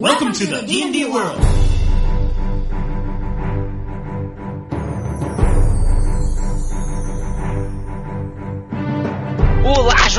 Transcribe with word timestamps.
Welcome 0.00 0.32
to 0.32 0.46
the 0.46 0.62
D&D 0.62 1.04
world. 1.10 1.59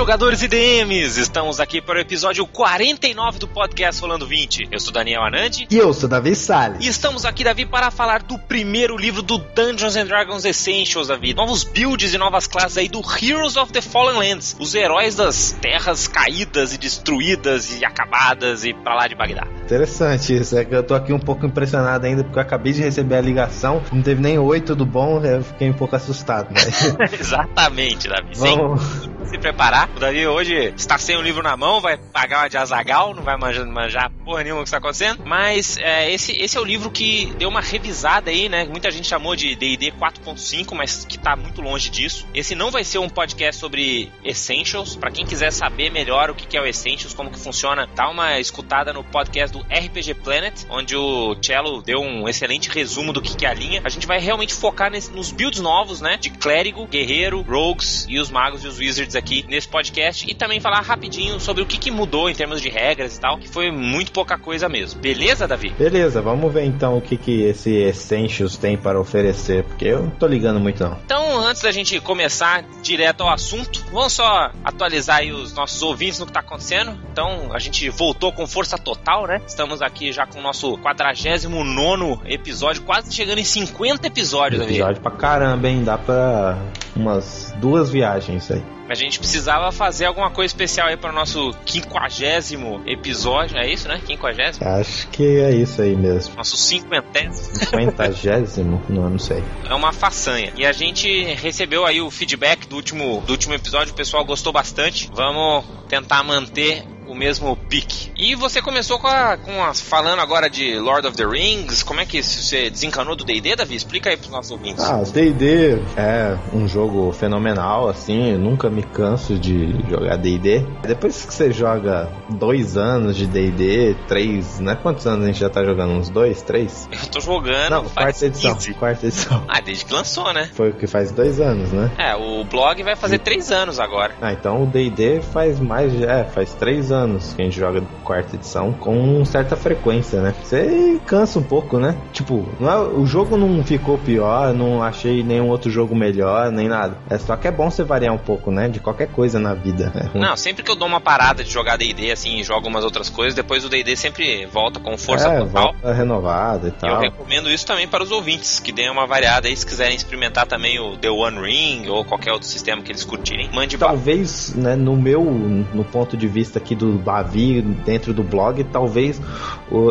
Jogadores 0.02 0.42
e 0.42 0.48
DMs! 0.48 1.20
Estamos 1.20 1.60
aqui 1.60 1.80
para 1.80 2.00
o 2.00 2.02
episódio 2.02 2.44
49 2.48 3.38
do 3.38 3.48
podcast 3.48 4.02
Falando 4.02 4.26
20. 4.26 4.70
Eu 4.72 4.80
sou 4.80 4.92
Daniel 4.92 5.22
Anandi. 5.22 5.68
E 5.70 5.78
eu 5.78 5.94
sou 5.94 6.10
Davi 6.10 6.36
Salles. 6.36 6.84
E 6.84 6.90
estamos 6.90 7.24
aqui, 7.24 7.44
Davi, 7.44 7.68
para 7.68 7.92
falar 7.92 8.24
do 8.24 8.36
primeiro 8.40 8.98
livro 8.98 9.22
do 9.22 9.38
Dungeons 9.38 9.96
and 9.96 10.08
Dragons 10.08 10.44
Essentials, 10.44 11.10
Davi. 11.10 11.36
Novos 11.36 11.64
builds 11.64 12.16
e 12.16 12.18
novas 12.18 12.48
classes 12.48 12.80
aí 12.80 12.90
do 12.90 13.00
Heroes 13.00 13.56
of 13.58 13.72
the 13.72 13.80
Fallen 13.80 14.18
Lands. 14.18 14.58
Os 14.60 14.74
heróis 14.74 15.14
das 15.16 15.52
terras 15.62 16.08
caídas 16.08 16.74
e 16.74 16.80
destruídas 16.80 17.80
e 17.80 17.86
acabadas 17.86 18.66
e 18.66 18.74
pra 18.74 18.96
lá 18.96 19.08
de 19.08 19.14
Bagdá. 19.14 19.46
Interessante 19.64 20.36
isso. 20.36 20.58
É 20.58 20.66
que 20.66 20.74
eu 20.74 20.82
tô 20.82 20.96
aqui 20.96 21.14
um 21.14 21.20
pouco 21.20 21.46
impressionado 21.46 22.08
ainda 22.08 22.24
porque 22.24 22.40
eu 22.40 22.42
acabei 22.42 22.74
de 22.74 22.82
receber 22.82 23.18
a 23.18 23.22
ligação. 23.22 23.84
Não 23.92 24.02
teve 24.02 24.20
nem 24.20 24.40
oi, 24.40 24.62
tudo 24.62 24.84
bom? 24.84 25.24
Eu 25.24 25.44
fiquei 25.44 25.70
um 25.70 25.74
pouco 25.74 25.96
assustado. 25.96 26.52
Né? 26.52 26.60
Exatamente, 27.20 28.08
Davi. 28.08 28.32
Vamos... 28.34 28.82
Sem 28.82 29.12
se 29.32 29.38
preparar. 29.38 29.91
Davi 30.00 30.26
hoje 30.26 30.74
está 30.76 30.98
sem 30.98 31.16
o 31.16 31.22
livro 31.22 31.44
na 31.44 31.56
mão, 31.56 31.80
vai 31.80 31.96
pagar 31.96 32.40
uma 32.40 32.50
de 32.50 32.58
azagal, 32.58 33.14
não 33.14 33.22
vai 33.22 33.38
manjar, 33.38 33.66
manjar 33.68 34.12
porra 34.26 34.44
nenhuma 34.44 34.62
o 34.62 34.64
que 34.64 34.70
está 34.70 34.78
acontecendo. 34.78 35.24
Mas 35.26 35.78
é, 35.78 36.12
esse, 36.12 36.32
esse 36.32 36.58
é 36.58 36.60
o 36.60 36.64
livro 36.64 36.90
que 36.90 37.32
deu 37.38 37.50
uma 37.50 37.62
revisada 37.62 38.32
aí, 38.32 38.50
né? 38.50 38.66
Muita 38.66 38.90
gente 38.90 39.08
chamou 39.08 39.36
de 39.36 39.56
D&D 39.56 39.92
4.5, 39.92 40.74
mas 40.74 41.06
que 41.06 41.18
tá 41.20 41.36
muito 41.36 41.62
longe 41.62 41.90
disso. 41.90 42.26
Esse 42.34 42.56
não 42.56 42.72
vai 42.72 42.84
ser 42.84 42.98
um 42.98 43.10
podcast 43.10 43.60
sobre 43.60 44.12
Essentials. 44.24 44.96
Para 44.96 45.12
quem 45.12 45.26
quiser 45.26 45.52
saber 45.52 45.92
melhor 45.92 46.30
o 46.30 46.36
que 46.36 46.58
é 46.58 46.62
o 46.62 46.66
Essentials, 46.66 47.14
como 47.14 47.30
que 47.30 47.38
funciona, 47.38 47.88
dá 47.94 48.10
uma 48.10 48.40
escutada 48.40 48.92
no 48.92 49.04
podcast 49.04 49.56
do 49.56 49.64
RPG 49.64 50.16
Planet, 50.16 50.66
onde 50.70 50.96
o 50.96 51.36
Cello 51.42 51.82
deu 51.82 52.00
um 52.00 52.28
excelente 52.28 52.70
resumo 52.70 53.14
do 53.14 53.22
que 53.22 53.46
é 53.46 53.50
a 53.50 53.54
linha. 53.54 53.82
A 53.84 53.90
gente 53.90 54.08
vai 54.08 54.20
realmente 54.20 54.54
focar 54.54 54.90
nesse, 54.90 55.12
nos 55.12 55.32
builds 55.32 55.60
novos, 55.60 56.02
né? 56.02 56.18
De 56.18 56.30
clérigo, 56.30 56.88
guerreiro, 56.88 57.42
rogues 57.42 58.06
e 58.10 58.20
os 58.20 58.32
magos 58.32 58.64
e 58.64 58.68
os 58.68 58.80
wizards 58.80 59.16
aqui 59.16 59.46
nesse 59.48 59.68
podcast 59.68 59.81
e 60.28 60.34
também 60.34 60.60
falar 60.60 60.82
rapidinho 60.82 61.40
sobre 61.40 61.64
o 61.64 61.66
que, 61.66 61.78
que 61.78 61.90
mudou 61.90 62.30
em 62.30 62.36
termos 62.36 62.62
de 62.62 62.70
regras 62.70 63.18
e 63.18 63.20
tal, 63.20 63.38
que 63.38 63.48
foi 63.48 63.72
muito 63.72 64.12
pouca 64.12 64.38
coisa 64.38 64.70
mesmo. 64.70 65.02
Beleza, 65.02 65.48
Davi? 65.48 65.70
Beleza, 65.78 66.22
vamos 66.22 66.54
ver 66.54 66.66
então 66.66 66.98
o 66.98 67.02
que, 67.02 67.18
que 67.18 67.44
esse 67.44 67.72
Essentials 67.72 68.58
tem 68.58 68.78
para 68.78 69.00
oferecer, 69.00 69.64
porque 69.64 69.86
eu 69.86 70.04
não 70.04 70.10
tô 70.12 70.28
ligando 70.28 70.60
muito 70.60 70.84
não. 70.84 70.98
Então, 71.04 71.40
antes 71.40 71.62
da 71.62 71.72
gente 71.72 72.00
começar 72.00 72.64
direto 72.82 73.22
ao 73.22 73.30
assunto, 73.30 73.84
vamos 73.92 74.14
só 74.14 74.52
atualizar 74.64 75.18
aí 75.18 75.32
os 75.32 75.54
nossos 75.54 75.82
ouvintes 75.82 76.20
no 76.20 76.26
que 76.26 76.34
tá 76.34 76.42
acontecendo. 76.42 76.98
Então, 77.12 77.50
a 77.54 77.60
gente 77.60 77.90
voltou 77.90 78.32
com 78.32 78.46
força 78.48 78.78
total, 78.78 79.26
né? 79.28 79.42
Estamos 79.46 79.82
aqui 79.82 80.12
já 80.12 80.26
com 80.26 80.40
o 80.40 80.42
nosso 80.42 80.78
49 80.78 82.22
episódio, 82.26 82.84
quase 82.84 83.14
chegando 83.14 83.40
em 83.40 83.44
50 83.44 84.08
episódios, 84.08 84.60
Davi. 84.62 84.76
Episódio 84.76 85.02
pra 85.02 85.12
caramba, 85.12 85.68
hein? 85.68 85.84
Dá 85.84 85.98
pra 85.98 86.58
umas 87.02 87.54
duas 87.60 87.90
viagens 87.90 88.50
aí. 88.52 88.64
A 88.90 88.94
gente 88.94 89.20
precisava 89.20 89.72
fazer 89.72 90.06
alguma 90.06 90.30
coisa 90.30 90.48
especial 90.48 90.88
aí 90.88 90.98
para 90.98 91.12
o 91.12 91.16
nosso 91.16 91.54
quinquagésimo 91.66 92.82
episódio, 92.86 93.58
é 93.58 93.72
isso, 93.72 93.88
né? 93.88 94.02
Quinquagésimo? 94.06 94.68
Acho 94.68 95.08
que 95.08 95.24
é 95.40 95.52
isso 95.52 95.82
aí 95.82 95.96
mesmo. 95.96 96.36
Nosso 96.36 96.58
cinquentésimo. 96.58 97.56
Cinquentagésimo? 97.56 98.82
não, 98.90 99.10
não 99.10 99.20
sei. 99.20 99.42
É 99.70 99.74
uma 99.74 99.94
façanha. 99.94 100.52
E 100.58 100.66
a 100.66 100.74
gente 100.74 101.24
recebeu 101.36 101.86
aí 101.86 102.02
o 102.02 102.12
feedback 102.12 102.68
do 102.68 102.76
último, 102.76 103.22
do 103.22 103.32
último 103.32 103.54
episódio, 103.54 103.94
o 103.94 103.96
pessoal 103.96 104.26
gostou 104.26 104.52
bastante. 104.52 105.10
Vamos 105.14 105.64
tentar 105.88 106.22
manter 106.24 106.84
o 107.08 107.16
mesmo 107.16 107.56
pique. 107.70 108.12
E 108.16 108.36
você 108.36 108.62
começou 108.62 109.00
com 109.00 109.08
a, 109.08 109.38
com 109.38 109.64
a, 109.64 109.74
falando 109.74 110.20
agora 110.20 110.50
de 110.50 110.78
Lord 110.78 111.08
of 111.08 111.18
the 111.18 111.26
Rings. 111.26 111.84
Como 111.84 112.00
é 112.00 112.06
que 112.06 112.22
você 112.22 112.70
desencanou 112.70 113.16
do 113.16 113.24
D&D, 113.24 113.56
Davi? 113.56 113.76
Explica 113.76 114.10
aí 114.10 114.18
pros 114.18 114.30
nossos 114.30 114.52
ouvintes. 114.52 114.84
Ah, 114.84 115.00
o 115.00 115.12
D&D 115.12 115.80
é 115.98 116.38
um 116.54 116.68
jogo 116.68 117.12
fenomenal, 117.12 117.90
assim. 117.90 118.32
Eu 118.34 118.40
nunca 118.40 118.70
me 118.70 118.84
canso 118.84 119.38
de 119.38 119.76
jogar 119.90 120.18
D&D. 120.18 120.66
Depois 120.84 121.26
que 121.26 121.34
você 121.34 121.52
joga 121.52 122.10
dois 122.30 122.78
anos 122.78 123.16
de 123.18 123.26
D&D, 123.26 123.96
três, 124.08 124.60
né? 124.60 124.76
Quantos 124.82 125.06
anos 125.08 125.26
a 125.26 125.28
gente 125.28 125.40
já 125.40 125.50
tá 125.50 125.64
jogando? 125.64 125.92
Uns 125.92 126.10
dois, 126.10 126.42
três? 126.42 126.88
Eu 126.92 127.08
tô 127.08 127.20
jogando. 127.20 127.72
Não, 127.72 127.86
quarta 127.86 128.26
edição. 128.26 128.54
15. 128.54 128.74
Quarta 128.76 129.08
edição. 129.08 129.44
Ah, 129.48 129.60
desde 129.60 129.86
que 129.86 129.94
lançou, 129.94 130.32
né? 130.34 130.50
Foi 130.54 130.70
o 130.70 130.74
que 130.74 130.88
faz 130.88 131.12
dois 131.12 131.40
anos, 131.40 131.72
né? 131.72 131.92
É, 131.98 132.16
o 132.16 132.44
blog 132.44 132.82
vai 132.84 132.96
fazer 132.96 133.20
três 133.20 133.52
anos 133.52 133.80
agora. 133.80 134.16
Ah, 134.22 134.32
então 134.32 134.64
o 134.64 134.66
D&D 134.66 135.22
faz 135.22 135.60
mais, 135.60 135.94
é, 136.02 136.24
faz 136.24 136.54
três 136.54 136.92
anos 136.92 137.01
que 137.36 137.42
a 137.42 137.46
gente 137.46 137.58
joga 137.58 137.84
quarta 138.04 138.36
edição 138.36 138.74
com 138.74 139.24
certa 139.26 139.56
frequência, 139.56 140.22
né? 140.22 140.34
Você 140.44 141.00
cansa 141.06 141.40
um 141.40 141.44
pouco, 141.44 141.78
né? 141.78 141.96
Tipo, 142.12 142.46
é, 142.62 142.78
o 142.78 143.06
jogo 143.06 143.38
não 143.38 143.64
ficou 143.64 143.98
pior, 143.98 144.54
não 144.54 144.82
achei 144.82 145.24
nenhum 145.24 145.50
outro 145.50 145.70
jogo 145.70 145.96
melhor, 145.96 146.52
nem 146.52 146.68
nada. 146.68 146.98
É 147.10 147.18
só 147.18 147.36
que 147.36 147.48
é 147.48 147.52
bom 147.52 147.70
você 147.70 147.84
variar 147.84 148.14
um 148.14 148.18
pouco, 148.18 148.52
né? 148.52 148.68
De 148.68 148.80
qualquer 148.80 149.08
coisa 149.08 149.40
na 149.40 149.54
vida. 149.54 149.92
É 149.96 150.18
não, 150.18 150.36
sempre 150.36 150.64
que 150.64 150.72
eu 150.72 150.76
dou 150.76 150.88
uma 150.88 151.02
parada 151.02 151.44
de 151.44 151.52
jogar 151.52 151.78
D&D, 151.78 152.12
assim, 152.12 152.40
e 152.40 152.44
jogo 152.44 152.68
umas 152.68 152.84
outras 152.84 153.10
coisas, 153.10 153.34
depois 153.34 153.66
o 153.66 153.70
D&D 153.70 153.96
sempre 153.96 154.46
volta 154.46 154.80
com 154.80 154.98
força 154.98 155.28
é, 155.28 155.40
total. 155.40 155.74
Volta 155.74 155.94
renovada 155.94 156.68
e 156.68 156.72
tal. 156.72 156.90
Eu 156.90 157.00
recomendo 157.00 157.50
isso 157.50 157.66
também 157.66 157.88
para 157.88 158.04
os 158.04 158.12
ouvintes, 158.12 158.60
que 158.60 158.72
deem 158.72 158.90
uma 158.90 159.08
variada 159.08 159.48
aí, 159.48 159.56
se 159.56 159.66
quiserem 159.66 159.96
experimentar 159.96 160.46
também 160.46 160.80
o 160.80 160.98
The 160.98 161.10
One 161.10 161.40
Ring 161.40 161.88
ou 161.90 162.04
qualquer 162.04 162.32
outro 162.34 162.48
sistema 162.48 162.82
que 162.82 162.92
eles 162.92 163.04
curtirem. 163.04 163.50
Mande 163.54 163.78
Talvez, 163.78 164.54
né, 164.56 164.76
no 164.76 164.96
meu, 164.96 165.24
no 165.24 165.84
ponto 165.84 166.16
de 166.16 166.28
vista 166.28 166.60
aqui 166.60 166.76
do 166.86 166.98
Bavi 166.98 167.62
dentro 167.62 168.14
do 168.14 168.24
blog, 168.24 168.64
talvez 168.66 169.22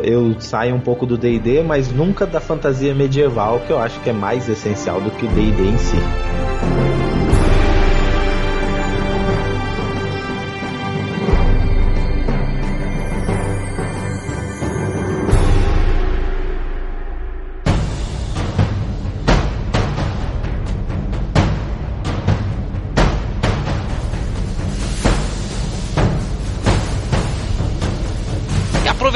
eu 0.02 0.38
saia 0.40 0.74
um 0.74 0.80
pouco 0.80 1.06
do 1.06 1.16
D&D, 1.16 1.62
mas 1.62 1.90
nunca 1.92 2.26
da 2.26 2.40
fantasia 2.40 2.94
medieval, 2.94 3.60
que 3.60 3.72
eu 3.72 3.78
acho 3.78 4.00
que 4.00 4.10
é 4.10 4.12
mais 4.12 4.48
essencial 4.48 5.00
do 5.00 5.10
que 5.10 5.24
o 5.24 5.28
D&D 5.28 5.62
em 5.62 5.78
si. 5.78 7.09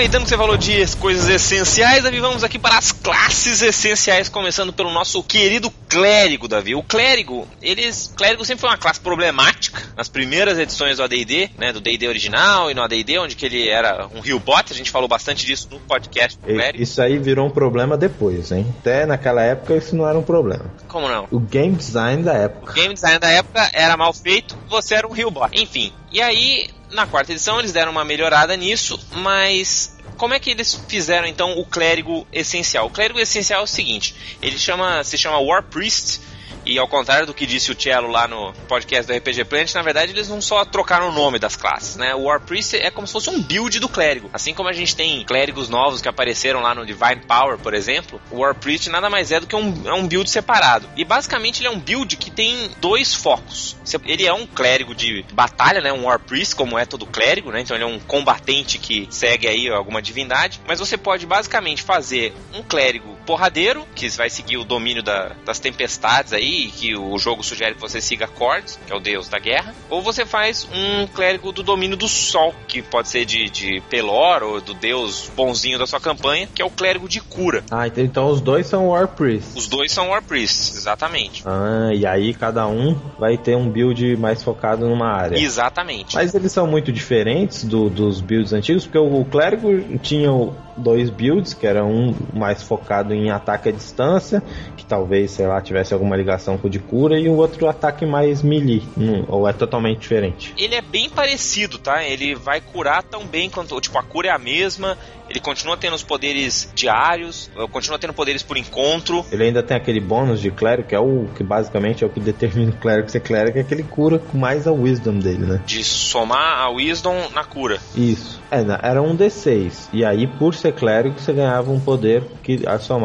Aproveitando 0.05 0.25
que 0.25 0.29
você 0.29 0.37
falou 0.37 0.57
de 0.59 0.97
coisas 0.97 1.29
essenciais, 1.31 2.05
Davi, 2.05 2.21
vamos 2.21 2.45
aqui 2.45 2.59
para 2.59 2.77
as 2.77 2.93
classes 2.93 3.63
essenciais, 3.63 4.29
começando 4.29 4.71
pelo 4.71 4.93
nosso 4.93 5.23
querido 5.23 5.71
clérigo, 5.89 6.47
Davi. 6.47 6.75
O 6.75 6.83
clérigo, 6.83 7.49
eles, 7.63 8.13
clérigo 8.15 8.45
sempre 8.45 8.61
foi 8.61 8.71
uma 8.71 8.77
classe 8.77 9.01
problemática 9.01 9.83
nas 9.97 10.09
primeiras 10.09 10.59
edições 10.59 10.99
do 10.99 11.03
AD&D, 11.05 11.51
né, 11.57 11.73
do 11.73 11.81
D&D 11.81 12.07
original 12.07 12.71
e 12.71 12.75
no 12.75 12.83
AD&D, 12.83 13.19
onde 13.19 13.35
que 13.35 13.47
ele 13.47 13.67
era 13.67 14.07
um 14.15 14.21
rio 14.21 14.39
bot, 14.39 14.71
a 14.71 14.77
gente 14.77 14.91
falou 14.91 15.09
bastante 15.09 15.47
disso 15.47 15.69
no 15.71 15.81
podcast 15.81 16.39
do 16.39 16.47
clérigo. 16.47 16.83
Isso 16.83 17.01
aí 17.01 17.17
virou 17.19 17.47
um 17.47 17.51
problema 17.51 17.97
depois, 17.97 18.53
hein? 18.53 18.67
Até 18.81 19.07
naquela 19.07 19.43
época 19.43 19.75
isso 19.75 19.97
não 19.97 20.07
era 20.07 20.19
um 20.19 20.23
problema. 20.23 20.67
Como 20.87 21.09
não? 21.09 21.27
O 21.31 21.41
game 21.41 21.75
design 21.75 22.23
da 22.23 22.35
época. 22.35 22.73
O 22.73 22.75
game 22.75 22.93
design 22.93 23.19
da 23.19 23.31
época 23.31 23.71
era 23.73 23.97
mal 23.97 24.13
feito, 24.13 24.55
você 24.69 24.97
era 24.97 25.07
um 25.07 25.13
rio 25.13 25.31
bot. 25.31 25.51
Enfim, 25.59 25.95
e 26.13 26.21
aí 26.21 26.69
na 26.95 27.07
quarta 27.07 27.33
edição 27.33 27.59
eles 27.59 27.73
deram 27.73 27.93
uma 27.93 28.05
melhorada 28.05 28.57
nisso, 28.57 28.99
mas 29.11 29.97
como 30.17 30.33
é 30.33 30.39
que 30.39 30.51
eles 30.51 30.75
fizeram 30.89 31.27
então 31.27 31.59
o 31.59 31.67
clérigo 31.67 32.27
essencial? 32.33 32.87
O 32.87 32.91
clérigo 32.91 33.19
essencial 33.19 33.61
é 33.61 33.65
o 33.65 33.67
seguinte: 33.67 34.15
ele 34.41 34.59
chama, 34.59 35.03
se 35.03 35.19
chama 35.19 35.39
War 35.39 35.63
Priest 35.65 36.21
e 36.65 36.79
ao 36.79 36.89
contrário 36.89 37.27
do 37.27 37.35
que 37.35 37.47
disse 37.47 37.71
o 37.71 37.81
Cello 37.81 38.09
lá 38.09 38.27
no 38.27 38.53
podcast 38.69 39.07
do 39.07 39.17
RPG 39.17 39.45
Planet, 39.45 39.75
na 39.75 39.83
verdade 39.83 40.13
eles 40.13 40.29
não 40.29 40.41
só 40.41 40.65
trocaram 40.65 41.09
o 41.09 41.13
nome 41.13 41.39
das 41.39 41.57
classes, 41.57 41.97
né? 41.97 42.15
O 42.15 42.23
War 42.23 42.41
Priest 42.41 42.77
é 42.77 42.91
como 42.91 43.07
se 43.07 43.13
fosse 43.13 43.31
um 43.31 43.43
build 43.43 43.79
do 43.79 43.89
clérigo. 43.89 44.31
Assim 44.33 44.55
como 44.55 44.69
a 44.69 44.73
gente 44.73 44.97
tem 44.97 45.25
clérigos 45.25 45.69
novos 45.69 46.01
que 46.01 46.09
apareceram 46.09 46.61
lá 46.61 46.75
no 46.75 46.87
Divine 46.87 47.23
Power, 47.27 47.59
por 47.59 47.75
exemplo, 47.75 48.21
o 48.31 48.39
War 48.39 48.55
Priest 48.55 48.89
nada 48.89 49.11
mais 49.11 49.31
é 49.31 49.41
do 49.41 49.47
que 49.47 49.57
um, 49.57 49.83
é 49.87 49.93
um 49.93 50.07
build 50.07 50.29
separado. 50.31 50.89
E 50.97 51.05
basicamente 51.05 51.61
ele 51.61 51.69
é 51.69 51.71
um 51.71 51.79
build 51.79 52.17
que 52.17 52.31
tem 52.31 52.71
dois 52.81 53.15
focos. 53.15 53.77
Ele 54.05 54.27
é 54.27 54.33
um 54.33 54.47
clérigo 54.47 54.95
de 54.95 55.25
batalha, 55.33 55.81
né? 55.81 55.93
Um 55.93 56.05
War 56.05 56.19
Priest, 56.19 56.55
como 56.57 56.79
é 56.79 56.85
todo 56.87 57.07
clérigo, 57.07 57.51
né? 57.51 57.61
Então 57.61 57.77
ele 57.77 57.85
é 57.85 57.87
um 57.87 57.99
combatente 57.99 58.79
que 58.79 59.07
segue 59.11 59.47
aí 59.47 59.69
alguma 59.69 60.01
divindade. 60.01 60.61
Mas 60.67 60.79
você 60.79 60.97
pode 60.97 61.27
basicamente 61.27 61.83
fazer 61.83 62.35
um 62.53 62.63
clérigo 62.63 63.14
porradeiro, 63.25 63.85
que 63.95 64.09
vai 64.11 64.31
seguir 64.31 64.57
o 64.57 64.65
domínio 64.65 65.03
da, 65.03 65.33
das 65.45 65.59
tempestades 65.59 66.33
aí, 66.33 66.69
que 66.69 66.97
o 66.97 67.19
jogo 67.19 67.43
sugere 67.43 67.75
que 67.75 67.81
você 67.81 68.01
siga 68.01 68.27
Cordes, 68.27 68.79
que 68.87 68.93
é 68.93 68.97
o 68.97 69.01
deus 69.01 69.29
da 69.29 69.39
guerra. 69.39 69.75
Ou 69.89 70.03
você 70.03 70.25
faz 70.25 70.69
um 70.73 71.07
clérigo 71.07 71.53
do 71.53 71.63
domínio 71.63 71.97
do 71.97 72.09
sol, 72.09 72.55
que 72.69 72.83
pode 72.83 73.09
ser 73.09 73.25
de, 73.25 73.49
de 73.51 73.83
Pelor 73.89 74.43
ou 74.43 74.61
do 74.61 74.75
deus 74.75 75.31
bonzinho 75.35 75.79
da 75.79 75.87
sua 75.87 76.01
campanha, 76.01 76.49
que 76.55 76.63
é 76.63 76.65
o 76.65 76.71
clérigo 76.71 77.09
de 77.09 77.21
cura. 77.21 77.65
Ah, 77.71 77.87
então 77.89 78.29
os 78.29 78.41
dois 78.41 78.67
são 78.67 78.89
War 78.89 79.09
Priests. 79.09 79.55
Os 79.57 79.67
dois 79.67 79.93
são 79.93 80.11
War 80.11 80.23
Priests, 80.23 80.77
exatamente. 80.77 81.43
Ah, 81.47 81.91
e 81.95 82.07
aí 82.07 82.35
cada 82.35 82.67
um 82.67 82.95
vai 83.19 83.37
ter 83.37 83.57
um 83.57 83.69
build 83.69 84.17
mais 84.17 84.43
focado 84.43 84.89
numa 84.89 85.09
área. 85.09 85.39
Exatamente. 85.39 86.15
Mas 86.15 86.35
eles 86.35 86.53
são 86.53 86.67
muito 86.67 86.93
diferentes 86.93 87.65
do, 87.65 87.89
dos 87.89 88.21
builds 88.21 88.53
antigos, 88.53 88.85
porque 88.85 88.99
o, 88.99 89.21
o 89.21 89.25
clérigo 89.25 89.99
tinha 89.99 90.31
dois 90.77 91.11
builds, 91.11 91.55
que 91.55 91.67
era 91.67 91.85
um 91.85 92.15
mais 92.33 92.63
focado 92.63 93.14
em 93.15 93.31
ataque 93.31 93.69
à 93.69 93.73
distância, 93.73 94.43
que 94.77 94.85
talvez, 94.85 95.31
sei 95.31 95.47
lá, 95.47 95.61
tivesse 95.61 95.95
alguma 95.95 96.17
ligação 96.17 96.59
com 96.59 96.67
o 96.67 96.71
de 96.71 96.79
cura, 96.79 97.19
e 97.19 97.29
o 97.29 97.35
outro 97.35 97.69
ataque 97.69 98.05
mais 98.05 98.43
melee, 98.43 98.83
hum, 98.97 99.25
ou 99.29 99.49
é 99.49 99.53
totalmente 99.53 100.01
diferente? 100.01 100.53
Ele 100.57 100.75
é 100.75 100.83
bem 100.83 101.09
parecido, 101.09 101.79
tá? 101.79 102.03
Ele 102.03 102.35
vai 102.35 102.61
curar 102.61 103.03
tão 103.03 103.27
bem 103.27 103.49
quanto, 103.49 103.81
tipo, 103.81 103.99
a 103.99 104.03
cura 104.03 104.29
é 104.29 104.31
a 104.31 104.39
mesma, 104.39 104.99
ele 105.29 105.41
continua 105.41 105.77
tendo 105.77 105.95
os 105.95 106.03
poderes 106.03 106.71
diários, 106.75 107.51
continua 107.73 107.99
tendo 107.99 108.13
poderes 108.13 108.43
por 108.43 108.57
encontro. 108.57 109.25
Ele 109.33 109.45
ainda 109.45 109.63
tem 109.63 109.77
aquele 109.77 110.01
bônus 110.01 110.41
de 110.41 110.51
clérigo, 110.51 110.89
que 110.89 110.95
é 110.95 111.01
o 111.01 111.27
que 111.35 111.43
basicamente 111.43 112.05
é 112.05 112.07
o 112.07 112.11
que 112.11 112.21
determina 112.21 112.71
o 112.71 112.77
clérigo 112.77 113.09
ser 113.09 113.21
clérigo, 113.21 113.59
é 113.59 113.65
que 113.65 113.73
ele 113.73 113.83
cura 113.83 114.19
com 114.19 114.37
mais 114.37 114.67
a 114.67 114.73
wisdom 114.73 115.19
dele, 115.19 115.47
né? 115.47 115.61
De 115.65 115.83
somar 115.83 116.61
a 116.61 116.69
wisdom 116.69 117.31
na 117.35 117.45
cura. 117.45 117.79
Isso. 117.97 118.41
É, 118.51 118.59
era 118.83 119.03
um 119.03 119.17
D6. 119.17 119.89
E 119.93 120.05
aí, 120.05 120.27
por 120.27 120.55
ser 120.55 120.75
clérigo, 120.75 121.19
você 121.19 121.33
ganhava 121.33 121.71
um 121.71 121.81
poder 121.81 122.23
que 122.43 122.63
a 122.67 122.79
sua 122.79 122.99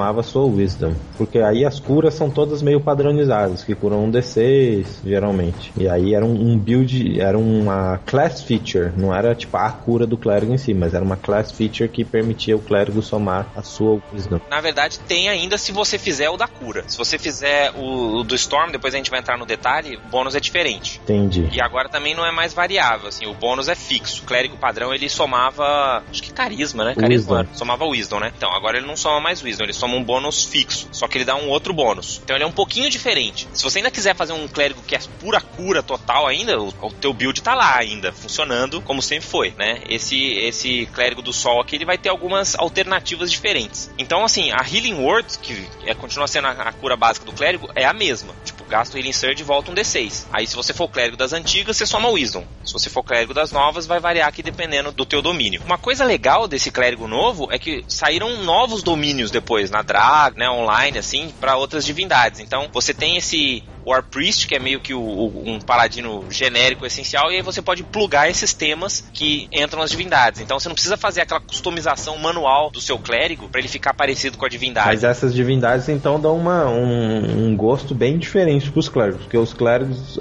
wisdom. 0.56 0.94
Porque 1.18 1.40
aí 1.40 1.66
as 1.66 1.80
curas 1.80 2.14
são 2.14 2.30
todas 2.30 2.62
meio 2.62 2.80
padronizadas, 2.80 3.64
que 3.64 3.76
curam 3.76 4.06
um 4.06 4.12
D6, 4.12 4.86
geralmente. 5.06 5.72
E 5.78 5.88
aí 5.88 6.14
era 6.14 6.26
um, 6.26 6.52
um 6.52 6.58
build, 6.58 7.20
era 7.20 7.38
uma 7.38 8.00
class 8.06 8.42
feature, 8.42 8.92
não 8.96 9.14
era 9.14 9.36
tipo 9.36 9.56
a 9.58 9.72
cura 9.72 10.06
do 10.06 10.18
clérigo 10.18 10.54
em 10.54 10.58
si, 10.58 10.74
mas 10.74 10.94
era 10.94 11.04
uma 11.04 11.18
class 11.18 11.52
feature 11.52 11.90
que 11.90 12.04
permitia 12.04 12.56
o 12.56 12.60
clérigo 12.60 13.02
somar 13.02 13.48
a 13.56 13.62
sua 13.62 14.02
wisdom. 14.14 14.40
Na 14.50 14.62
verdade, 14.62 15.00
tem 15.00 15.30
ainda 15.30 15.58
se 15.58 15.72
você 15.72 15.98
fizer 15.98 16.30
o 16.30 16.38
da 16.38 16.48
cura. 16.48 16.84
Se 16.88 16.98
você 16.98 17.18
fizer 17.18 17.72
o, 17.76 18.20
o 18.20 18.24
do 18.24 18.36
Storm, 18.36 18.72
depois 18.72 18.94
a 18.94 18.98
gente 18.98 19.10
vai 19.10 19.20
entrar 19.20 19.38
no 19.38 19.46
detalhe, 19.46 19.98
o 19.98 20.10
bônus 20.10 20.36
é 20.36 20.40
diferente. 20.40 21.00
Entendi. 21.04 21.50
E 21.52 21.62
agora 21.62 21.90
também 21.90 22.16
não 22.16 22.26
é 22.26 22.32
mais 22.32 22.54
variável, 22.54 23.10
assim, 23.10 23.26
o 23.26 23.34
bônus 23.34 23.68
é 23.68 23.76
fixo. 23.76 24.24
O 24.24 24.26
clérigo 24.26 24.58
padrão 24.58 24.94
ele 24.94 25.10
somava, 25.10 26.04
acho 26.10 26.22
que 26.22 26.32
carisma, 26.32 26.84
né? 26.84 26.96
Carisma, 26.96 27.40
wisdom. 27.40 27.56
somava 27.56 27.86
wisdom, 27.86 28.20
né? 28.20 28.32
Então, 28.36 28.52
agora 28.54 28.78
ele 28.78 28.88
não 28.88 28.96
soma 28.96 29.20
mais 29.20 29.42
wisdom, 29.42 29.64
ele 29.64 29.74
soma 29.74 29.89
um 29.98 30.04
bônus 30.04 30.44
fixo, 30.44 30.88
só 30.92 31.08
que 31.08 31.18
ele 31.18 31.26
dá 31.26 31.36
um 31.36 31.50
outro 31.50 31.74
bônus. 31.74 32.22
Então 32.24 32.36
ele 32.36 32.44
é 32.44 32.48
um 32.48 32.52
pouquinho 32.52 32.90
diferente. 32.90 33.48
Se 33.54 33.64
você 33.64 33.80
ainda 33.80 33.92
quiser 33.92 34.16
fazer 34.16 34.34
um 34.34 34.48
clérigo 34.48 34.82
que 34.82 34.96
é 34.96 35.00
pura 35.20 35.42
cura 35.42 35.84
total 35.84 36.28
ainda, 36.28 36.60
o, 36.60 36.68
o 36.82 36.92
teu 36.94 37.14
build 37.14 37.42
tá 37.42 37.56
lá 37.56 37.78
ainda, 37.78 38.12
funcionando 38.12 38.82
como 38.82 39.02
sempre 39.02 39.28
foi, 39.28 39.54
né? 39.58 39.82
Esse 39.88 40.20
esse 40.40 40.86
clérigo 40.94 41.22
do 41.22 41.34
sol 41.34 41.62
aqui, 41.62 41.76
ele 41.76 41.86
vai 41.86 41.98
ter 41.98 42.10
algumas 42.10 42.56
alternativas 42.56 43.32
diferentes. 43.32 43.90
Então, 43.98 44.24
assim, 44.24 44.52
a 44.52 44.62
Healing 44.62 44.96
Word, 44.96 45.40
que 45.40 45.68
é, 45.86 45.94
continua 45.94 46.28
sendo 46.28 46.48
a, 46.48 46.52
a, 46.52 46.74
cura 46.74 46.96
básica 46.96 47.26
do 47.26 47.34
clérigo, 47.34 47.70
é 47.76 47.86
a 47.86 47.94
mesma. 47.94 48.34
Tipo, 48.44 48.59
gasta 48.70 48.96
o 48.96 49.00
Healing 49.00 49.12
Surge 49.12 49.42
e 49.42 49.46
volta 49.46 49.72
um 49.72 49.76
D6. 49.76 50.28
Aí, 50.32 50.46
se 50.48 50.56
você 50.56 50.74
for 50.74 50.88
clérigo 50.88 51.18
das 51.18 51.34
antigas, 51.34 51.76
você 51.76 51.86
soma 51.86 52.10
Wisdom. 52.10 52.46
Se 52.64 52.72
você 52.72 52.90
for 52.90 53.04
clérigo 53.04 53.34
das 53.34 53.52
novas, 53.52 53.88
vai 53.88 54.00
variar 54.00 54.30
aqui 54.30 54.44
dependendo 54.44 54.92
do 54.92 55.06
teu 55.06 55.22
domínio. 55.22 55.62
Uma 55.66 55.78
coisa 55.78 56.06
legal 56.06 56.48
desse 56.48 56.72
clérigo 56.72 57.08
novo 57.08 57.50
é 57.52 57.58
que 57.58 57.84
saíram 57.88 58.44
novos 58.44 58.84
domínios 58.84 59.32
depois, 59.32 59.70
na 59.70 59.82
Drag, 59.82 60.38
né, 60.38 60.50
online, 60.50 60.98
assim, 60.98 61.34
para 61.40 61.58
outras 61.58 61.86
divindades. 61.86 62.40
Então, 62.40 62.70
você 62.72 62.94
tem 62.94 63.18
esse 63.18 63.64
War 63.90 64.04
Priest, 64.04 64.48
que 64.48 64.56
é 64.56 64.60
meio 64.60 64.80
que 64.80 64.94
o, 64.94 65.02
o, 65.02 65.44
um 65.50 65.60
paladino 65.60 66.24
genérico 66.30 66.86
essencial, 66.86 67.32
e 67.32 67.38
aí 67.38 67.42
você 67.42 67.62
pode 67.62 67.84
plugar 67.84 68.30
esses 68.30 68.54
temas 68.54 69.04
que 69.14 69.50
entram 69.52 69.80
nas 69.80 69.90
divindades. 69.90 70.42
Então 70.42 70.60
você 70.60 70.70
não 70.70 70.76
precisa 70.76 70.96
fazer 70.96 71.22
aquela 71.22 71.40
customização 71.40 72.18
manual 72.18 72.70
do 72.70 72.80
seu 72.80 73.00
clérigo 73.00 73.50
para 73.50 73.60
ele 73.60 73.68
ficar 73.68 73.94
parecido 73.94 74.38
com 74.38 74.46
a 74.46 74.50
divindade. 74.50 74.88
Mas 74.88 75.04
essas 75.04 75.34
divindades 75.34 75.90
então 75.90 76.20
dão 76.20 76.38
uma, 76.38 76.66
um, 76.68 77.48
um 77.48 77.58
gosto 77.58 77.96
bem 77.96 78.18
diferente 78.18 78.70
para 78.70 78.80
os 78.80 78.88
clérigos, 78.88 79.22
porque 79.22 79.38
os 79.38 79.54
clérigos, 79.54 80.20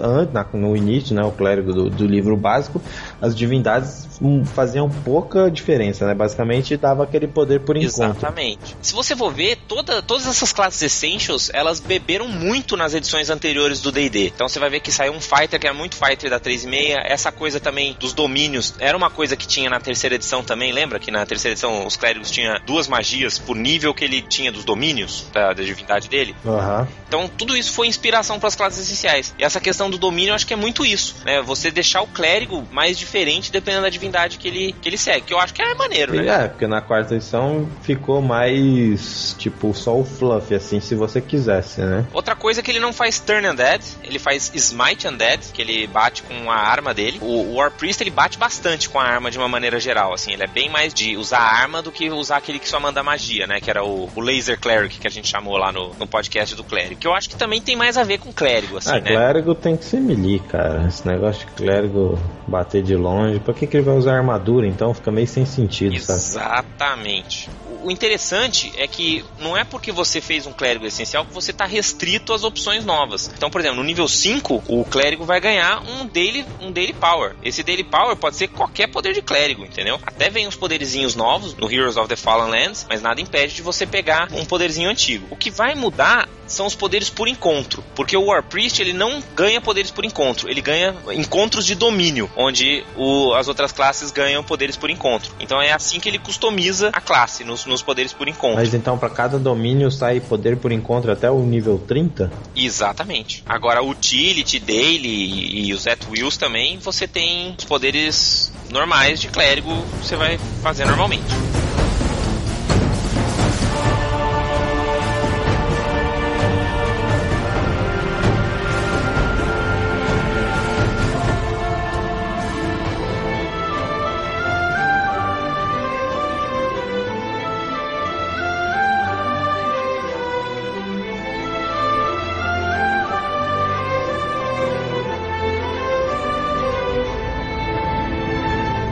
no 0.54 0.76
início, 0.76 1.14
né, 1.14 1.22
o 1.22 1.32
clérigo 1.32 1.72
do, 1.72 1.90
do 1.90 2.06
livro 2.06 2.36
básico, 2.36 2.80
as 3.20 3.36
divindades 3.36 4.08
faziam 4.54 4.88
pouca 4.88 5.50
diferença, 5.50 6.06
né? 6.06 6.14
Basicamente 6.14 6.76
dava 6.76 7.04
aquele 7.04 7.26
poder 7.26 7.60
por 7.60 7.76
encontro. 7.76 8.04
Exatamente. 8.04 8.76
Se 8.80 8.92
você 8.92 9.14
for 9.14 9.32
ver, 9.32 9.56
toda, 9.68 10.02
todas 10.02 10.26
essas 10.26 10.52
classes 10.52 10.82
Essentials, 10.82 11.50
elas 11.52 11.80
beberam 11.80 12.28
muito 12.28 12.76
nas 12.76 12.94
edições 12.94 13.30
anteriores 13.30 13.57
do 13.80 13.92
D&D. 13.92 14.26
Então 14.26 14.48
você 14.48 14.58
vai 14.58 14.70
ver 14.70 14.80
que 14.80 14.92
saiu 14.92 15.12
um 15.12 15.20
Fighter 15.20 15.58
que 15.58 15.66
era 15.66 15.74
muito 15.74 15.96
Fighter 15.96 16.30
da 16.30 16.40
3.6, 16.40 16.96
essa 17.04 17.32
coisa 17.32 17.60
também 17.60 17.96
dos 17.98 18.12
domínios, 18.12 18.74
era 18.78 18.96
uma 18.96 19.10
coisa 19.10 19.36
que 19.36 19.46
tinha 19.46 19.68
na 19.68 19.80
terceira 19.80 20.14
edição 20.14 20.42
também, 20.42 20.72
lembra? 20.72 20.98
Que 20.98 21.10
na 21.10 21.24
terceira 21.26 21.52
edição 21.52 21.86
os 21.86 21.96
clérigos 21.96 22.30
tinham 22.30 22.58
duas 22.64 22.88
magias 22.88 23.38
por 23.38 23.56
nível 23.56 23.92
que 23.92 24.04
ele 24.04 24.22
tinha 24.22 24.52
dos 24.52 24.64
domínios, 24.64 25.26
da, 25.32 25.52
da 25.52 25.62
divindade 25.62 26.08
dele. 26.08 26.34
Uhum. 26.44 26.86
Então 27.06 27.28
tudo 27.28 27.56
isso 27.56 27.72
foi 27.72 27.86
inspiração 27.86 28.38
para 28.38 28.48
as 28.48 28.54
classes 28.54 28.80
essenciais. 28.80 29.34
E 29.38 29.44
essa 29.44 29.60
questão 29.60 29.90
do 29.90 29.98
domínio 29.98 30.30
eu 30.30 30.34
acho 30.34 30.46
que 30.46 30.54
é 30.54 30.56
muito 30.56 30.84
isso, 30.84 31.16
né? 31.24 31.42
Você 31.42 31.70
deixar 31.70 32.02
o 32.02 32.06
clérigo 32.06 32.66
mais 32.70 32.98
diferente 32.98 33.50
dependendo 33.50 33.82
da 33.82 33.90
divindade 33.90 34.38
que 34.38 34.48
ele, 34.48 34.72
que 34.80 34.88
ele 34.88 34.98
segue, 34.98 35.22
que 35.22 35.34
eu 35.34 35.38
acho 35.38 35.54
que 35.54 35.62
é 35.62 35.74
maneiro, 35.74 36.14
né? 36.14 36.44
É, 36.44 36.48
porque 36.48 36.66
na 36.66 36.80
quarta 36.80 37.14
edição 37.14 37.68
ficou 37.82 38.20
mais, 38.20 39.34
tipo, 39.38 39.72
só 39.74 39.96
o 39.96 40.04
fluff, 40.04 40.54
assim, 40.54 40.80
se 40.80 40.94
você 40.94 41.20
quisesse, 41.20 41.80
né? 41.80 42.06
Outra 42.12 42.34
coisa 42.34 42.60
é 42.60 42.62
que 42.62 42.70
ele 42.70 42.80
não 42.80 42.92
faz 42.92 43.18
Turn 43.20 43.47
Undead, 43.48 43.84
ele 44.02 44.18
faz 44.18 44.50
Smite 44.54 45.06
Undead, 45.06 45.52
que 45.52 45.62
ele 45.62 45.86
bate 45.86 46.22
com 46.22 46.50
a 46.50 46.56
arma 46.56 46.94
dele. 46.94 47.18
O 47.20 47.54
War 47.54 47.70
Priest, 47.70 48.02
ele 48.02 48.10
bate 48.10 48.38
bastante 48.38 48.88
com 48.88 48.98
a 48.98 49.04
arma 49.04 49.30
de 49.30 49.38
uma 49.38 49.48
maneira 49.48 49.80
geral, 49.80 50.12
assim, 50.12 50.32
ele 50.32 50.44
é 50.44 50.46
bem 50.46 50.68
mais 50.68 50.92
de 50.92 51.16
usar 51.16 51.38
a 51.38 51.56
arma 51.60 51.82
do 51.82 51.90
que 51.90 52.10
usar 52.10 52.36
aquele 52.36 52.58
que 52.58 52.68
só 52.68 52.78
manda 52.78 53.02
magia, 53.02 53.46
né? 53.46 53.60
Que 53.60 53.70
era 53.70 53.84
o, 53.84 54.08
o 54.14 54.20
Laser 54.20 54.58
Cleric, 54.58 54.98
que 54.98 55.06
a 55.06 55.10
gente 55.10 55.28
chamou 55.28 55.56
lá 55.56 55.72
no, 55.72 55.94
no 55.94 56.06
podcast 56.06 56.54
do 56.54 56.64
Clérigo. 56.64 57.00
Que 57.00 57.06
eu 57.06 57.14
acho 57.14 57.28
que 57.28 57.36
também 57.36 57.60
tem 57.60 57.76
mais 57.76 57.96
a 57.96 58.04
ver 58.04 58.18
com 58.18 58.32
clérigo, 58.32 58.78
assim, 58.78 58.90
ah, 58.90 59.00
né? 59.00 59.10
clérigo 59.10 59.54
tem 59.54 59.76
que 59.76 59.84
ser 59.84 60.00
melee, 60.00 60.40
cara. 60.40 60.86
Esse 60.88 61.06
negócio 61.06 61.46
de 61.46 61.52
clérigo 61.52 62.18
bater 62.46 62.82
de 62.82 62.94
longe, 62.94 63.40
pra 63.40 63.54
que, 63.54 63.66
que 63.66 63.76
ele 63.76 63.84
vai 63.84 63.96
usar 63.96 64.16
armadura? 64.16 64.66
então 64.66 64.94
fica 64.94 65.10
meio 65.10 65.26
sem 65.26 65.44
sentido, 65.44 65.94
Exatamente. 65.94 67.46
Sabe? 67.46 67.68
O 67.82 67.90
interessante 67.90 68.72
é 68.76 68.88
que 68.88 69.24
não 69.38 69.56
é 69.56 69.64
porque 69.64 69.92
você 69.92 70.20
fez 70.20 70.46
um 70.46 70.52
clérigo 70.52 70.84
essencial 70.84 71.24
que 71.24 71.32
você 71.32 71.52
está 71.52 71.64
restrito 71.64 72.32
às 72.32 72.42
opções 72.42 72.84
novas. 72.84 73.27
Então, 73.36 73.50
por 73.50 73.60
exemplo, 73.60 73.76
no 73.76 73.84
nível 73.84 74.08
5, 74.08 74.64
o 74.66 74.84
clérigo 74.84 75.24
vai 75.24 75.40
ganhar 75.40 75.82
um 75.88 76.06
daily, 76.06 76.44
um 76.60 76.72
daily 76.72 76.92
power. 76.92 77.34
Esse 77.42 77.62
daily 77.62 77.84
power 77.84 78.16
pode 78.16 78.36
ser 78.36 78.48
qualquer 78.48 78.88
poder 78.88 79.12
de 79.12 79.22
clérigo, 79.22 79.64
entendeu? 79.64 80.00
Até 80.04 80.30
vem 80.30 80.46
os 80.46 80.56
poderzinhos 80.56 81.14
novos 81.14 81.54
no 81.54 81.70
Heroes 81.70 81.96
of 81.96 82.08
the 82.08 82.16
Fallen 82.16 82.50
Lands, 82.50 82.86
mas 82.88 83.02
nada 83.02 83.20
impede 83.20 83.54
de 83.54 83.62
você 83.62 83.86
pegar 83.86 84.28
um 84.32 84.44
poderzinho 84.44 84.90
antigo. 84.90 85.26
O 85.30 85.36
que 85.36 85.50
vai 85.50 85.74
mudar 85.74 86.28
são 86.48 86.66
os 86.66 86.74
poderes 86.74 87.10
por 87.10 87.28
encontro, 87.28 87.84
porque 87.94 88.16
o 88.16 88.26
War 88.26 88.42
Priest 88.42 88.80
ele 88.80 88.92
não 88.92 89.22
ganha 89.36 89.60
poderes 89.60 89.90
por 89.90 90.04
encontro, 90.04 90.50
ele 90.50 90.60
ganha 90.60 90.96
encontros 91.12 91.64
de 91.64 91.74
domínio, 91.74 92.30
onde 92.36 92.84
o, 92.96 93.32
as 93.34 93.46
outras 93.46 93.70
classes 93.70 94.10
ganham 94.10 94.42
poderes 94.42 94.76
por 94.76 94.90
encontro. 94.90 95.32
Então 95.38 95.60
é 95.60 95.72
assim 95.72 96.00
que 96.00 96.08
ele 96.08 96.18
customiza 96.18 96.90
a 96.92 97.00
classe 97.00 97.44
nos, 97.44 97.66
nos 97.66 97.82
poderes 97.82 98.12
por 98.12 98.26
encontro. 98.26 98.56
Mas 98.56 98.74
então 98.74 98.98
para 98.98 99.10
cada 99.10 99.38
domínio 99.38 99.90
sai 99.90 100.20
poder 100.20 100.56
por 100.56 100.72
encontro 100.72 101.12
até 101.12 101.30
o 101.30 101.40
nível 101.40 101.78
30? 101.86 102.32
Exatamente. 102.56 103.44
Agora 103.46 103.82
Utility, 103.82 104.58
Daily 104.58 105.08
e, 105.08 105.68
e 105.68 105.74
os 105.74 105.86
At 105.86 106.00
Wills 106.08 106.38
também, 106.38 106.78
você 106.78 107.06
tem 107.06 107.54
os 107.58 107.64
poderes 107.64 108.52
normais 108.70 109.20
de 109.20 109.28
clérigo, 109.28 109.70
você 110.02 110.16
vai 110.16 110.38
fazer 110.62 110.86
normalmente. 110.86 111.24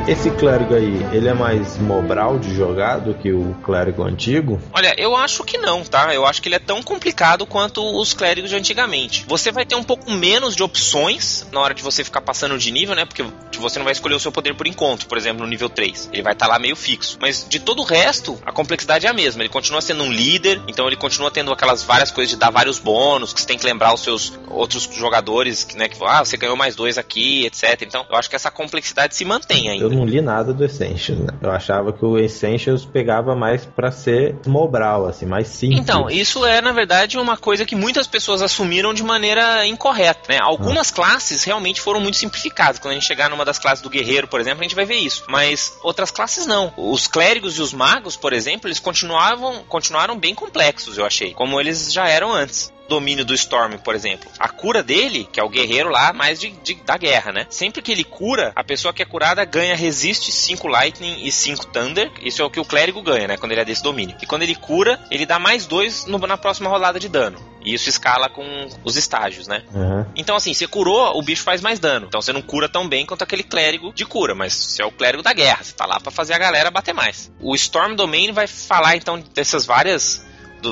Esse 0.09 0.31
clérigo 0.31 0.73
aí, 0.73 1.05
ele 1.13 1.27
é 1.27 1.35
mais 1.35 1.79
mobral 1.79 2.39
de 2.39 2.55
jogar 2.55 2.99
do 2.99 3.13
que 3.13 3.33
o 3.33 3.57
clérigo 3.65 4.05
antigo? 4.05 4.63
Olha, 4.73 4.95
eu 4.97 5.17
acho 5.17 5.43
que 5.43 5.59
não, 5.59 5.83
tá? 5.83 6.15
Eu 6.15 6.25
acho 6.25 6.41
que 6.41 6.47
ele 6.47 6.55
é 6.55 6.61
tão 6.61 6.81
complicado 6.81 7.45
quanto 7.45 7.83
os 7.83 8.15
clérigos 8.15 8.51
de 8.51 8.57
antigamente. 8.57 9.25
Você 9.27 9.51
vai 9.51 9.67
ter 9.67 9.75
um 9.75 9.83
pouco 9.83 10.09
menos 10.13 10.55
de 10.55 10.63
opções 10.63 11.45
na 11.51 11.59
hora 11.59 11.75
de 11.75 11.83
você 11.83 12.05
ficar 12.05 12.21
passando 12.21 12.57
de 12.57 12.71
nível, 12.71 12.95
né? 12.95 13.05
Porque 13.05 13.25
você 13.59 13.81
não 13.81 13.85
vai 13.85 13.91
escolher 13.91 14.15
o 14.15 14.21
seu 14.21 14.31
poder 14.31 14.55
por 14.55 14.69
encontro, 14.69 15.09
por 15.09 15.19
exemplo, 15.19 15.43
no 15.43 15.49
nível 15.49 15.69
3. 15.69 16.11
Ele 16.13 16.23
vai 16.23 16.35
estar 16.35 16.47
tá 16.47 16.53
lá 16.53 16.59
meio 16.61 16.77
fixo. 16.77 17.19
Mas 17.21 17.45
de 17.49 17.59
todo 17.59 17.81
o 17.81 17.85
resto, 17.85 18.39
a 18.47 18.53
complexidade 18.53 19.07
é 19.07 19.11
a 19.11 19.13
mesma. 19.13 19.43
Ele 19.43 19.49
continua 19.49 19.81
sendo 19.81 20.05
um 20.05 20.13
líder, 20.13 20.63
então 20.69 20.87
ele 20.87 20.97
continua 20.97 21.33
tendo 21.33 21.53
aquelas 21.53 21.83
várias 21.83 22.13
coisas 22.13 22.31
de 22.31 22.37
dar 22.37 22.51
vários 22.51 22.79
bônus, 22.79 23.33
que 23.33 23.41
você 23.41 23.47
tem 23.49 23.59
que 23.59 23.67
lembrar 23.67 23.93
os 23.93 24.03
seus 24.03 24.39
outros 24.49 24.89
jogadores, 24.95 25.67
né? 25.75 25.89
Que 25.89 25.97
ah, 26.05 26.25
você 26.25 26.37
ganhou 26.37 26.55
mais 26.55 26.77
dois 26.77 26.97
aqui, 26.97 27.45
etc. 27.45 27.83
Então, 27.83 28.07
eu 28.09 28.17
acho 28.17 28.31
que 28.31 28.37
essa 28.37 28.53
complexidade 28.53 29.17
se 29.17 29.25
mantém 29.25 29.69
ainda. 29.69 29.85
Eu 29.85 29.96
não 29.97 30.05
li 30.05 30.21
nada 30.21 30.53
do 30.53 30.65
Essentials, 30.65 31.21
né? 31.21 31.33
Eu 31.41 31.51
achava 31.51 31.93
que 31.93 32.05
o 32.05 32.19
Essentials 32.19 32.85
pegava 32.85 33.35
mais 33.35 33.65
para 33.65 33.91
ser 33.91 34.37
mobral, 34.47 35.07
assim, 35.07 35.27
mais 35.27 35.49
simples. 35.49 35.81
Então, 35.81 36.09
isso 36.11 36.45
é, 36.45 36.61
na 36.61 36.73
verdade, 36.73 37.19
uma 37.19 37.37
coisa 37.37 37.65
que 37.65 37.75
muitas 37.75 38.07
pessoas 38.07 38.43
assumiram 38.43 38.93
de 38.93 39.03
maneira 39.03 39.67
incorreta, 39.67 40.33
né? 40.33 40.39
Algumas 40.41 40.91
ah. 40.93 40.95
classes 40.95 41.43
realmente 41.45 41.81
foram 41.81 42.01
muito 42.01 42.17
simplificadas. 42.17 42.79
Quando 42.79 42.93
a 42.93 42.95
gente 42.95 43.07
chegar 43.07 43.31
numa 43.31 43.45
das 43.45 43.59
classes 43.59 43.83
do 43.83 43.91
guerreiro, 43.91 44.29
por 44.29 44.41
exemplo, 44.41 44.61
a 44.61 44.63
gente 44.63 44.77
vai 44.77 44.85
ver 44.85 44.97
isso. 44.97 45.25
Mas 45.29 45.77
outras 45.83 46.11
classes 46.11 46.47
não. 46.47 46.73
Os 46.77 47.07
clérigos 47.07 47.59
e 47.59 47.63
os 47.63 47.73
magos, 47.73 48.17
por 48.17 48.33
exemplo, 48.33 48.69
eles 48.69 48.79
continuavam, 48.79 49.65
continuaram 49.69 50.19
bem 50.19 50.35
complexos, 50.35 50.99
eu 50.99 51.07
achei. 51.07 51.33
Como 51.33 51.61
eles 51.61 51.93
já 51.93 52.09
eram 52.09 52.33
antes 52.33 52.76
domínio 52.89 53.25
do 53.25 53.35
Storm, 53.35 53.79
por 53.79 53.95
exemplo. 53.95 54.31
A 54.39 54.49
cura 54.49 54.83
dele, 54.83 55.29
que 55.31 55.41
é 55.41 55.43
o 55.43 55.49
guerreiro 55.49 55.89
lá, 55.89 56.13
mais 56.13 56.41
de, 56.41 56.51
de, 56.51 56.75
da 56.75 56.97
guerra, 56.97 57.33
né? 57.33 57.47
Sempre 57.51 57.83
que 57.83 57.93
ele 57.93 58.05
cura, 58.05 58.53
a 58.55 58.65
pessoa 58.65 58.93
que 58.93 59.03
é 59.03 59.05
curada 59.05 59.45
ganha 59.45 59.77
resiste 59.77 60.33
5 60.33 60.67
Lightning 60.67 61.27
e 61.27 61.33
5 61.33 61.67
Thunder. 61.67 62.11
Isso 62.23 62.43
é 62.43 62.45
o 62.45 62.51
que 62.51 62.61
o 62.61 62.65
clérigo 62.65 63.03
ganha, 63.03 63.29
né? 63.29 63.37
Quando 63.37 63.53
ele 63.53 63.61
é 63.61 63.65
desse 63.65 63.83
domínio. 63.83 64.17
E 64.21 64.27
quando 64.27 64.43
ele 64.43 64.55
cura, 64.55 65.01
ele 65.11 65.27
dá 65.27 65.39
mais 65.39 65.67
2 65.67 66.07
na 66.07 66.37
próxima 66.37 66.69
rodada 66.69 66.99
de 66.99 67.09
dano. 67.09 67.57
E 67.67 67.75
isso 67.75 67.89
escala 67.89 68.29
com 68.29 68.45
os 68.85 68.97
estágios, 68.97 69.49
né? 69.49 69.65
Uhum. 69.75 70.07
Então, 70.15 70.37
assim, 70.37 70.55
você 70.55 70.69
curou, 70.69 71.19
o 71.19 71.23
bicho 71.23 71.43
faz 71.43 71.61
mais 71.61 71.81
dano. 71.81 72.07
Então 72.07 72.23
você 72.23 72.33
não 72.33 72.41
cura 72.41 72.69
tão 72.69 72.89
bem 72.89 73.05
quanto 73.05 73.23
aquele 73.23 73.43
clérigo 73.43 73.93
de 73.93 74.07
cura, 74.07 74.37
mas 74.37 74.55
você 74.55 74.83
é 74.83 74.87
o 74.87 74.93
clérigo 74.93 75.23
da 75.23 75.33
guerra. 75.33 75.65
Você 75.65 75.73
tá 75.73 75.85
lá 75.85 75.99
para 75.99 76.13
fazer 76.13 76.35
a 76.35 76.39
galera 76.39 76.71
bater 76.71 76.95
mais. 76.95 77.33
O 77.41 77.57
Storm 77.57 77.97
Domain 77.97 78.31
vai 78.31 78.47
falar, 78.47 78.97
então, 78.97 79.19
dessas 79.35 79.67
várias 79.67 80.25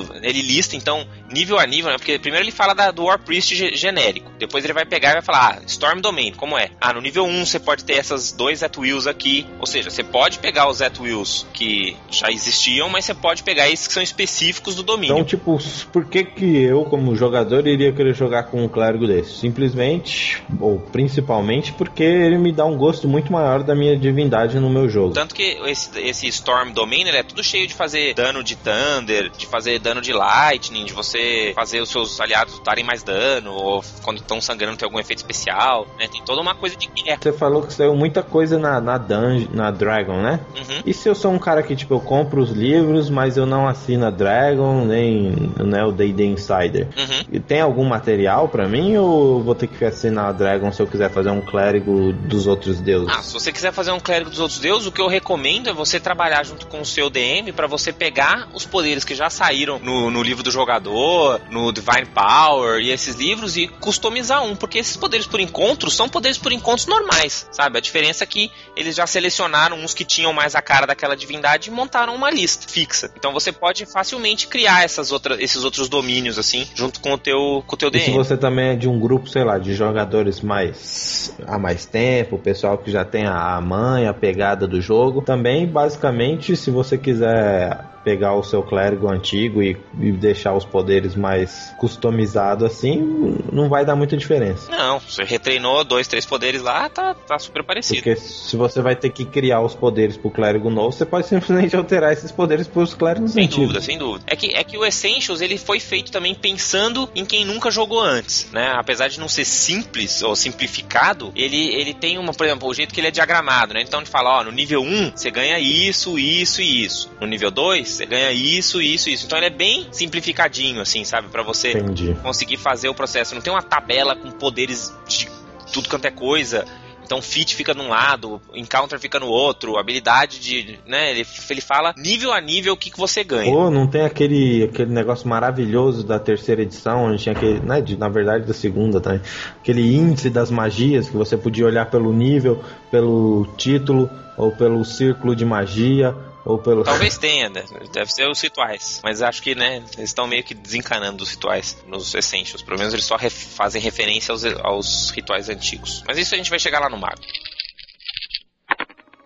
do, 0.02 0.14
ele 0.22 0.42
lista, 0.42 0.76
então, 0.76 1.06
nível 1.30 1.58
a 1.58 1.66
nível, 1.66 1.90
né? 1.90 1.96
Porque 1.96 2.18
primeiro 2.18 2.44
ele 2.44 2.52
fala 2.52 2.74
da, 2.74 2.90
do 2.90 3.04
War 3.04 3.18
Priest 3.18 3.76
genérico. 3.76 4.30
Depois 4.38 4.64
ele 4.64 4.72
vai 4.72 4.84
pegar 4.84 5.10
e 5.10 5.12
vai 5.14 5.22
falar, 5.22 5.58
ah, 5.58 5.62
Storm 5.66 6.00
Domain, 6.00 6.32
como 6.32 6.58
é? 6.58 6.70
Ah, 6.80 6.92
no 6.92 7.00
nível 7.00 7.24
1 7.24 7.46
você 7.46 7.58
pode 7.58 7.84
ter 7.84 7.94
essas 7.94 8.32
dois 8.32 8.62
Wheels 8.76 9.06
aqui. 9.06 9.46
Ou 9.60 9.66
seja, 9.66 9.90
você 9.90 10.02
pode 10.02 10.38
pegar 10.38 10.68
os 10.68 10.80
Wheels 10.80 11.46
que 11.52 11.96
já 12.10 12.30
existiam, 12.30 12.88
mas 12.88 13.04
você 13.04 13.14
pode 13.14 13.42
pegar 13.42 13.68
esses 13.68 13.86
que 13.86 13.92
são 13.92 14.02
específicos 14.02 14.74
do 14.74 14.82
domínio. 14.82 15.14
Então, 15.14 15.24
tipo, 15.24 15.58
por 15.92 16.06
que 16.06 16.24
que 16.24 16.62
eu, 16.62 16.84
como 16.84 17.14
jogador, 17.14 17.66
iria 17.66 17.92
querer 17.92 18.14
jogar 18.14 18.44
com 18.44 18.64
um 18.64 18.68
clérigo 18.68 19.06
desse? 19.06 19.38
Simplesmente, 19.38 20.42
ou 20.60 20.78
principalmente, 20.78 21.72
porque 21.72 22.02
ele 22.02 22.38
me 22.38 22.52
dá 22.52 22.64
um 22.64 22.76
gosto 22.76 23.08
muito 23.08 23.32
maior 23.32 23.62
da 23.62 23.74
minha 23.74 23.96
divindade 23.96 24.58
no 24.58 24.70
meu 24.70 24.88
jogo. 24.88 25.14
Tanto 25.14 25.34
que 25.34 25.58
esse, 25.66 25.98
esse 26.00 26.26
Storm 26.28 26.72
Domain, 26.72 27.02
ele 27.02 27.16
é 27.16 27.22
tudo 27.22 27.42
cheio 27.42 27.66
de 27.66 27.74
fazer 27.74 28.14
dano 28.14 28.42
de 28.42 28.56
Thunder, 28.56 29.30
de 29.30 29.46
fazer 29.46 29.78
dano 29.84 30.00
de 30.00 30.12
Lightning, 30.12 30.86
de 30.86 30.94
você 30.94 31.52
fazer 31.54 31.80
os 31.80 31.90
seus 31.90 32.18
aliados 32.18 32.58
darem 32.60 32.82
mais 32.82 33.02
dano, 33.02 33.52
ou 33.52 33.84
quando 34.02 34.16
estão 34.16 34.40
sangrando 34.40 34.78
tem 34.78 34.86
algum 34.86 34.98
efeito 34.98 35.18
especial, 35.18 35.86
né? 35.98 36.08
Tem 36.08 36.22
toda 36.24 36.40
uma 36.40 36.54
coisa 36.54 36.74
de 36.74 36.86
guerra. 36.88 37.18
Você 37.22 37.32
falou 37.32 37.62
que 37.62 37.72
saiu 37.72 37.94
muita 37.94 38.22
coisa 38.22 38.58
na, 38.58 38.80
na 38.80 38.96
Dungeon, 38.96 39.48
na 39.52 39.70
Dragon, 39.70 40.22
né? 40.22 40.40
Uhum. 40.56 40.82
E 40.86 40.94
se 40.94 41.06
eu 41.08 41.14
sou 41.14 41.30
um 41.30 41.38
cara 41.38 41.62
que, 41.62 41.76
tipo, 41.76 41.94
eu 41.94 42.00
compro 42.00 42.40
os 42.40 42.50
livros, 42.50 43.10
mas 43.10 43.36
eu 43.36 43.44
não 43.44 43.68
assino 43.68 44.06
a 44.06 44.10
Dragon, 44.10 44.86
nem 44.86 45.52
né, 45.58 45.84
o 45.84 45.92
D&D 45.92 46.24
Insider. 46.24 46.88
Uhum. 46.96 47.24
E 47.30 47.38
tem 47.38 47.60
algum 47.60 47.84
material 47.84 48.48
para 48.48 48.66
mim, 48.66 48.96
ou 48.96 49.42
vou 49.42 49.54
ter 49.54 49.66
que 49.66 49.84
assinar 49.84 50.30
a 50.30 50.32
Dragon 50.32 50.72
se 50.72 50.80
eu 50.80 50.86
quiser 50.86 51.10
fazer 51.10 51.30
um 51.30 51.42
clérigo 51.42 52.12
dos 52.12 52.46
outros 52.46 52.80
deuses? 52.80 53.14
Ah, 53.14 53.22
se 53.22 53.34
você 53.34 53.52
quiser 53.52 53.72
fazer 53.72 53.92
um 53.92 54.00
clérigo 54.00 54.30
dos 54.30 54.40
outros 54.40 54.58
deuses, 54.58 54.86
o 54.86 54.92
que 54.92 55.02
eu 55.02 55.08
recomendo 55.08 55.68
é 55.68 55.72
você 55.74 56.00
trabalhar 56.00 56.42
junto 56.44 56.66
com 56.66 56.80
o 56.80 56.86
seu 56.86 57.10
DM 57.10 57.52
para 57.52 57.66
você 57.66 57.92
pegar 57.92 58.48
os 58.54 58.64
poderes 58.64 59.04
que 59.04 59.14
já 59.14 59.28
saíram 59.28 59.73
no, 59.80 60.10
no 60.10 60.22
livro 60.22 60.42
do 60.42 60.50
jogador, 60.50 61.40
no 61.50 61.72
Divine 61.72 62.06
Power 62.06 62.80
e 62.80 62.90
esses 62.90 63.16
livros 63.16 63.56
e 63.56 63.68
customizar 63.68 64.44
um, 64.44 64.54
porque 64.54 64.78
esses 64.78 64.96
poderes 64.96 65.26
por 65.26 65.40
encontro 65.40 65.90
são 65.90 66.08
poderes 66.08 66.38
por 66.38 66.52
encontros 66.52 66.86
normais, 66.86 67.46
sabe? 67.50 67.78
A 67.78 67.80
diferença 67.80 68.24
é 68.24 68.26
que 68.26 68.50
eles 68.76 68.96
já 68.96 69.06
selecionaram 69.06 69.76
uns 69.78 69.94
que 69.94 70.04
tinham 70.04 70.32
mais 70.32 70.54
a 70.54 70.62
cara 70.62 70.86
daquela 70.86 71.16
divindade 71.16 71.70
e 71.70 71.72
montaram 71.72 72.14
uma 72.14 72.30
lista 72.30 72.68
fixa. 72.68 73.10
Então 73.16 73.32
você 73.32 73.52
pode 73.52 73.86
facilmente 73.86 74.46
criar 74.46 74.84
essas 74.84 75.12
outras, 75.12 75.38
esses 75.40 75.64
outros 75.64 75.88
domínios 75.88 76.38
assim, 76.38 76.66
junto 76.74 77.00
com 77.00 77.12
o 77.12 77.18
teu, 77.18 77.62
com 77.66 77.74
o 77.74 77.78
teu 77.78 77.90
DM. 77.90 78.02
E 78.02 78.06
se 78.06 78.12
você 78.12 78.36
também 78.36 78.70
é 78.70 78.76
de 78.76 78.88
um 78.88 78.98
grupo, 78.98 79.28
sei 79.28 79.44
lá, 79.44 79.58
de 79.58 79.74
jogadores 79.74 80.40
mais 80.40 81.34
há 81.46 81.58
mais 81.58 81.86
tempo, 81.86 82.36
o 82.36 82.38
pessoal 82.38 82.78
que 82.78 82.90
já 82.90 83.04
tem 83.04 83.26
a 83.26 83.60
mãe, 83.60 84.06
a 84.06 84.14
pegada 84.14 84.66
do 84.66 84.80
jogo, 84.80 85.22
também 85.22 85.66
basicamente, 85.66 86.56
se 86.56 86.70
você 86.70 86.98
quiser 86.98 87.93
pegar 88.04 88.34
o 88.34 88.42
seu 88.42 88.62
clérigo 88.62 89.08
antigo 89.08 89.62
e, 89.62 89.76
e, 89.98 90.12
deixar 90.12 90.54
os 90.54 90.64
poderes 90.64 91.16
mais 91.16 91.74
customizados 91.78 92.64
assim, 92.64 93.38
não 93.50 93.68
vai 93.68 93.84
dar 93.84 93.96
muita 93.96 94.16
diferença. 94.16 94.70
Não, 94.70 95.00
você 95.00 95.24
retreinou 95.24 95.82
dois, 95.82 96.06
três 96.06 96.26
poderes 96.26 96.60
lá, 96.60 96.88
tá, 96.88 97.14
tá 97.14 97.38
super 97.38 97.64
parecido. 97.64 97.96
Porque 97.96 98.16
se 98.16 98.56
você 98.56 98.82
vai 98.82 98.94
ter 98.94 99.10
que 99.10 99.24
criar 99.24 99.62
os 99.62 99.74
poderes 99.74 100.16
pro 100.16 100.30
clérigo 100.30 100.68
novo, 100.68 100.92
você 100.92 101.06
pode 101.06 101.26
simplesmente 101.28 101.74
alterar 101.74 102.12
esses 102.12 102.30
poderes 102.30 102.68
pros 102.68 102.94
clérigos 102.94 103.32
sem 103.32 103.46
antigos. 103.46 103.56
Sem 103.56 103.66
dúvida, 103.66 103.80
sem 103.80 103.98
dúvida. 103.98 104.24
É 104.26 104.36
que, 104.36 104.54
é 104.54 104.62
que 104.62 104.76
o 104.76 104.84
Essentials 104.84 105.40
ele 105.40 105.56
foi 105.56 105.80
feito 105.80 106.12
também 106.12 106.34
pensando 106.34 107.08
em 107.14 107.24
quem 107.24 107.44
nunca 107.44 107.70
jogou 107.70 108.00
antes, 108.00 108.48
né? 108.52 108.74
Apesar 108.76 109.08
de 109.08 109.18
não 109.18 109.28
ser 109.28 109.46
simples 109.46 110.22
ou 110.22 110.36
simplificado, 110.36 111.32
ele, 111.34 111.74
ele 111.74 111.94
tem 111.94 112.18
uma, 112.18 112.34
por 112.34 112.44
exemplo, 112.44 112.68
o 112.68 112.74
jeito 112.74 112.92
que 112.92 113.00
ele 113.00 113.08
é 113.08 113.10
diagramado, 113.10 113.72
né? 113.72 113.80
Então 113.80 114.00
ele 114.00 114.08
fala, 114.08 114.40
ó, 114.40 114.44
no 114.44 114.52
nível 114.52 114.82
1 114.82 115.12
você 115.14 115.30
ganha 115.30 115.58
isso, 115.58 116.18
isso 116.18 116.60
e 116.60 116.84
isso. 116.84 117.10
No 117.20 117.26
nível 117.26 117.50
2 117.50 117.93
você 117.94 118.06
ganha 118.06 118.32
isso, 118.32 118.80
isso, 118.80 119.08
isso. 119.08 119.26
Então 119.26 119.38
ele 119.38 119.46
é 119.46 119.50
bem 119.50 119.88
simplificadinho, 119.90 120.80
assim, 120.80 121.04
sabe? 121.04 121.28
para 121.28 121.42
você 121.42 121.72
Entendi. 121.72 122.14
conseguir 122.22 122.56
fazer 122.56 122.88
o 122.88 122.94
processo. 122.94 123.34
Não 123.34 123.42
tem 123.42 123.52
uma 123.52 123.62
tabela 123.62 124.14
com 124.14 124.30
poderes 124.30 124.92
de 125.06 125.28
tudo 125.72 125.88
quanto 125.88 126.04
é 126.04 126.10
coisa. 126.10 126.64
Então 127.04 127.20
fit 127.20 127.54
fica 127.54 127.74
num 127.74 127.88
lado, 127.88 128.40
encounter 128.54 128.98
fica 128.98 129.20
no 129.20 129.26
outro, 129.26 129.76
habilidade 129.76 130.40
de, 130.40 130.78
né, 130.86 131.10
ele, 131.10 131.26
ele 131.50 131.60
fala 131.60 131.92
nível 131.98 132.32
a 132.32 132.40
nível 132.40 132.72
o 132.72 132.76
que, 132.78 132.90
que 132.90 132.98
você 132.98 133.22
ganha. 133.22 133.52
Pô, 133.52 133.70
não 133.70 133.86
tem 133.86 134.02
aquele, 134.02 134.64
aquele 134.64 134.90
negócio 134.90 135.28
maravilhoso 135.28 136.02
da 136.02 136.18
terceira 136.18 136.62
edição, 136.62 137.04
onde 137.04 137.22
tinha 137.22 137.34
aquele, 137.34 137.60
né, 137.60 137.82
de, 137.82 137.98
na 137.98 138.08
verdade 138.08 138.46
da 138.46 138.54
segunda 138.54 139.02
também, 139.02 139.20
aquele 139.60 139.94
índice 139.94 140.30
das 140.30 140.50
magias 140.50 141.10
que 141.10 141.16
você 141.16 141.36
podia 141.36 141.66
olhar 141.66 141.90
pelo 141.90 142.10
nível, 142.10 142.64
pelo 142.90 143.46
título 143.58 144.08
ou 144.38 144.50
pelo 144.52 144.82
círculo 144.82 145.36
de 145.36 145.44
magia 145.44 146.16
ou 146.44 146.58
pelo... 146.58 146.84
Talvez 146.84 147.16
tenha, 147.16 147.48
né? 147.48 147.64
Deve 147.90 148.12
ser 148.12 148.28
os 148.28 148.40
rituais. 148.40 149.00
Mas 149.02 149.22
acho 149.22 149.42
que, 149.42 149.54
né, 149.54 149.76
eles 149.96 150.10
estão 150.10 150.26
meio 150.26 150.44
que 150.44 150.54
desencanando 150.54 151.22
os 151.22 151.30
rituais 151.30 151.76
nos 151.86 152.14
Essentials. 152.14 152.62
Pelo 152.62 152.78
menos 152.78 152.92
eles 152.92 153.06
só 153.06 153.16
ref 153.16 153.56
fazem 153.56 153.80
referência 153.80 154.32
aos, 154.32 154.44
aos 154.44 155.10
rituais 155.10 155.48
antigos. 155.48 156.02
Mas 156.06 156.18
isso 156.18 156.34
a 156.34 156.38
gente 156.38 156.50
vai 156.50 156.58
chegar 156.58 156.80
lá 156.80 156.90
no 156.90 156.98
mago. 156.98 157.20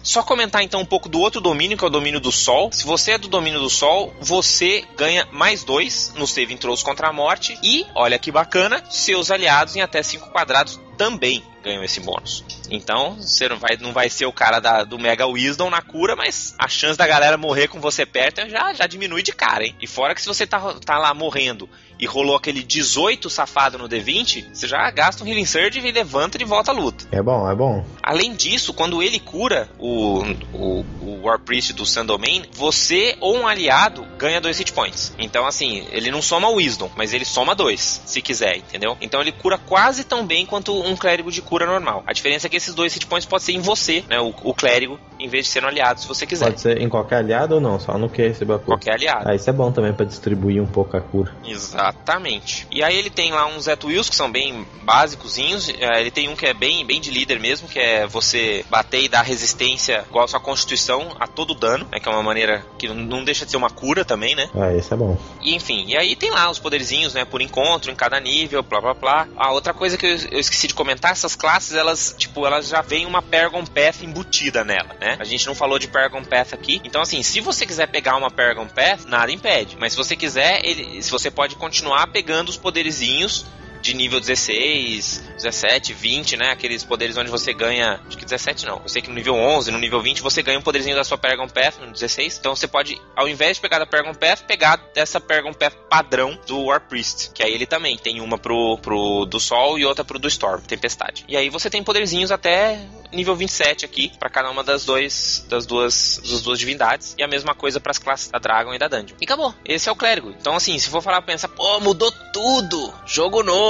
Só 0.09 0.23
comentar 0.23 0.62
então 0.62 0.81
um 0.81 0.87
pouco 0.87 1.07
do 1.07 1.21
outro 1.21 1.38
domínio, 1.38 1.77
que 1.77 1.85
é 1.85 1.87
o 1.87 1.91
domínio 1.91 2.19
do 2.19 2.33
Sol. 2.33 2.73
Se 2.73 2.87
você 2.87 3.11
é 3.11 3.19
do 3.19 3.29
domínio 3.29 3.61
do 3.61 3.69
Sol, 3.69 4.11
você 4.19 4.83
ganha 4.97 5.29
mais 5.31 5.65
dois 5.65 6.15
no 6.17 6.27
save 6.27 6.57
throws 6.57 6.83
contra 6.83 7.09
a 7.09 7.12
morte. 7.12 7.59
E, 7.62 7.85
olha 7.95 8.19
que 8.19 8.33
bacana, 8.33 8.83
seus 8.88 9.31
aliados 9.31 9.77
em 9.77 9.83
até 9.83 10.03
5 10.03 10.31
quadrados 10.31 10.81
também 10.97 11.45
ganham 11.62 11.85
esse 11.85 12.00
bônus. 12.00 12.43
Então, 12.71 13.17
você 13.17 13.50
não 13.50 13.59
vai, 13.59 13.77
não 13.77 13.93
vai 13.93 14.09
ser 14.09 14.25
o 14.25 14.33
cara 14.33 14.61
da, 14.61 14.83
do 14.83 14.99
Mega 14.99 15.27
Wisdom 15.27 15.69
na 15.69 15.83
cura, 15.83 16.17
mas 16.17 16.55
a 16.59 16.69
chance 16.69 16.97
da 16.97 17.07
galera 17.07 17.37
morrer 17.37 17.69
com 17.69 17.79
você 17.79 18.07
perto 18.07 18.49
já, 18.49 18.73
já 18.73 18.87
diminui 18.87 19.23
de 19.23 19.33
cara, 19.33 19.67
hein? 19.67 19.77
E 19.79 19.87
fora 19.87 20.15
que 20.15 20.23
se 20.23 20.27
você 20.27 20.47
tá, 20.47 20.75
tá 20.85 20.97
lá 20.97 21.12
morrendo 21.12 21.69
e 21.99 22.07
rolou 22.07 22.37
aquele 22.37 22.62
18 22.62 23.28
safado 23.28 23.78
no 23.78 23.88
D20, 23.88 24.47
você 24.52 24.67
já 24.67 24.90
gasta 24.90 25.25
um 25.25 25.26
Healing 25.26 25.45
Surge 25.45 25.81
e 25.81 25.93
levanta 25.93 26.38
de 26.38 26.45
volta 26.45 26.71
à 26.71 26.75
luta. 26.75 27.07
É 27.11 27.23
bom, 27.23 27.50
é 27.50 27.55
bom. 27.55 27.85
Além 28.02 28.35
disso, 28.35 28.73
quando 28.73 29.02
ele 29.02 29.19
cura 29.19 29.69
o, 29.78 30.23
o, 30.52 30.85
o 31.02 31.21
War 31.23 31.38
Priest 31.38 31.73
do 31.73 31.85
Sandomain, 31.85 32.45
você 32.52 33.17
ou 33.21 33.37
um 33.37 33.47
aliado 33.47 34.07
ganha 34.17 34.40
dois 34.40 34.59
hit 34.59 34.73
points. 34.73 35.14
Então, 35.19 35.47
assim, 35.47 35.87
ele 35.90 36.11
não 36.11 36.23
soma 36.23 36.49
Wisdom, 36.49 36.90
mas 36.97 37.12
ele 37.12 37.25
soma 37.25 37.55
dois, 37.55 38.02
se 38.05 38.23
quiser, 38.23 38.57
entendeu? 38.57 38.97
Então 39.00 39.21
ele 39.21 39.33
cura 39.33 39.59
quase 39.59 40.05
tão 40.05 40.26
bem 40.26 40.47
quanto 40.47 40.78
um 40.81 40.97
clérigo 40.97 41.31
de 41.31 41.43
cura 41.43 41.67
normal. 41.67 42.02
A 42.07 42.12
diferença 42.12 42.47
é 42.47 42.50
que 42.50 42.57
esses 42.57 42.75
dois 42.75 42.95
hit 42.95 43.07
points 43.07 43.26
podem 43.26 43.45
ser 43.45 43.52
em 43.52 43.61
você, 43.61 44.05
né? 44.09 44.21
O, 44.21 44.35
o 44.43 44.55
clérigo 44.55 44.99
em 45.19 45.29
vez 45.29 45.47
de 45.47 45.53
ser 45.53 45.63
no 45.63 45.69
aliado, 45.69 46.01
se 46.01 46.07
você 46.07 46.27
quiser. 46.27 46.47
Pode 46.47 46.61
ser 46.61 46.81
em 46.81 46.89
qualquer 46.89 47.17
aliado 47.17 47.57
ou 47.57 47.61
não? 47.61 47.79
Só 47.79 47.99
no 47.99 48.09
que 48.09 48.23
recebeu 48.23 48.57
a 48.57 48.59
cura? 48.59 48.79
Qualquer 48.79 48.95
aliado. 48.95 49.29
Ah, 49.29 49.35
isso 49.35 49.49
é 49.49 49.53
bom 49.53 49.73
também 49.73 49.93
pra 49.93 50.07
distribuir 50.07 50.63
um 50.63 50.67
pouco 50.67 50.97
a 50.97 51.01
cura. 51.01 51.35
Exatamente. 51.45 52.67
E 52.71 52.83
aí 52.83 52.97
ele 52.97 53.11
tem 53.11 53.33
lá 53.33 53.47
uns 53.47 53.69
At 53.69 53.83
Wills 53.85 54.09
que 54.09 54.17
são 54.17 54.31
bem 54.31 54.67
básicozinhos. 54.83 55.69
É, 55.69 56.01
ele 56.01 56.11
tem 56.11 56.29
um 56.29 56.37
que 56.37 56.47
é 56.47 56.55
bem, 56.55 56.85
bem 56.85 57.01
de 57.01 57.11
líder 57.11 57.39
mesmo, 57.41 57.69
que 57.69 57.79
é 57.79 58.07
você 58.07 58.65
bater 58.71 59.03
e 59.03 59.09
dar 59.09 59.23
resistência 59.23 60.05
igual 60.09 60.25
a 60.25 60.29
sua 60.29 60.41
constituição 60.41 61.17
a 61.19 61.27
todo 61.27 61.55
dano, 61.55 61.87
né, 61.91 61.99
que 62.01 62.09
é 62.09 62.13
uma 62.13 62.23
maneira 62.23 62.65
que 62.79 62.89
não 62.89 63.25
deixa 63.25 63.45
de 63.45 63.51
ser 63.51 63.57
uma 63.57 63.71
cura 63.71 64.05
também, 64.05 64.35
né? 64.35 64.49
Ah, 64.55 64.73
esse 64.75 64.93
é 64.93 64.97
bom. 64.97 65.17
E 65.41 65.55
enfim, 65.55 65.85
e 65.89 65.97
aí 65.97 66.15
tem 66.17 66.31
lá 66.31 66.51
os 66.51 66.59
poderzinhos, 66.59 67.15
né, 67.15 67.25
por 67.25 67.41
encontro, 67.41 67.91
em 67.91 67.95
cada 67.95 68.19
nível, 68.21 68.63
blá 68.63 68.81
blá 68.81 68.95
blá. 68.95 69.29
A 69.37 69.53
outra 69.53 69.73
coisa 69.75 69.97
que 69.97 70.07
eu, 70.07 70.17
eu 70.31 70.41
esqueci 70.41 70.69
de 70.69 70.75
comentar, 70.75 71.13
essas 71.13 71.35
classes, 71.35 71.75
elas, 71.75 72.15
tipo, 72.17 72.47
elas 72.47 72.69
já 72.69 72.81
vêm 72.81 73.07
uma 73.07 73.23
Paragon 73.23 73.65
Path 73.65 74.03
embutida 74.03 74.65
nela, 74.65 74.97
né? 75.01 75.08
A 75.19 75.25
gente 75.25 75.47
não 75.47 75.55
falou 75.55 75.79
de 75.79 75.88
Paragon 75.88 76.25
Path 76.25 76.53
aqui. 76.53 76.81
Então, 76.85 77.00
assim, 77.00 77.23
se 77.23 77.41
você 77.41 77.65
quiser 77.65 77.87
pegar 77.87 78.17
uma 78.17 78.31
Paragon 78.31 78.67
Path, 78.67 79.05
nada 79.07 79.33
impede. 79.33 79.77
Mas 79.79 79.93
se 79.93 79.97
você 79.99 80.17
quiser, 80.17 80.65
ele, 80.65 81.03
se 81.03 81.11
você 81.11 81.31
pode 81.31 81.57
continuar 81.57 82.09
pegando 82.09 82.49
os 82.49 82.57
poderzinhos 82.57 83.47
de 83.81 83.95
nível 83.95 84.21
16, 84.21 85.23
17, 85.37 85.93
20, 85.93 86.37
né? 86.37 86.51
Aqueles 86.51 86.85
poderes 86.85 87.17
onde 87.17 87.31
você 87.31 87.53
ganha. 87.53 88.01
Acho 88.07 88.17
que 88.17 88.25
17 88.25 88.67
não. 88.67 88.81
Eu 88.83 88.89
sei 88.89 89.03
que 89.03 89.09
no 89.09 89.15
nível 89.15 89.35
11, 89.35 89.71
no 89.71 89.79
nível 89.79 90.01
20, 90.01 90.23
você 90.23 90.43
ganha 90.43 90.59
um 90.59 90.63
poderzinho 90.63 90.97
da 90.97 91.05
sua 91.05 91.19
Paragon 91.19 91.49
Path, 91.49 91.79
no 91.81 91.93
16. 91.93 92.39
Então 92.39 92.55
você 92.55 92.67
pode, 92.67 93.01
ao 93.17 93.29
invés 93.29 93.57
de 93.57 93.63
pegar 93.63 93.79
da 93.79 93.87
Paragon 93.87 94.15
Path, 94.15 94.43
pegar 94.43 94.77
dessa 94.95 95.21
Paragon 95.21 95.53
Path 95.53 95.75
padrão 95.89 96.39
do 96.47 96.65
War 96.65 96.81
Priest. 96.81 97.31
Que 97.33 97.43
aí 97.43 97.53
ele 97.53 97.67
também 97.67 97.97
tem 97.97 98.21
uma 98.21 98.39
pro, 98.39 98.79
pro 98.79 99.25
do 99.25 99.41
Sol 99.41 99.79
e 99.79 99.85
outra 99.85 100.05
pro 100.05 100.19
do 100.19 100.29
Storm, 100.29 100.61
Tempestade. 100.63 101.25
E 101.29 101.37
aí 101.37 101.49
você 101.49 101.71
tem 101.71 101.83
poderzinhos 101.83 102.31
até 102.31 102.79
nível 103.13 103.35
27 103.35 103.85
aqui, 103.85 104.13
para 104.19 104.29
cada 104.29 104.51
uma 104.51 104.63
das, 104.63 104.85
dois, 104.85 105.45
das, 105.49 105.67
duas, 105.67 106.21
das 106.23 106.43
duas 106.43 106.59
divindades. 106.59 107.15
E 107.17 107.23
a 107.23 107.29
mesma 107.29 107.55
coisa 107.55 107.81
para 107.81 107.91
as 107.91 107.99
classes 107.99 108.29
da 108.29 108.39
Dragon 108.39 108.75
e 108.75 108.79
da 108.79 108.89
Dungeon. 108.89 109.17
E 109.21 109.25
acabou. 109.25 109.55
Esse 109.65 109.89
é 109.89 109.93
o 109.93 109.97
clérigo. 109.97 110.31
Então, 110.31 110.55
assim, 110.55 110.79
se 110.79 110.89
for 110.89 111.03
falar, 111.03 111.23
pensa, 111.23 111.49
pô, 111.49 111.81
mudou 111.81 112.13
tudo. 112.33 112.93
Jogo 113.07 113.43
novo. 113.43 113.68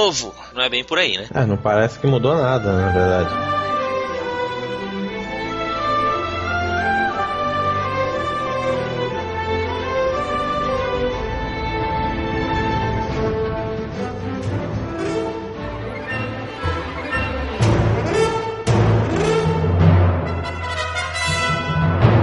Não 0.53 0.61
é 0.61 0.69
bem 0.69 0.83
por 0.83 0.97
aí, 0.97 1.17
né? 1.17 1.27
É, 1.33 1.45
não 1.45 1.57
parece 1.57 1.99
que 1.99 2.07
mudou 2.07 2.33
nada, 2.33 2.71
na 2.71 2.89
verdade. 2.89 3.29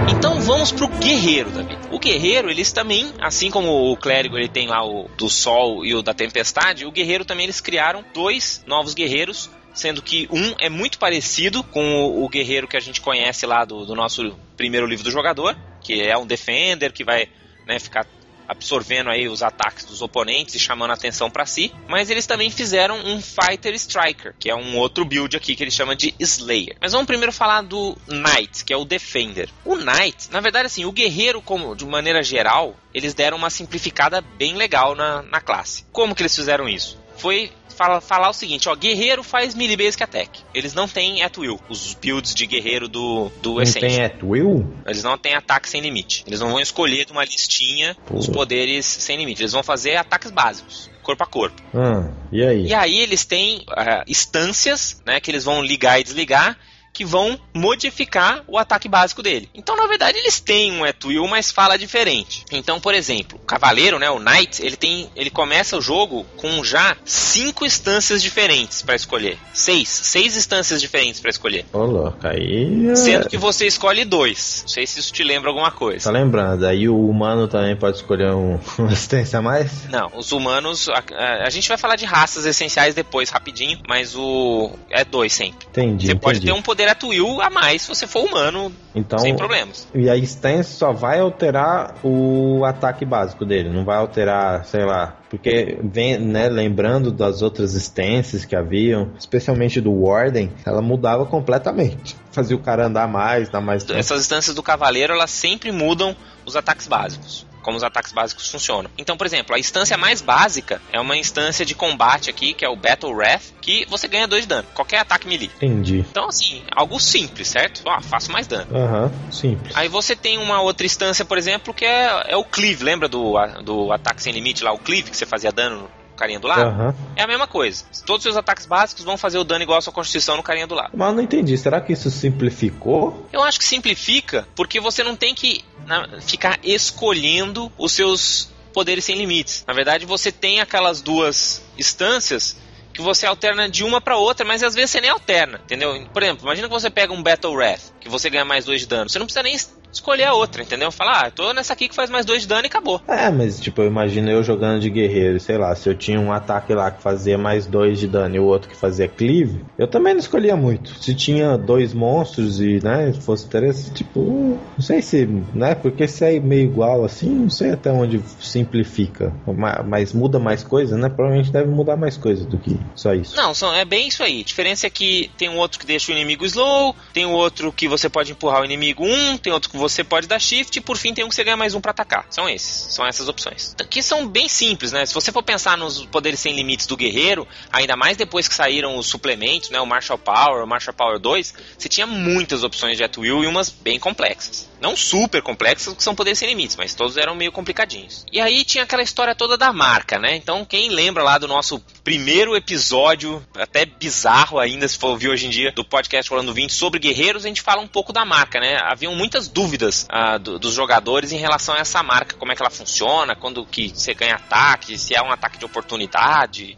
Então 0.09 0.40
vamos 0.40 0.73
pro 0.73 0.88
guerreiro, 0.88 1.50
David. 1.50 1.75
Guerreiro, 2.06 2.50
eles 2.50 2.72
também, 2.72 3.12
assim 3.20 3.50
como 3.50 3.90
o 3.90 3.96
clérigo 3.96 4.38
ele 4.38 4.48
tem 4.48 4.68
lá 4.68 4.84
o 4.84 5.08
do 5.18 5.28
sol 5.28 5.84
e 5.84 5.92
o 5.92 6.02
da 6.02 6.14
tempestade, 6.14 6.86
o 6.86 6.92
guerreiro 6.92 7.25
também 7.25 7.44
eles 7.44 7.60
criaram 7.60 8.04
dois 8.14 8.62
novos 8.66 8.94
guerreiros 8.94 9.50
sendo 9.75 10.00
que 10.00 10.26
um 10.32 10.54
é 10.58 10.70
muito 10.70 10.98
parecido 10.98 11.62
com 11.62 11.84
o, 11.84 12.25
o 12.25 12.28
guerreiro 12.28 12.66
que 12.66 12.76
a 12.76 12.80
gente 12.80 13.00
conhece 13.00 13.44
lá 13.44 13.64
do, 13.64 13.84
do, 13.84 13.94
nosso 13.94 14.34
primeiro 14.56 14.86
livro 14.86 15.04
do 15.04 15.10
jogador, 15.10 15.54
que 15.82 16.00
é 16.00 16.16
um 16.16 16.26
defender 16.26 16.92
que 16.92 17.04
vai 17.04 17.28
né, 17.66 17.78
ficar 17.78 18.06
absorvendo 18.48 19.10
aí 19.10 19.28
os 19.28 19.42
ataques 19.42 19.84
dos 19.84 20.02
oponentes 20.02 20.54
e 20.54 20.58
chamando 20.58 20.90
a 20.90 20.94
atenção 20.94 21.30
para 21.30 21.46
si, 21.46 21.72
mas 21.88 22.10
eles 22.10 22.26
também 22.26 22.50
fizeram 22.50 22.98
um 22.98 23.20
Fighter 23.20 23.74
Striker, 23.74 24.34
que 24.38 24.50
é 24.50 24.54
um 24.54 24.76
outro 24.76 25.04
build 25.04 25.36
aqui 25.36 25.54
que 25.54 25.62
ele 25.62 25.70
chama 25.70 25.96
de 25.96 26.14
Slayer. 26.18 26.76
Mas 26.80 26.92
vamos 26.92 27.06
primeiro 27.06 27.32
falar 27.32 27.62
do 27.62 27.96
Knight, 28.06 28.64
que 28.64 28.72
é 28.72 28.76
o 28.76 28.84
Defender. 28.84 29.48
O 29.64 29.76
Knight, 29.76 30.30
na 30.30 30.40
verdade 30.40 30.66
assim, 30.66 30.84
o 30.84 30.92
guerreiro 30.92 31.40
como 31.42 31.74
de 31.74 31.84
maneira 31.84 32.22
geral, 32.22 32.76
eles 32.92 33.14
deram 33.14 33.36
uma 33.36 33.50
simplificada 33.50 34.20
bem 34.20 34.54
legal 34.54 34.94
na, 34.94 35.22
na 35.22 35.40
classe. 35.40 35.84
Como 35.92 36.14
que 36.14 36.22
eles 36.22 36.34
fizeram 36.34 36.68
isso? 36.68 36.98
Foi 37.16 37.50
fala, 37.76 38.00
falar 38.00 38.30
o 38.30 38.33
seguinte, 38.33 38.68
ó, 38.68 38.75
guerreiro 38.75 39.23
faz 39.23 39.54
melee 39.54 39.76
basic 39.76 40.02
attack. 40.02 40.40
Eles 40.54 40.75
não 40.75 40.88
têm 40.88 41.23
at 41.23 41.37
will, 41.38 41.61
os 41.68 41.95
builds 41.95 42.35
de 42.35 42.47
guerreiro 42.47 42.88
do, 42.88 43.30
do 43.42 43.54
Não 43.54 43.62
Essential. 43.62 43.90
tem 43.90 44.04
at 44.04 44.23
will? 44.23 44.75
Eles 44.87 45.02
não 45.02 45.18
têm 45.18 45.35
ataque 45.35 45.68
sem 45.68 45.80
limite. 45.80 46.25
Eles 46.26 46.40
não 46.40 46.50
vão 46.50 46.61
escolher 46.61 47.04
de 47.04 47.12
uma 47.12 47.25
listinha 47.25 47.97
Pô. 48.06 48.16
os 48.16 48.26
poderes 48.26 48.87
sem 48.87 49.16
limite. 49.16 49.42
Eles 49.42 49.52
vão 49.52 49.62
fazer 49.62 49.97
ataques 49.97 50.30
básicos, 50.30 50.90
corpo 51.02 51.23
a 51.23 51.26
corpo. 51.26 51.62
Ah, 51.75 52.11
e 52.33 52.42
aí? 52.42 52.66
E 52.66 52.75
aí 52.75 52.99
eles 52.99 53.25
têm 53.25 53.64
ah, 53.68 54.04
instâncias, 54.09 55.00
né, 55.04 55.21
que 55.21 55.30
eles 55.30 55.45
vão 55.45 55.62
ligar 55.62 56.00
e 56.00 56.04
desligar, 56.04 56.59
que 56.96 57.04
vão 57.04 57.38
modificar 57.54 58.42
o 58.48 58.56
ataque 58.56 58.88
básico 58.88 59.22
dele. 59.22 59.50
Então, 59.54 59.76
na 59.76 59.86
verdade, 59.86 60.16
eles 60.16 60.40
têm 60.40 60.72
um 60.72 60.82
at 60.84 61.04
will, 61.04 61.26
mas 61.28 61.50
fala 61.52 61.76
diferente. 61.76 62.42
Então, 62.50 62.80
por 62.80 62.94
exemplo, 62.94 63.38
o 63.42 63.46
cavaleiro, 63.46 63.98
né, 63.98 64.08
o 64.10 64.18
knight, 64.18 64.64
ele 64.64 64.76
tem, 64.76 65.10
ele 65.14 65.28
começa 65.28 65.76
o 65.76 65.80
jogo 65.82 66.24
com 66.38 66.64
já 66.64 66.96
cinco 67.04 67.66
instâncias 67.66 68.22
diferentes 68.22 68.80
para 68.80 68.94
escolher. 68.94 69.38
Seis, 69.52 69.88
seis 69.88 70.36
instâncias 70.36 70.80
diferentes 70.80 71.20
para 71.20 71.28
escolher. 71.30 71.66
Ô, 71.72 71.80
louco, 71.84 72.26
aí... 72.26 72.88
é- 72.90 72.96
Sendo 72.96 73.28
que 73.28 73.36
você 73.36 73.66
escolhe 73.66 74.04
dois. 74.04 74.60
Não 74.62 74.68
sei 74.68 74.86
se 74.86 74.98
isso 75.00 75.12
te 75.12 75.22
lembra 75.22 75.50
alguma 75.50 75.70
coisa. 75.70 76.04
Tá 76.04 76.10
lembrando, 76.10 76.64
aí 76.66 76.88
o 76.88 77.08
humano 77.08 77.46
também 77.46 77.76
pode 77.76 77.96
escolher 77.98 78.30
um, 78.32 78.58
uma 78.78 78.88
assistência 78.88 79.38
a 79.38 79.42
mais? 79.42 79.84
Não, 79.90 80.10
os 80.16 80.32
humanos. 80.32 80.88
A, 80.88 81.02
a- 81.14 81.46
a 81.46 81.50
gente 81.50 81.68
vai 81.68 81.76
falar 81.76 81.96
de 81.96 82.06
raças 82.06 82.46
essenciais 82.46 82.94
depois, 82.94 83.28
rapidinho, 83.28 83.78
mas 83.86 84.14
o. 84.16 84.70
É 84.90 85.04
dois 85.04 85.32
sempre. 85.32 85.66
Entendi, 85.68 86.06
Você 86.06 86.14
pode 86.14 86.38
entendi. 86.38 86.52
ter 86.52 86.58
um 86.58 86.62
poder 86.62 86.86
at 86.88 87.02
will 87.02 87.40
a 87.40 87.50
mais 87.50 87.83
se 87.83 87.88
você 87.88 88.07
for 88.07 88.25
humano, 88.25 88.73
Então, 88.95 89.19
sem 89.19 89.37
problemas. 89.37 89.88
E 89.95 90.09
a 90.09 90.16
stance 90.16 90.73
só 90.73 90.93
vai 90.93 91.21
alterar 91.21 91.95
o 92.02 92.64
ataque 92.64 93.05
básico 93.05 93.45
dele, 93.45 93.71
não 93.71 93.85
vai 93.85 93.97
alterar, 93.97 94.64
sei 94.64 94.85
lá, 94.85 95.16
porque 95.28 95.78
vem, 95.83 96.19
né, 96.19 96.49
lembrando 96.49 97.11
das 97.11 97.42
outras 97.42 97.75
stances 97.75 98.44
que 98.44 98.55
haviam, 98.55 99.12
especialmente 99.18 99.81
do 99.81 99.92
Warden, 99.92 100.53
ela 100.64 100.81
mudava 100.81 101.27
completamente. 101.27 102.16
Fazia 102.31 102.57
o 102.57 102.61
cara 102.61 102.87
andar 102.87 103.09
mais, 103.09 103.49
dar 103.49 103.61
mais 103.61 103.85
tempo. 103.85 103.99
Essas 103.99 104.20
instâncias 104.20 104.55
do 104.55 104.62
cavaleiro, 104.62 105.12
elas 105.12 105.31
sempre 105.31 105.72
mudam 105.72 106.14
os 106.44 106.57
ataques 106.57 106.87
básicos. 106.87 107.46
Como 107.66 107.76
os 107.76 107.83
ataques 107.83 108.12
básicos 108.12 108.48
funcionam. 108.48 108.88
Então, 108.96 109.16
por 109.16 109.26
exemplo, 109.26 109.52
a 109.57 109.59
instância 109.59 109.96
mais 109.98 110.22
básica 110.22 110.81
é 110.92 111.00
uma 111.00 111.16
instância 111.16 111.66
de 111.66 111.74
combate 111.74 112.31
aqui, 112.31 112.55
que 112.55 112.64
é 112.64 112.68
o 112.68 112.76
Battle 112.76 113.12
Wrath, 113.12 113.42
que 113.61 113.85
você 113.90 114.07
ganha 114.07 114.29
2 114.29 114.42
de 114.44 114.48
dano. 114.48 114.68
Qualquer 114.72 114.98
ataque 115.00 115.26
melee. 115.26 115.50
Entendi. 115.57 116.05
Então, 116.09 116.29
assim, 116.29 116.62
algo 116.70 117.00
simples, 117.00 117.48
certo? 117.48 117.83
Ó, 117.85 118.00
faço 118.00 118.31
mais 118.31 118.46
dano. 118.46 118.68
Aham, 118.72 119.11
simples. 119.33 119.76
Aí 119.76 119.88
você 119.88 120.14
tem 120.14 120.38
uma 120.38 120.61
outra 120.61 120.87
instância, 120.87 121.24
por 121.24 121.37
exemplo, 121.37 121.74
que 121.74 121.85
é, 121.85 122.26
é 122.29 122.37
o 122.37 122.44
Cleave. 122.44 122.85
Lembra 122.85 123.09
do, 123.09 123.37
a- 123.37 123.46
do 123.61 123.90
ataque 123.90 124.22
sem 124.22 124.33
limite 124.33 124.62
lá, 124.62 124.72
o 124.72 124.79
Cleave, 124.79 125.11
que 125.11 125.16
você 125.16 125.26
fazia 125.26 125.50
dano 125.50 125.76
no 125.83 125.90
carinha 126.16 126.40
do 126.40 126.46
lado? 126.48 126.62
Aham. 126.62 126.94
É 127.14 127.22
a 127.22 127.26
mesma 127.26 127.46
coisa. 127.46 127.85
Todos 128.05 128.20
os 128.20 128.22
seus 128.24 128.37
ataques 128.37 128.66
básicos 128.66 129.05
vão 129.05 129.16
fazer 129.16 129.38
o 129.38 129.44
dano 129.44 129.62
igual 129.62 129.79
a 129.79 129.83
sua 129.83 129.92
constituição 129.92 130.37
no 130.37 130.42
carinha 130.42 130.66
do 130.66 130.74
lado. 130.74 130.90
Mas 130.94 131.14
não 131.14 131.22
entendi, 131.22 131.57
será 131.57 131.81
que 131.81 131.92
isso 131.92 132.11
simplificou? 132.11 133.26
Eu 133.33 133.42
acho 133.42 133.59
que 133.59 133.64
simplifica 133.64 134.46
porque 134.55 134.81
você 134.81 135.02
não 135.05 135.14
tem 135.16 135.35
que 135.35 135.64
na- 135.87 136.20
ficar 136.20 136.59
escolhendo 136.62 137.70
os 137.79 137.92
seus 137.92 138.50
poderes 138.72 139.05
sem 139.05 139.16
limites. 139.16 139.64
Na 139.66 139.72
verdade, 139.72 140.05
você 140.05 140.31
tem 140.33 140.61
aquelas 140.61 141.00
duas 141.00 141.62
instâncias 141.79 142.57
que 142.92 143.02
você 143.02 143.26
alterna 143.26 143.68
de 143.68 143.85
uma 143.85 144.00
pra 144.00 144.16
outra, 144.16 144.44
mas 144.44 144.62
às 144.62 144.74
vezes 144.74 144.90
você 144.90 145.00
nem 145.02 145.11
alterna, 145.11 145.61
entendeu? 145.64 146.07
Por 146.12 146.22
exemplo, 146.22 146.44
imagina 146.46 146.66
que 146.66 146.72
você 146.72 146.88
pega 146.88 147.12
um 147.12 147.22
Battle 147.22 147.52
Wrath, 147.55 147.92
que 148.00 148.09
você 148.09 148.31
ganha 148.31 148.44
mais 148.44 148.64
dois 148.64 148.81
de 148.81 148.87
dano. 148.87 149.09
Você 149.11 149.18
não 149.18 149.26
precisa 149.26 149.42
nem 149.42 149.55
escolher 149.92 150.25
a 150.25 150.35
outra, 150.35 150.62
entendeu? 150.62 150.90
Falar, 150.90 151.27
ah, 151.27 151.31
tô 151.31 151.53
nessa 151.53 151.72
aqui 151.72 151.88
que 151.88 151.94
faz 151.94 152.11
mais 152.11 152.25
dois 152.25 152.42
de 152.42 152.49
dano 152.49 152.64
e 152.64 152.66
acabou. 152.66 153.01
É, 153.09 153.31
mas 153.31 153.61
tipo, 153.61 153.81
eu 153.83 153.87
imagino 153.87 154.31
eu 154.31 154.42
jogando 154.42 154.81
de 154.81 154.90
guerreiro, 154.90 155.40
sei 155.40 155.57
lá, 155.59 155.75
se 155.75 155.88
eu 155.88 155.94
tinha 155.94 156.20
um 156.20 156.33
ataque 156.33 156.75
lá 156.75 156.90
que 156.90 157.03
fazia 157.03 157.38
mais 157.38 157.66
dois 157.66 157.99
de 157.99 158.07
dano 158.07 158.37
e 158.37 158.38
o 158.38 158.44
outro 158.44 158.68
que 158.68 158.77
fazia 158.77 159.09
cleave, 159.09 159.64
eu 159.79 159.87
também 159.88 160.12
não 160.14 160.20
escolhia 160.20 160.57
muito. 160.57 160.94
Se 161.03 161.14
tinha 161.14 161.57
dois 161.57 161.92
monstros 161.94 162.61
e, 162.61 162.81
né, 162.83 163.12
fosse 163.12 163.46
interessante, 163.46 163.94
tipo, 163.94 164.59
não 164.77 164.81
sei 164.85 165.01
se, 165.03 165.27
né, 165.55 165.75
porque 165.75 166.07
se 166.09 166.25
é 166.25 166.40
meio 166.40 166.64
igual 166.64 167.05
assim, 167.05 167.31
não 167.31 167.51
sei 167.51 167.70
até 167.70 167.90
onde 167.90 168.20
simplifica. 168.40 169.33
Ma- 169.46 169.83
Mas 169.87 170.12
muda 170.12 170.38
mais 170.38 170.62
coisa, 170.64 170.96
né? 170.96 171.09
Provavelmente 171.09 171.53
deve 171.53 171.70
mudar 171.70 171.96
mais 171.96 172.16
coisa 172.16 172.44
do 172.44 172.59
que 172.59 172.77
só 172.94 173.14
isso. 173.14 173.37
Não, 173.37 173.55
são, 173.55 173.72
é 173.75 173.85
bem 173.85 174.09
isso 174.09 174.22
aí. 174.22 174.40
A 174.40 174.44
diferença 174.44 174.87
é 174.87 174.90
que 174.90 175.31
tem 175.37 175.49
um 175.49 175.59
outro 175.59 175.79
que 175.79 175.87
deixa 175.87 176.11
o 176.11 176.14
inimigo 176.14 176.44
slow, 176.44 176.94
tem 177.12 177.27
um 177.27 177.33
outro 177.33 177.72
que 177.72 177.88
você 177.88 178.09
pode 178.09 178.33
empurrar 178.33 178.62
o 178.62 178.64
inimigo 178.64 179.05
um, 179.05 179.37
tem 179.37 179.53
outro 179.53 179.70
que 179.70 179.77
você 179.77 179.86
pode 180.05 180.27
dar 180.27 180.38
shift 180.38 180.79
e 180.79 180.81
por 180.81 180.96
fim 180.96 181.14
tem 181.14 181.25
um 181.25 181.29
que 181.29 181.35
você 181.35 181.44
ganha 181.44 181.57
mais 181.57 181.75
um 181.75 181.81
pra 181.81 181.90
atacar. 181.90 182.27
São 182.31 182.49
esses, 182.49 182.94
são 182.94 183.07
essas 183.07 183.29
opções. 183.29 183.75
Que 183.90 184.03
são 184.03 184.27
bem 184.27 184.49
simples, 184.49 184.92
né? 184.92 185.05
Se 185.07 185.14
você 185.14 185.33
for 185.33 185.42
pensar 185.42 185.77
nos 185.77 186.05
poderes 186.07 186.40
sem 186.40 186.55
limites 186.55 186.87
do 186.87 186.96
guerreiro, 186.96 187.46
ainda 187.72 187.96
mais 187.96 188.16
depois 188.16 188.49
que 188.49 188.55
saíram 188.55 188.96
os 188.96 189.07
suplementos, 189.07 189.70
né? 189.70 189.81
O 189.81 189.87
Marshall 189.87 190.18
Power, 190.18 190.64
o 190.64 190.66
Marshall 190.66 190.94
Power 190.94 191.18
2, 191.18 191.55
você 191.79 191.88
tinha 191.88 192.07
muitas 192.07 192.62
opções 192.62 192.96
de 192.96 193.05
at 193.05 193.16
will 193.16 193.44
e 193.44 193.46
umas 193.46 193.70
bem 193.70 193.99
complexas. 193.99 194.68
Não 194.80 194.96
super 194.96 195.42
complexos, 195.42 195.94
que 195.94 196.02
são 196.02 196.14
poderes 196.14 196.38
sem 196.38 196.48
limites, 196.48 196.76
mas 196.76 196.94
todos 196.94 197.16
eram 197.16 197.34
meio 197.34 197.50
complicadinhos. 197.50 198.24
E 198.32 198.40
aí 198.40 198.64
tinha 198.64 198.84
aquela 198.84 199.02
história 199.02 199.34
toda 199.34 199.56
da 199.56 199.72
marca, 199.72 200.18
né? 200.18 200.36
Então, 200.36 200.64
quem 200.64 200.90
lembra 200.90 201.22
lá 201.22 201.38
do 201.38 201.48
nosso 201.48 201.80
primeiro 202.04 202.54
episódio, 202.54 203.44
até 203.56 203.86
bizarro 203.86 204.58
ainda, 204.58 204.86
se 204.86 204.98
for 204.98 205.08
ouvir 205.08 205.28
hoje 205.28 205.46
em 205.46 205.50
dia, 205.50 205.72
do 205.72 205.84
podcast 205.84 206.30
Rolando 206.30 206.52
20 206.52 206.72
sobre 206.72 207.00
guerreiros, 207.00 207.44
a 207.44 207.48
gente 207.48 207.62
fala 207.62 207.80
um 207.80 207.88
pouco 207.88 208.12
da 208.12 208.24
marca, 208.24 208.60
né? 208.60 208.76
Haviam 208.82 209.14
muitas 209.14 209.48
dúvidas 209.48 210.06
ah, 210.10 210.38
do, 210.38 210.58
dos 210.58 210.74
jogadores 210.74 211.32
em 211.32 211.38
relação 211.38 211.74
a 211.74 211.78
essa 211.78 212.02
marca, 212.02 212.36
como 212.36 212.52
é 212.52 212.54
que 212.54 212.62
ela 212.62 212.70
funciona, 212.70 213.34
quando 213.34 213.64
que 213.64 213.88
você 213.88 214.14
ganha 214.14 214.34
ataque, 214.34 214.98
se 214.98 215.14
é 215.14 215.22
um 215.22 215.32
ataque 215.32 215.58
de 215.58 215.64
oportunidade 215.64 216.76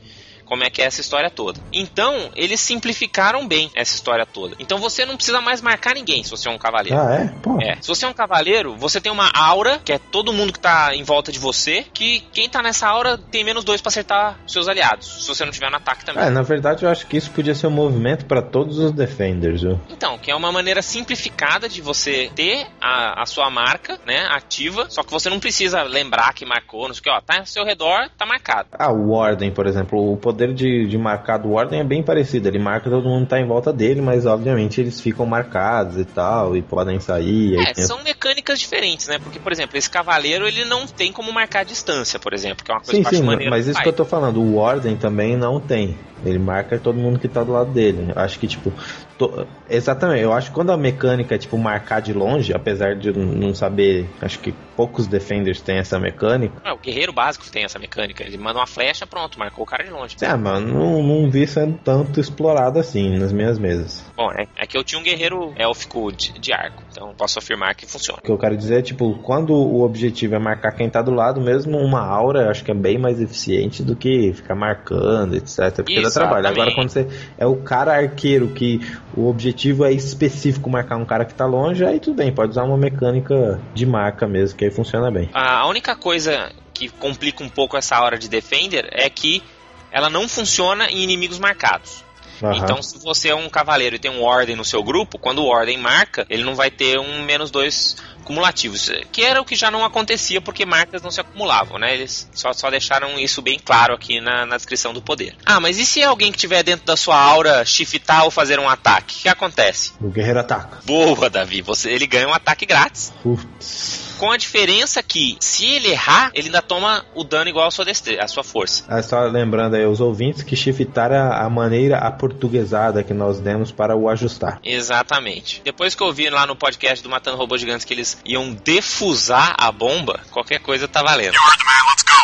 como 0.49 0.65
é 0.65 0.71
que 0.71 0.81
é 0.81 0.87
essa 0.87 1.01
história 1.01 1.31
toda. 1.31 1.61
Então, 1.73 2.31
eles 2.35 2.61
simplificaram 2.61 3.47
bem 3.47 3.71
essa 3.75 3.95
história 3.95 4.25
toda. 4.25 4.57
Então 4.59 4.79
você 4.79 5.05
não 5.05 5.17
precisa 5.17 5.41
mais 5.41 5.61
marcar 5.61 5.95
ninguém 5.95 6.25
se 6.25 6.31
você 6.31 6.49
é 6.49 6.51
um 6.51 6.59
cavaleiro. 6.59 6.99
Ah, 6.99 7.15
é? 7.15 7.29
Pô. 7.43 7.61
É. 7.61 7.77
Se 7.81 7.89
você 7.89 8.05
é 8.05 8.09
um 8.09 8.13
cavaleiro, 8.13 8.77
você 8.77 9.01
tem 9.01 9.13
uma 9.13 9.31
aura, 9.35 9.79
que 9.85 9.93
é 9.93 9.99
todo 9.99 10.33
mundo 10.33 10.53
que 10.53 10.59
tá 10.59 10.95
em 10.95 11.03
volta 11.03 11.31
de 11.31 11.39
você, 11.39 11.85
que 11.93 12.21
quem 12.33 12.49
tá 12.49 12.63
nessa 12.63 12.89
aura 12.89 13.19
tem 13.19 13.45
menos 13.45 13.65
dois 13.65 13.81
pra 13.81 13.89
acertar 13.89 14.39
seus 14.47 14.69
aliados, 14.69 15.25
se 15.25 15.29
você 15.29 15.45
não 15.45 15.53
tiver 15.53 15.71
no 15.71 15.77
ataque 15.77 16.05
também. 16.05 16.25
É, 16.25 16.31
na 16.31 16.43
verdade 16.43 16.85
eu 16.85 16.91
acho 16.91 17.07
que 17.07 17.17
isso 17.17 17.31
podia 17.31 17.55
ser 17.55 17.67
um 17.67 17.71
movimento 17.71 18.25
para 18.25 18.41
todos 18.41 18.79
os 18.79 18.93
defenders, 18.93 19.63
viu? 19.63 19.81
Então, 19.91 20.17
que 20.19 20.31
é 20.31 20.35
uma 20.35 20.51
maneira 20.51 20.81
simplificada 20.81 21.69
de 21.69 21.83
você 21.83 22.31
ter 22.35 22.67
a, 22.81 23.23
a 23.23 23.27
sua 23.27 23.51
marca, 23.51 23.99
né, 24.07 24.27
ativa, 24.31 24.87
só 24.89 25.03
que 25.03 25.11
você 25.11 25.29
não 25.29 25.41
precisa 25.41 25.83
lembrar 25.83 26.33
que 26.33 26.45
marcou, 26.45 26.87
não 26.87 26.95
sei 26.95 27.01
o 27.01 27.03
que, 27.03 27.11
ó, 27.11 27.21
tá 27.21 27.39
ao 27.39 27.47
seu 27.47 27.65
redor, 27.65 28.09
tá 28.17 28.25
marcado. 28.25 28.69
Ah, 28.73 28.93
o 28.93 29.11
Warden, 29.11 29.51
por 29.51 29.67
exemplo, 29.67 30.13
o 30.13 30.17
poder 30.17 30.38
de, 30.47 30.87
de 30.87 30.97
marcar 30.99 31.39
do 31.39 31.51
Warden 31.51 31.81
é 31.81 31.85
bem 31.85 32.03
parecido. 32.03 32.49
Ele 32.49 32.59
marca 32.59 32.89
todo 32.89 33.09
mundo 33.09 33.27
tá 33.27 33.41
em 33.41 33.47
volta 33.47 33.73
dele, 33.73 34.01
mas 34.01 34.25
obviamente 34.27 34.81
eles 34.81 35.01
ficam 35.01 35.27
marcados 35.27 35.97
e 35.99 36.05
tal, 36.05 36.57
e 36.57 36.63
podem 36.63 37.01
sair. 37.01 37.57
É, 37.59 37.73
tem- 37.75 37.85
são 37.85 38.03
mecânicas 38.03 38.59
diferentes, 38.59 39.09
né? 39.09 39.19
Porque, 39.19 39.39
por 39.39 39.53
exemplo, 39.53 39.77
esse 39.77 39.91
cavaleiro 39.91 40.47
ele 40.47 40.65
não 40.65 40.87
tem 40.87 41.13
como 41.13 41.33
marcar 41.33 41.61
a 41.61 41.65
distância, 41.65 42.19
por 42.19 42.33
exemplo, 42.33 42.65
que 42.65 42.71
é 42.71 42.75
uma 42.75 42.81
coisa 42.81 42.93
Sim, 42.97 43.03
que 43.03 43.17
sim, 43.17 43.23
maneira 43.23 43.51
mas 43.51 43.67
isso 43.67 43.81
que 43.83 43.89
eu 43.89 43.93
tô 43.93 44.05
falando, 44.05 44.41
o 44.41 44.57
Warden 44.57 44.97
também 44.97 45.37
não 45.37 45.61
tem. 45.61 45.97
Ele 46.25 46.39
marca 46.39 46.79
todo 46.79 46.99
mundo 46.99 47.19
que 47.19 47.29
tá 47.29 47.45
do 47.45 47.53
lado 47.53 47.71
dele. 47.73 48.13
Acho 48.17 48.39
que, 48.41 48.49
tipo. 48.49 48.73
to- 49.17 49.47
Exatamente, 49.71 50.23
eu 50.23 50.33
acho 50.33 50.49
que 50.49 50.55
quando 50.55 50.73
a 50.73 50.77
mecânica 50.77 51.35
é, 51.35 51.39
tipo, 51.39 51.57
marcar 51.57 52.01
de 52.01 52.13
longe, 52.13 52.53
apesar 52.53 52.97
de 52.97 53.13
não 53.13 53.55
saber. 53.55 54.09
Acho 54.21 54.39
que 54.41 54.53
poucos 54.77 55.07
defenders 55.07 55.61
têm 55.61 55.79
essa 55.79 55.99
mecânica. 55.99 56.61
Ah, 56.65 56.75
o 56.75 56.79
guerreiro 56.79 57.13
básico 57.13 57.49
tem 57.51 57.65
essa 57.65 57.79
mecânica. 57.79 58.25
Ele 58.25 58.37
manda 58.37 58.59
uma 58.59 58.67
flecha, 58.67 59.07
pronto, 59.07 59.39
marcou 59.39 59.63
o 59.63 59.67
cara 59.67 59.85
de 59.85 59.91
longe. 59.91 60.17
Ah, 60.29 60.37
mano, 60.37 60.75
não, 60.75 61.03
não 61.03 61.31
vi 61.31 61.47
sendo 61.47 61.79
tanto 61.83 62.21
explorado 62.21 62.79
assim 62.79 63.17
nas 63.17 63.33
minhas 63.33 63.59
mesas. 63.59 64.05
Bom, 64.15 64.31
é, 64.31 64.47
é 64.59 64.67
que 64.67 64.77
eu 64.77 64.85
tinha 64.85 65.01
um 65.01 65.03
guerreiro 65.03 65.55
élfico 65.57 66.13
de, 66.13 66.39
de 66.39 66.53
arco, 66.53 66.83
então 66.93 67.15
posso 67.17 67.39
afirmar 67.39 67.75
que 67.75 67.87
funciona. 67.87 68.19
O 68.19 68.23
que 68.23 68.31
eu 68.31 68.37
quero 68.37 68.55
dizer 68.55 68.81
é, 68.81 68.83
tipo, 68.83 69.19
quando 69.23 69.55
o 69.55 69.83
objetivo 69.83 70.35
é 70.35 70.39
marcar 70.39 70.73
quem 70.73 70.91
tá 70.91 71.01
do 71.01 71.13
lado, 71.13 71.41
mesmo 71.41 71.79
uma 71.79 72.05
aura, 72.05 72.43
eu 72.43 72.51
acho 72.51 72.63
que 72.63 72.71
é 72.71 72.75
bem 72.75 72.99
mais 72.99 73.23
eficiente 73.23 73.83
do 73.83 73.97
que 73.97 74.35
ficar 74.35 74.55
marcando, 74.55 75.35
etc. 75.35 75.77
Porque 75.77 76.03
dá 76.03 76.11
trabalho. 76.11 76.47
Agora, 76.47 76.71
Exatamente. 76.71 76.75
quando 76.75 76.91
você 76.91 77.09
é 77.39 77.47
o 77.47 77.57
cara 77.57 77.95
arqueiro, 77.95 78.49
que 78.49 78.81
o 79.17 79.31
objetivo 79.31 79.87
é 79.87 79.93
específico 79.93 80.69
marcar 80.69 80.97
um 80.97 81.07
cara 81.07 81.25
que 81.25 81.33
tá 81.33 81.47
longe, 81.47 81.87
aí 81.87 81.99
tudo 81.99 82.17
bem, 82.17 82.31
pode 82.35 82.51
usar 82.51 82.65
uma 82.65 82.77
mecânica 82.77 83.59
de 83.73 83.87
marca 83.87 84.27
mesmo, 84.29 84.59
que 84.59 84.67
aí 84.67 84.71
funciona 84.71 85.11
bem. 85.11 85.31
A 85.33 85.67
única 85.67 85.97
coisa 85.97 86.53
que 86.75 86.89
complica 86.91 87.43
um 87.43 87.49
pouco 87.49 87.79
essa 87.79 88.01
hora 88.01 88.19
de 88.19 88.29
Defender 88.29 88.89
é 88.93 89.09
que 89.09 89.43
ela 89.91 90.11
não 90.11 90.29
funciona 90.29 90.89
em 90.91 91.03
inimigos 91.03 91.39
marcados. 91.39 92.05
Aham. 92.43 92.57
Então, 92.57 92.83
se 92.83 92.99
você 92.99 93.29
é 93.29 93.35
um 93.35 93.49
cavaleiro 93.49 93.97
e 93.97 93.99
tem 93.99 94.11
um 94.11 94.23
Ordem 94.23 94.55
no 94.55 94.65
seu 94.65 94.83
grupo, 94.83 95.19
quando 95.19 95.41
o 95.41 95.47
Ordem 95.47 95.77
marca, 95.77 96.27
ele 96.31 96.45
não 96.45 96.55
vai 96.55 96.71
ter 96.71 96.99
um 96.99 97.23
menos 97.25 97.51
dois 97.51 97.97
cumulativos. 98.25 98.91
Que 99.11 99.23
era 99.23 99.41
o 99.41 99.45
que 99.45 99.57
já 99.57 99.71
não 99.71 99.85
acontecia 99.85 100.41
porque 100.41 100.65
marcas 100.65 101.03
não 101.03 101.11
se 101.11 101.21
acumulavam, 101.21 101.79
né? 101.79 101.95
Eles 101.95 102.29
só, 102.33 102.53
só 102.53 102.71
deixaram 102.71 103.19
isso 103.19 103.41
bem 103.41 103.59
claro 103.59 103.95
aqui 103.95 104.21
na, 104.21 104.47
na 104.47 104.57
descrição 104.57 104.93
do 104.93 105.03
poder. 105.03 105.35
Ah, 105.45 105.59
mas 105.59 105.79
e 105.79 105.87
se 105.87 106.03
alguém 106.03 106.31
que 106.31 106.39
tiver 106.39 106.63
dentro 106.63 106.87
da 106.87 106.97
sua 106.97 107.19
aura 107.21 107.65
shiftar 107.65 108.25
ou 108.25 108.31
fazer 108.31 108.61
um 108.61 108.69
ataque? 108.69 109.17
O 109.21 109.23
que 109.23 109.29
acontece? 109.29 109.93
O 110.01 110.11
guerreiro 110.11 110.41
ataca. 110.41 110.79
Boa, 110.85 111.31
Davi, 111.31 111.63
você, 111.63 111.91
ele 111.91 112.07
ganha 112.07 112.29
um 112.29 112.35
ataque 112.35 112.67
grátis. 112.67 113.13
Putz. 113.23 114.08
Com 114.19 114.31
a 114.33 114.37
diferença 114.37 115.03
que, 115.03 115.37
se 115.41 115.65
ele 115.65 115.89
errar, 115.89 116.31
ele 116.35 116.49
ainda 116.49 116.61
toma 116.61 117.05
o 117.15 117.23
dano 117.23 117.49
igual 117.49 117.69
à 117.69 117.71
sua, 117.71 117.85
destre- 117.85 118.19
à 118.21 118.27
sua 118.27 118.43
força. 118.43 118.85
Ah, 118.89 119.01
só 119.03 119.21
lembrando 119.27 119.77
aí 119.77 119.87
os 119.87 120.01
ouvintes 120.01 120.43
que 120.43 120.57
shiftar 120.57 121.13
é 121.13 121.19
a 121.19 121.49
maneira 121.49 121.99
aportuguesada 121.99 123.03
que 123.05 123.15
nós 123.15 123.39
demos 123.39 123.71
para 123.71 123.97
o 123.97 124.09
ajustar. 124.09 124.59
Exatamente. 124.65 125.63
Depois 125.65 125.95
que 125.95 126.03
eu 126.03 126.13
vi 126.13 126.29
lá 126.29 126.47
no 126.47 126.57
podcast 126.57 127.03
do 127.03 127.09
Matando 127.09 127.37
Robôs 127.37 127.61
Gigantes 127.61 127.85
que 127.85 127.95
eles 127.95 128.19
iam 128.25 128.53
defusar 128.53 129.55
a 129.57 129.71
bomba, 129.71 130.21
qualquer 130.31 130.59
coisa 130.61 130.89
tá 130.89 131.03
valendo. 131.03 131.37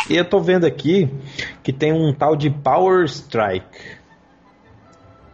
E 0.09 0.15
eu 0.17 0.25
tô 0.25 0.39
vendo 0.39 0.65
aqui 0.65 1.09
que 1.63 1.71
tem 1.73 1.93
um 1.93 2.13
tal 2.13 2.35
de 2.35 2.49
Power 2.49 3.05
Strike. 3.05 3.65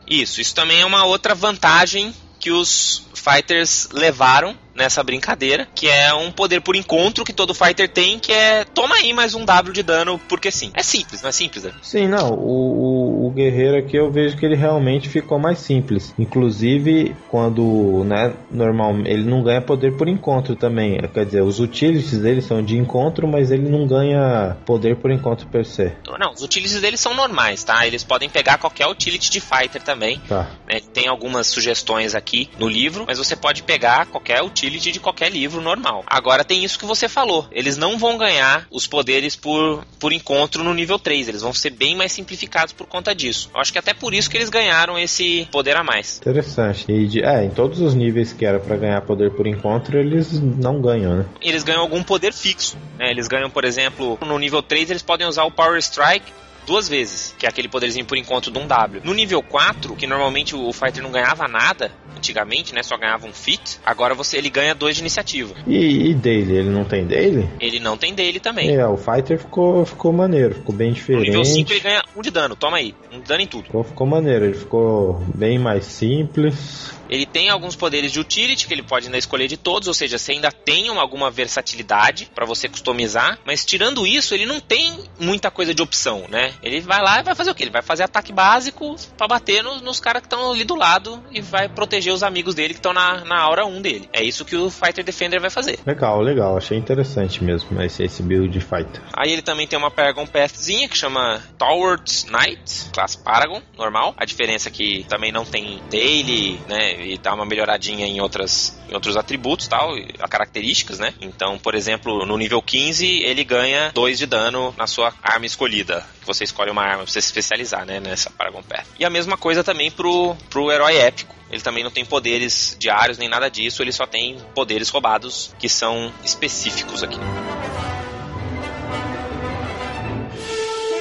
Isso, 0.07 0.39
isso 0.41 0.53
também 0.53 0.81
é 0.81 0.85
uma 0.85 1.05
outra 1.05 1.33
vantagem 1.33 2.13
que 2.41 2.51
os 2.51 3.03
fighters 3.13 3.87
levaram 3.93 4.57
nessa 4.73 5.03
brincadeira, 5.03 5.67
que 5.75 5.87
é 5.87 6.11
um 6.13 6.31
poder 6.31 6.59
por 6.61 6.75
encontro 6.75 7.23
que 7.23 7.31
todo 7.31 7.53
fighter 7.53 7.87
tem, 7.87 8.17
que 8.17 8.33
é 8.33 8.65
toma 8.65 8.95
aí 8.95 9.13
mais 9.13 9.35
um 9.35 9.45
W 9.45 9.71
de 9.71 9.83
dano, 9.83 10.19
porque 10.27 10.51
sim. 10.51 10.71
É 10.73 10.81
simples, 10.81 11.21
não 11.21 11.29
é 11.29 11.31
simples, 11.31 11.63
Davi? 11.63 11.77
Sim, 11.83 12.07
não, 12.07 12.33
o, 12.33 13.10
o, 13.31 13.33
guerreiro 13.33 13.77
aqui 13.77 13.97
eu 13.97 14.11
vejo 14.11 14.37
que 14.37 14.45
ele 14.45 14.55
realmente 14.55 15.09
ficou 15.09 15.39
mais 15.39 15.59
simples. 15.59 16.13
Inclusive, 16.19 17.15
quando, 17.29 18.03
né, 18.05 18.33
normal, 18.51 18.95
ele 19.05 19.23
não 19.23 19.41
ganha 19.41 19.61
poder 19.61 19.95
por 19.95 20.07
encontro 20.07 20.55
também. 20.55 20.99
Quer 21.13 21.25
dizer, 21.25 21.41
os 21.41 21.59
utilities 21.59 22.19
dele 22.19 22.41
são 22.41 22.61
de 22.61 22.77
encontro, 22.77 23.27
mas 23.27 23.51
ele 23.51 23.69
não 23.69 23.87
ganha 23.87 24.57
poder 24.65 24.97
por 24.97 25.11
encontro 25.11 25.47
per 25.47 25.65
se. 25.65 25.91
Não, 26.19 26.33
os 26.33 26.41
utilities 26.41 26.79
deles 26.81 26.99
são 26.99 27.15
normais, 27.15 27.63
tá? 27.63 27.87
Eles 27.87 28.03
podem 28.03 28.29
pegar 28.29 28.57
qualquer 28.57 28.87
utility 28.87 29.31
de 29.31 29.39
fighter 29.39 29.81
também. 29.81 30.19
Tá. 30.27 30.49
né? 30.67 30.79
Tem 30.93 31.07
algumas 31.07 31.47
sugestões 31.47 32.13
aqui 32.13 32.49
no 32.59 32.67
livro, 32.67 33.05
mas 33.07 33.17
você 33.17 33.35
pode 33.35 33.63
pegar 33.63 34.05
qualquer 34.07 34.43
utility 34.43 34.91
de 34.91 34.99
qualquer 34.99 35.31
livro 35.31 35.61
normal. 35.61 36.03
Agora 36.05 36.43
tem 36.43 36.63
isso 36.63 36.77
que 36.77 36.85
você 36.85 37.07
falou. 37.07 37.47
Eles 37.51 37.77
não 37.77 37.97
vão 37.97 38.17
ganhar 38.17 38.67
os 38.69 38.85
poderes 38.87 39.35
por, 39.35 39.85
por 39.99 40.11
encontro 40.11 40.63
no 40.63 40.73
nível 40.73 40.99
3. 40.99 41.29
Eles 41.29 41.41
vão 41.41 41.53
ser 41.53 41.71
bem 41.71 41.95
mais 41.95 42.11
simplificados 42.11 42.73
por 42.73 42.87
conta 42.87 43.15
disso. 43.15 43.20
Eu 43.53 43.59
acho 43.59 43.71
que 43.71 43.79
até 43.79 43.93
por 43.93 44.13
isso 44.13 44.29
que 44.29 44.37
eles 44.37 44.49
ganharam 44.49 44.97
esse 44.97 45.47
poder 45.51 45.75
a 45.75 45.83
mais. 45.83 46.17
Interessante. 46.17 46.85
E 46.91 47.07
de, 47.07 47.23
é, 47.23 47.43
em 47.43 47.49
todos 47.49 47.79
os 47.79 47.93
níveis 47.93 48.33
que 48.33 48.45
era 48.45 48.59
pra 48.59 48.75
ganhar 48.77 49.01
poder 49.01 49.31
por 49.31 49.47
encontro, 49.47 49.97
eles 49.97 50.39
não 50.39 50.81
ganham, 50.81 51.15
né? 51.17 51.25
Eles 51.41 51.63
ganham 51.63 51.81
algum 51.81 52.03
poder 52.03 52.33
fixo. 52.33 52.77
né? 52.97 53.09
Eles 53.11 53.27
ganham, 53.27 53.49
por 53.49 53.63
exemplo, 53.65 54.17
no 54.25 54.37
nível 54.39 54.61
3 54.61 54.89
eles 54.89 55.01
podem 55.01 55.27
usar 55.27 55.43
o 55.43 55.51
Power 55.51 55.77
Strike 55.79 56.31
duas 56.65 56.87
vezes, 56.87 57.35
que 57.37 57.45
é 57.45 57.49
aquele 57.49 57.67
poderzinho 57.67 58.05
por 58.05 58.17
encontro 58.17 58.51
de 58.51 58.59
um 58.59 58.67
W. 58.67 59.01
No 59.03 59.13
nível 59.13 59.41
4, 59.41 59.95
que 59.95 60.07
normalmente 60.07 60.55
o 60.55 60.71
fighter 60.71 61.01
não 61.03 61.11
ganhava 61.11 61.47
nada, 61.47 61.91
antigamente, 62.15 62.73
né, 62.73 62.83
só 62.83 62.97
ganhava 62.97 63.25
um 63.25 63.33
fit, 63.33 63.79
agora 63.85 64.13
você 64.13 64.37
ele 64.37 64.49
ganha 64.49 64.75
dois 64.75 64.95
de 64.95 65.01
iniciativa. 65.01 65.53
E, 65.65 66.09
e 66.09 66.13
dele, 66.13 66.57
ele 66.57 66.69
não 66.69 66.83
tem 66.85 67.05
dele? 67.05 67.49
Ele 67.59 67.79
não 67.79 67.97
tem 67.97 68.13
dele 68.13 68.39
também. 68.39 68.75
É, 68.75 68.87
o 68.87 68.97
Fighter 68.97 69.39
ficou, 69.39 69.85
ficou 69.85 70.13
maneiro, 70.13 70.55
ficou 70.55 70.73
bem 70.75 70.89
No 70.89 70.95
diferente. 70.95 71.27
nível 71.27 71.45
5 71.45 71.71
ele 71.71 71.79
ganha 71.79 72.03
um 72.15 72.21
de 72.21 72.29
dano, 72.31 72.55
toma 72.55 72.77
aí, 72.77 72.93
um 73.11 73.19
de 73.19 73.27
dano 73.27 73.41
em 73.41 73.47
tudo. 73.47 73.65
Ficou, 73.65 73.83
ficou 73.83 74.07
maneiro, 74.07 74.45
ele 74.45 74.55
ficou 74.55 75.21
bem 75.33 75.57
mais 75.57 75.85
simples. 75.85 76.93
Ele 77.11 77.25
tem 77.25 77.49
alguns 77.49 77.75
poderes 77.75 78.11
de 78.11 78.19
utility 78.19 78.65
que 78.65 78.73
ele 78.73 78.81
pode 78.81 79.07
ainda 79.07 79.17
escolher 79.17 79.47
de 79.47 79.57
todos, 79.57 79.89
ou 79.89 79.93
seja, 79.93 80.17
você 80.17 80.31
ainda 80.31 80.51
tem 80.51 80.87
alguma 80.87 81.29
versatilidade 81.29 82.31
para 82.33 82.45
você 82.45 82.69
customizar, 82.69 83.37
mas 83.45 83.65
tirando 83.65 84.07
isso, 84.07 84.33
ele 84.33 84.45
não 84.45 84.61
tem 84.61 84.97
muita 85.19 85.51
coisa 85.51 85.73
de 85.73 85.81
opção, 85.81 86.25
né? 86.29 86.53
Ele 86.63 86.79
vai 86.79 87.01
lá 87.01 87.19
e 87.19 87.23
vai 87.23 87.35
fazer 87.35 87.51
o 87.51 87.55
quê? 87.55 87.63
Ele 87.63 87.71
vai 87.71 87.81
fazer 87.81 88.03
ataque 88.03 88.31
básico 88.31 88.95
para 89.17 89.27
bater 89.27 89.61
nos, 89.61 89.81
nos 89.81 89.99
caras 89.99 90.21
que 90.21 90.27
estão 90.27 90.51
ali 90.51 90.63
do 90.63 90.75
lado 90.75 91.21
e 91.31 91.41
vai 91.41 91.67
proteger 91.67 92.13
os 92.13 92.23
amigos 92.23 92.55
dele 92.55 92.73
que 92.73 92.79
estão 92.79 92.93
na, 92.93 93.25
na 93.25 93.39
aura 93.41 93.65
1 93.65 93.81
dele. 93.81 94.09
É 94.13 94.23
isso 94.23 94.45
que 94.45 94.55
o 94.55 94.69
Fighter 94.69 95.03
Defender 95.03 95.41
vai 95.41 95.49
fazer. 95.49 95.79
Legal, 95.85 96.21
legal, 96.21 96.57
achei 96.57 96.77
interessante 96.77 97.43
mesmo 97.43 97.81
esse, 97.81 98.03
esse 98.03 98.23
build 98.23 98.57
Fighter. 98.61 99.01
Aí 99.13 99.31
ele 99.31 99.41
também 99.41 99.67
tem 99.67 99.77
uma 99.77 99.91
Paragon 99.91 100.25
Pathzinha 100.25 100.87
que 100.87 100.97
chama 100.97 101.41
Towards 101.57 102.25
Knight, 102.25 102.89
classe 102.93 103.21
Paragon, 103.21 103.61
normal. 103.77 104.13
A 104.17 104.23
diferença 104.23 104.69
é 104.69 104.71
que 104.71 105.05
também 105.09 105.31
não 105.31 105.43
tem 105.43 105.81
Daily, 105.89 106.59
né? 106.69 107.00
E 107.01 107.17
dá 107.17 107.33
uma 107.33 107.45
melhoradinha 107.45 108.05
em, 108.05 108.21
outras, 108.21 108.79
em 108.89 108.93
outros 108.93 109.17
atributos 109.17 109.67
tal, 109.67 109.95
a 110.19 110.27
características, 110.27 110.99
né? 110.99 111.13
Então, 111.21 111.57
por 111.57 111.75
exemplo, 111.75 112.25
no 112.25 112.37
nível 112.37 112.61
15 112.61 113.23
ele 113.23 113.43
ganha 113.43 113.91
2 113.93 114.17
de 114.17 114.25
dano 114.25 114.73
na 114.77 114.87
sua 114.87 115.13
arma 115.21 115.45
escolhida. 115.45 116.05
Que 116.19 116.27
você 116.27 116.43
escolhe 116.43 116.71
uma 116.71 116.83
arma 116.83 117.03
pra 117.03 117.11
você 117.11 117.21
se 117.21 117.27
especializar, 117.27 117.85
né? 117.85 117.99
Nessa 117.99 118.29
Paragon 118.29 118.63
Path. 118.63 118.85
E 118.99 119.05
a 119.05 119.09
mesma 119.09 119.37
coisa 119.37 119.63
também 119.63 119.91
pro, 119.91 120.35
pro 120.49 120.71
herói 120.71 120.97
épico. 120.97 121.35
Ele 121.51 121.61
também 121.61 121.83
não 121.83 121.91
tem 121.91 122.05
poderes 122.05 122.77
diários 122.79 123.17
nem 123.17 123.27
nada 123.27 123.49
disso, 123.49 123.81
ele 123.81 123.91
só 123.91 124.07
tem 124.07 124.37
poderes 124.55 124.87
roubados 124.87 125.53
que 125.59 125.67
são 125.67 126.11
específicos 126.23 127.03
aqui. 127.03 127.19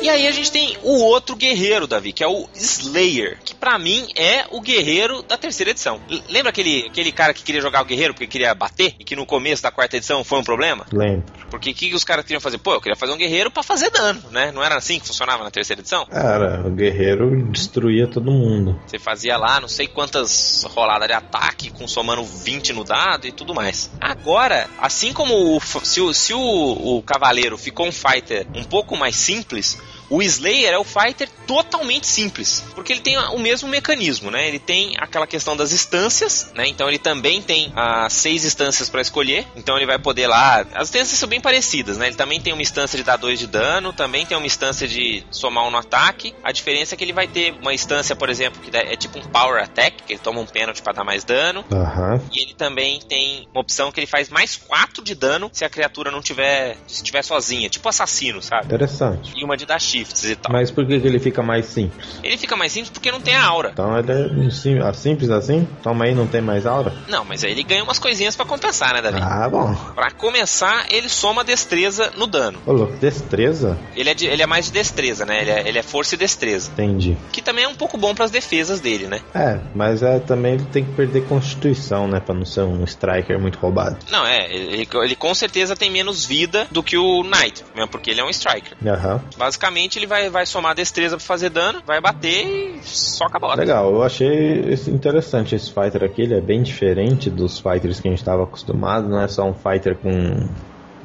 E 0.03 0.09
aí 0.09 0.27
a 0.27 0.33
gente 0.33 0.51
tem 0.51 0.79
o 0.83 1.03
outro 1.03 1.37
guerreiro, 1.37 1.87
Davi, 1.87 2.13
que 2.13 2.25
é 2.25 2.27
o 2.27 2.49
Slayer, 2.55 3.39
que 3.45 3.55
para 3.55 3.79
mim 3.79 4.09
é 4.17 4.47
o 4.51 4.61
guerreiro 4.61 5.23
da 5.23 5.37
terceira 5.37 5.73
edição. 5.73 6.01
Lembra 6.29 6.49
aquele, 6.49 6.87
aquele 6.87 7.13
cara 7.13 7.35
que 7.35 7.43
queria 7.43 7.61
jogar 7.61 7.83
o 7.83 7.85
guerreiro 7.85 8.15
porque 8.15 8.27
queria 8.27 8.55
bater? 8.55 8.95
E 8.99 9.05
que 9.05 9.15
no 9.15 9.27
começo 9.27 9.63
da 9.63 9.71
quarta 9.71 9.99
edição 9.99 10.25
foi 10.25 10.39
um 10.39 10.43
problema? 10.43 10.87
Lembro. 10.91 11.25
Porque 11.51 11.71
o 11.71 11.75
que, 11.75 11.95
os 11.95 12.05
caras 12.05 12.25
queriam 12.25 12.41
fazer? 12.41 12.57
Pô, 12.59 12.73
eu 12.73 12.81
queria 12.81 12.97
fazer 12.97 13.13
um 13.13 13.17
guerreiro 13.19 13.51
para 13.51 13.63
fazer 13.63 13.91
dano, 13.91 14.23
né? 14.31 14.51
Não 14.53 14.63
era 14.63 14.77
assim 14.77 14.99
que 14.99 15.07
funcionava 15.07 15.45
na 15.45 15.51
terceira 15.51 15.83
edição? 15.83 16.07
Era, 16.11 16.67
o 16.67 16.71
guerreiro 16.71 17.43
destruía 17.51 18.07
todo 18.07 18.31
mundo. 18.31 18.81
Você 18.87 18.99
fazia 18.99 19.37
lá 19.37 19.61
não 19.61 19.69
sei 19.69 19.87
quantas 19.87 20.65
roladas 20.71 21.09
de 21.09 21.15
ataque, 21.15 21.71
com 21.71 21.87
somando 21.87 22.25
20 22.25 22.73
no 22.73 22.85
dado 22.85 23.27
e 23.27 23.33
tudo 23.33 23.55
mais. 23.55 23.91
Agora, 24.01 24.67
assim 24.79 25.13
como 25.13 25.57
o, 25.57 25.61
se, 25.61 26.01
o, 26.01 26.15
se 26.15 26.33
o, 26.33 26.41
o 26.41 27.03
cavaleiro 27.03 27.59
ficou 27.59 27.87
um 27.87 27.93
fighter 27.93 28.47
um 28.55 28.65
pouco 28.65 28.97
mais 28.97 29.17
simples, 29.17 29.79
o 30.11 30.20
Slayer 30.20 30.75
é 30.75 30.79
o 30.79 30.83
fighter 30.83 31.29
totalmente 31.46 32.07
simples, 32.07 32.64
porque 32.75 32.92
ele 32.92 33.01
tem 33.01 33.16
o 33.16 33.38
mesmo 33.38 33.68
mecanismo, 33.68 34.31
né? 34.31 34.49
Ele 34.49 34.59
tem 34.59 34.94
aquela 34.99 35.27
questão 35.27 35.57
das 35.57 35.73
instâncias, 35.73 36.51
né? 36.55 36.66
Então 36.66 36.88
ele 36.88 36.99
também 36.99 37.40
tem 37.40 37.73
as 37.77 38.07
ah, 38.07 38.11
seis 38.11 38.44
instâncias 38.44 38.90
para 38.90 39.01
escolher. 39.01 39.46
Então 39.55 39.77
ele 39.77 39.87
vai 39.87 39.99
poder 39.99 40.27
lá. 40.27 40.66
As 40.75 40.88
instâncias 40.88 41.18
são 41.18 41.29
bem 41.29 41.40
parecidas, 41.40 41.96
né? 41.96 42.09
Ele 42.09 42.16
também 42.16 42.40
tem 42.40 42.53
uma 42.53 42.62
instância 42.62 42.96
de 42.96 43.05
dar 43.05 43.16
dois 43.16 43.38
de 43.38 43.46
dano, 43.46 43.92
também 43.92 44.27
tem 44.27 44.37
uma 44.37 44.46
instância 44.46 44.88
de 44.88 45.25
somar 45.31 45.64
um 45.64 45.70
no 45.70 45.79
ataque. 45.79 46.35
A 46.42 46.51
diferença 46.51 46.94
é 46.94 46.99
que 46.99 47.05
ele 47.05 47.12
vai 47.12 47.29
ter 47.29 47.53
uma 47.61 47.73
instância, 47.73 48.16
por 48.16 48.29
exemplo, 48.29 48.61
que 48.61 48.77
é 48.77 48.96
tipo 48.96 49.18
um 49.18 49.23
power 49.23 49.62
attack, 49.62 50.03
que 50.03 50.14
ele 50.14 50.20
toma 50.20 50.40
um 50.40 50.46
pênalti 50.46 50.83
para 50.83 50.92
dar 50.92 51.05
mais 51.05 51.23
dano. 51.23 51.64
Uhum. 51.70 52.20
E 52.33 52.42
ele 52.42 52.55
também 52.55 53.01
tem 53.01 53.49
uma 53.53 53.61
opção 53.61 53.92
que 53.92 54.01
ele 54.01 54.09
faz 54.09 54.29
mais 54.29 54.57
4 54.57 55.05
de 55.05 55.14
dano 55.14 55.49
se 55.53 55.64
a 55.64 55.70
criatura 55.70 56.11
não 56.11 56.20
tiver, 56.20 56.77
se 56.88 57.03
tiver 57.03 57.23
sozinha, 57.23 57.68
tipo 57.68 57.88
assassino, 57.88 58.42
sabe? 58.42 58.66
Interessante. 58.66 59.33
E 59.37 59.44
uma 59.44 59.57
de 59.57 59.66
dar 59.66 59.81
X 59.81 60.00
shifts 60.01 60.25
e 60.25 60.37
tal. 60.37 60.53
Mas 60.53 60.71
por 60.71 60.87
que, 60.87 60.95
ele 60.95 61.19
fica 61.19 61.43
mais 61.43 61.67
simples? 61.67 62.19
Ele 62.23 62.37
fica 62.37 62.57
mais 62.57 62.73
simples 62.73 62.91
porque 62.91 63.11
não 63.11 63.21
tem 63.21 63.35
a 63.35 63.45
aura. 63.45 63.71
Então 63.73 63.99
ele 63.99 64.47
é 64.47 64.51
sim, 64.51 64.79
simples 64.95 65.31
assim? 65.31 65.67
Toma 65.83 66.05
aí, 66.05 66.15
não 66.15 66.27
tem 66.27 66.41
mais 66.41 66.67
aura? 66.67 66.93
Não, 67.09 67.25
mas 67.25 67.45
aí 67.45 67.53
ele 67.53 67.63
ganha 67.63 67.83
umas 67.83 67.99
coisinhas 67.99 68.37
para 68.37 68.47
compensar, 68.47 68.95
né, 68.95 69.03
Davi? 69.03 69.21
Ah, 69.23 69.49
bom. 69.49 69.75
Pra 69.95 70.11
começar, 70.11 70.87
ele 70.91 71.09
soma 71.09 71.45
destreza 71.45 72.13
no 72.17 72.27
dano. 72.27 72.59
Ô, 72.67 72.73
louco, 72.73 72.97
destreza? 72.97 73.79
Ele 73.95 74.11
é, 74.11 74.15
de, 74.15 74.27
ele 74.27 74.43
é 74.43 74.47
mais 74.47 74.67
de 74.67 74.73
destreza, 74.73 75.25
né? 75.25 75.41
Ele 75.41 75.51
é, 75.51 75.69
ele 75.69 75.79
é 75.79 75.83
força 75.83 76.15
e 76.15 76.19
destreza. 76.19 76.71
Entendi. 76.73 77.17
Que 77.33 77.43
também 77.43 77.65
é 77.65 77.69
um 77.69 77.75
pouco 77.75 77.97
bom 77.97 78.15
para 78.15 78.25
as 78.25 78.31
defesas 78.31 78.81
dele, 78.81 79.07
né? 79.07 79.21
É, 79.35 79.59
mas 79.75 80.03
é, 80.03 80.19
também 80.19 80.55
ele 80.55 80.65
tem 80.67 80.85
que 80.85 80.93
perder 80.93 81.27
constituição, 81.27 82.09
né? 82.09 82.21
Pra 82.21 82.35
não 82.35 82.45
ser 82.45 82.63
um 82.63 82.85
striker 82.85 83.39
muito 83.39 83.59
roubado. 83.59 83.99
Não, 84.11 84.27
é. 84.27 84.51
Ele, 84.51 84.89
ele 84.93 85.17
com 85.17 85.35
certeza 85.35 85.77
tem 85.77 85.91
menos 85.91 86.25
vida 86.25 86.67
do 86.71 86.83
que 86.83 86.97
o 86.97 87.23
Knight, 87.23 87.65
mesmo 87.75 87.91
porque 87.91 88.11
ele 88.11 88.21
é 88.21 88.25
um 88.25 88.31
striker. 88.31 88.77
Aham. 88.87 89.21
Basicamente, 89.37 89.89
ele 89.98 90.07
vai, 90.07 90.29
vai 90.31 90.46
somar 90.46 90.74
destreza 90.74 91.16
pra 91.16 91.24
fazer 91.24 91.50
dano, 91.50 91.83
vai 91.87 92.00
bater 92.00 92.46
e 92.46 92.81
só 92.83 93.24
acabou. 93.24 93.55
Legal, 93.55 93.92
eu 93.92 94.03
achei 94.03 94.74
interessante 94.88 95.55
esse 95.55 95.72
fighter 95.72 96.05
aqui, 96.05 96.22
ele 96.22 96.35
é 96.35 96.40
bem 96.40 96.62
diferente 96.62 97.29
dos 97.31 97.59
fighters 97.59 98.00
que 98.00 98.09
a 98.09 98.11
gente 98.11 98.20
estava 98.20 98.44
acostumado, 98.44 99.09
não 99.09 99.20
é 99.20 99.29
só 99.29 99.44
um 99.44 99.55
fighter 99.55 99.96
com 99.96 100.48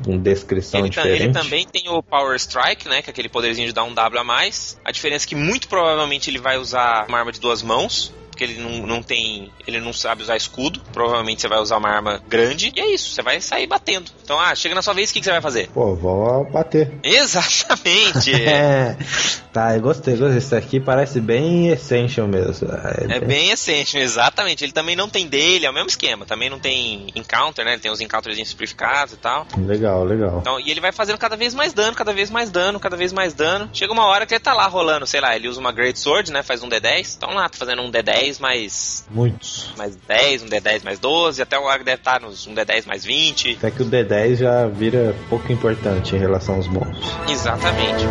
com 0.03 0.17
descrição 0.17 0.81
ele 0.81 0.89
diferente. 0.89 1.23
Ele 1.23 1.33
também 1.33 1.65
tem 1.65 1.89
o 1.89 2.03
Power 2.03 2.35
Strike, 2.35 2.87
né? 2.89 3.01
Que 3.01 3.09
é 3.09 3.11
aquele 3.11 3.29
poderzinho 3.29 3.67
de 3.67 3.73
dar 3.73 3.85
um 3.85 3.93
W 3.93 4.19
a 4.19 4.23
mais. 4.23 4.77
A 4.83 4.91
diferença 4.91 5.25
é 5.25 5.29
que 5.29 5.35
muito 5.35 5.69
provavelmente 5.69 6.29
ele 6.29 6.37
vai 6.37 6.57
usar 6.57 7.05
uma 7.07 7.17
arma 7.17 7.31
de 7.31 7.39
duas 7.39 7.63
mãos 7.63 8.13
porque 8.35 8.43
ele 8.43 8.59
não, 8.59 8.85
não 8.85 9.01
tem. 9.01 9.49
Ele 9.65 9.79
não 9.79 9.93
sabe 9.93 10.21
usar 10.21 10.35
escudo. 10.35 10.81
Provavelmente 10.91 11.41
você 11.41 11.47
vai 11.47 11.59
usar 11.59 11.77
uma 11.77 11.89
arma 11.89 12.21
grande. 12.27 12.73
E 12.75 12.79
é 12.81 12.93
isso, 12.93 13.11
você 13.11 13.21
vai 13.21 13.39
sair 13.39 13.65
batendo. 13.65 14.11
Então, 14.21 14.37
ah, 14.37 14.53
chega 14.53 14.75
na 14.75 14.81
sua 14.81 14.93
vez, 14.93 15.09
o 15.09 15.13
que, 15.13 15.19
que 15.19 15.25
você 15.25 15.31
vai 15.31 15.41
fazer? 15.41 15.69
Pô, 15.69 15.95
vou 15.95 16.43
bater. 16.51 16.91
Exatamente! 17.01 18.33
é. 18.33 18.97
Tá, 19.55 19.73
eu 19.73 19.79
gostei, 19.79 20.17
gostei. 20.17 20.37
Isso 20.39 20.53
aqui 20.53 20.81
parece 20.81 21.21
bem 21.21 21.69
Essential 21.69 22.27
mesmo. 22.27 22.67
É, 23.09 23.15
é 23.15 23.19
bem 23.21 23.51
Essential, 23.51 24.03
exatamente. 24.03 24.65
Ele 24.65 24.73
também 24.73 24.97
não 24.97 25.07
tem 25.07 25.27
dele, 25.27 25.65
é 25.65 25.69
o 25.69 25.73
mesmo 25.73 25.87
esquema. 25.87 26.25
Também 26.25 26.49
não 26.49 26.59
tem 26.59 27.07
encounter, 27.15 27.63
né? 27.63 27.71
Ele 27.71 27.81
tem 27.81 27.89
os 27.89 28.01
encounters 28.01 28.35
simplificados 28.49 29.13
e 29.13 29.17
tal. 29.17 29.47
Legal, 29.57 30.03
legal. 30.03 30.39
Então, 30.41 30.59
e 30.59 30.69
ele 30.69 30.81
vai 30.81 30.91
fazendo 30.91 31.17
cada 31.17 31.37
vez 31.37 31.53
mais 31.53 31.71
dano, 31.71 31.95
cada 31.95 32.11
vez 32.11 32.29
mais 32.29 32.49
dano, 32.49 32.81
cada 32.81 32.97
vez 32.97 33.13
mais 33.13 33.33
dano. 33.33 33.69
Chega 33.71 33.93
uma 33.93 34.05
hora 34.07 34.25
que 34.25 34.33
ele 34.33 34.41
tá 34.41 34.53
lá 34.53 34.67
rolando, 34.67 35.07
sei 35.07 35.21
lá, 35.21 35.33
ele 35.33 35.47
usa 35.47 35.61
uma 35.61 35.71
Great 35.71 35.97
Sword, 35.97 36.33
né? 36.33 36.43
Faz 36.43 36.61
um 36.61 36.67
D10. 36.67 37.15
Então 37.15 37.33
lá, 37.33 37.47
tá 37.47 37.57
fazendo 37.57 37.81
um 37.81 37.89
D10 37.89 38.24
mais. 38.39 39.05
Muitos. 39.09 39.73
Mais 39.77 39.95
10, 39.95 40.43
um 40.43 40.47
D10 40.47 40.83
mais 40.83 40.99
12, 40.99 41.41
até 41.41 41.57
o 41.57 41.69
deve 41.83 41.93
estar 41.93 42.21
nos 42.21 42.47
um 42.47 42.53
D10 42.53 42.85
mais 42.85 43.05
20. 43.05 43.57
Até 43.57 43.71
que 43.71 43.81
o 43.81 43.85
D10 43.85 44.35
já 44.37 44.67
vira 44.67 45.15
pouco 45.29 45.51
importante 45.51 46.15
em 46.15 46.19
relação 46.19 46.55
aos 46.55 46.67
monstros. 46.67 47.15
Exatamente. 47.29 48.05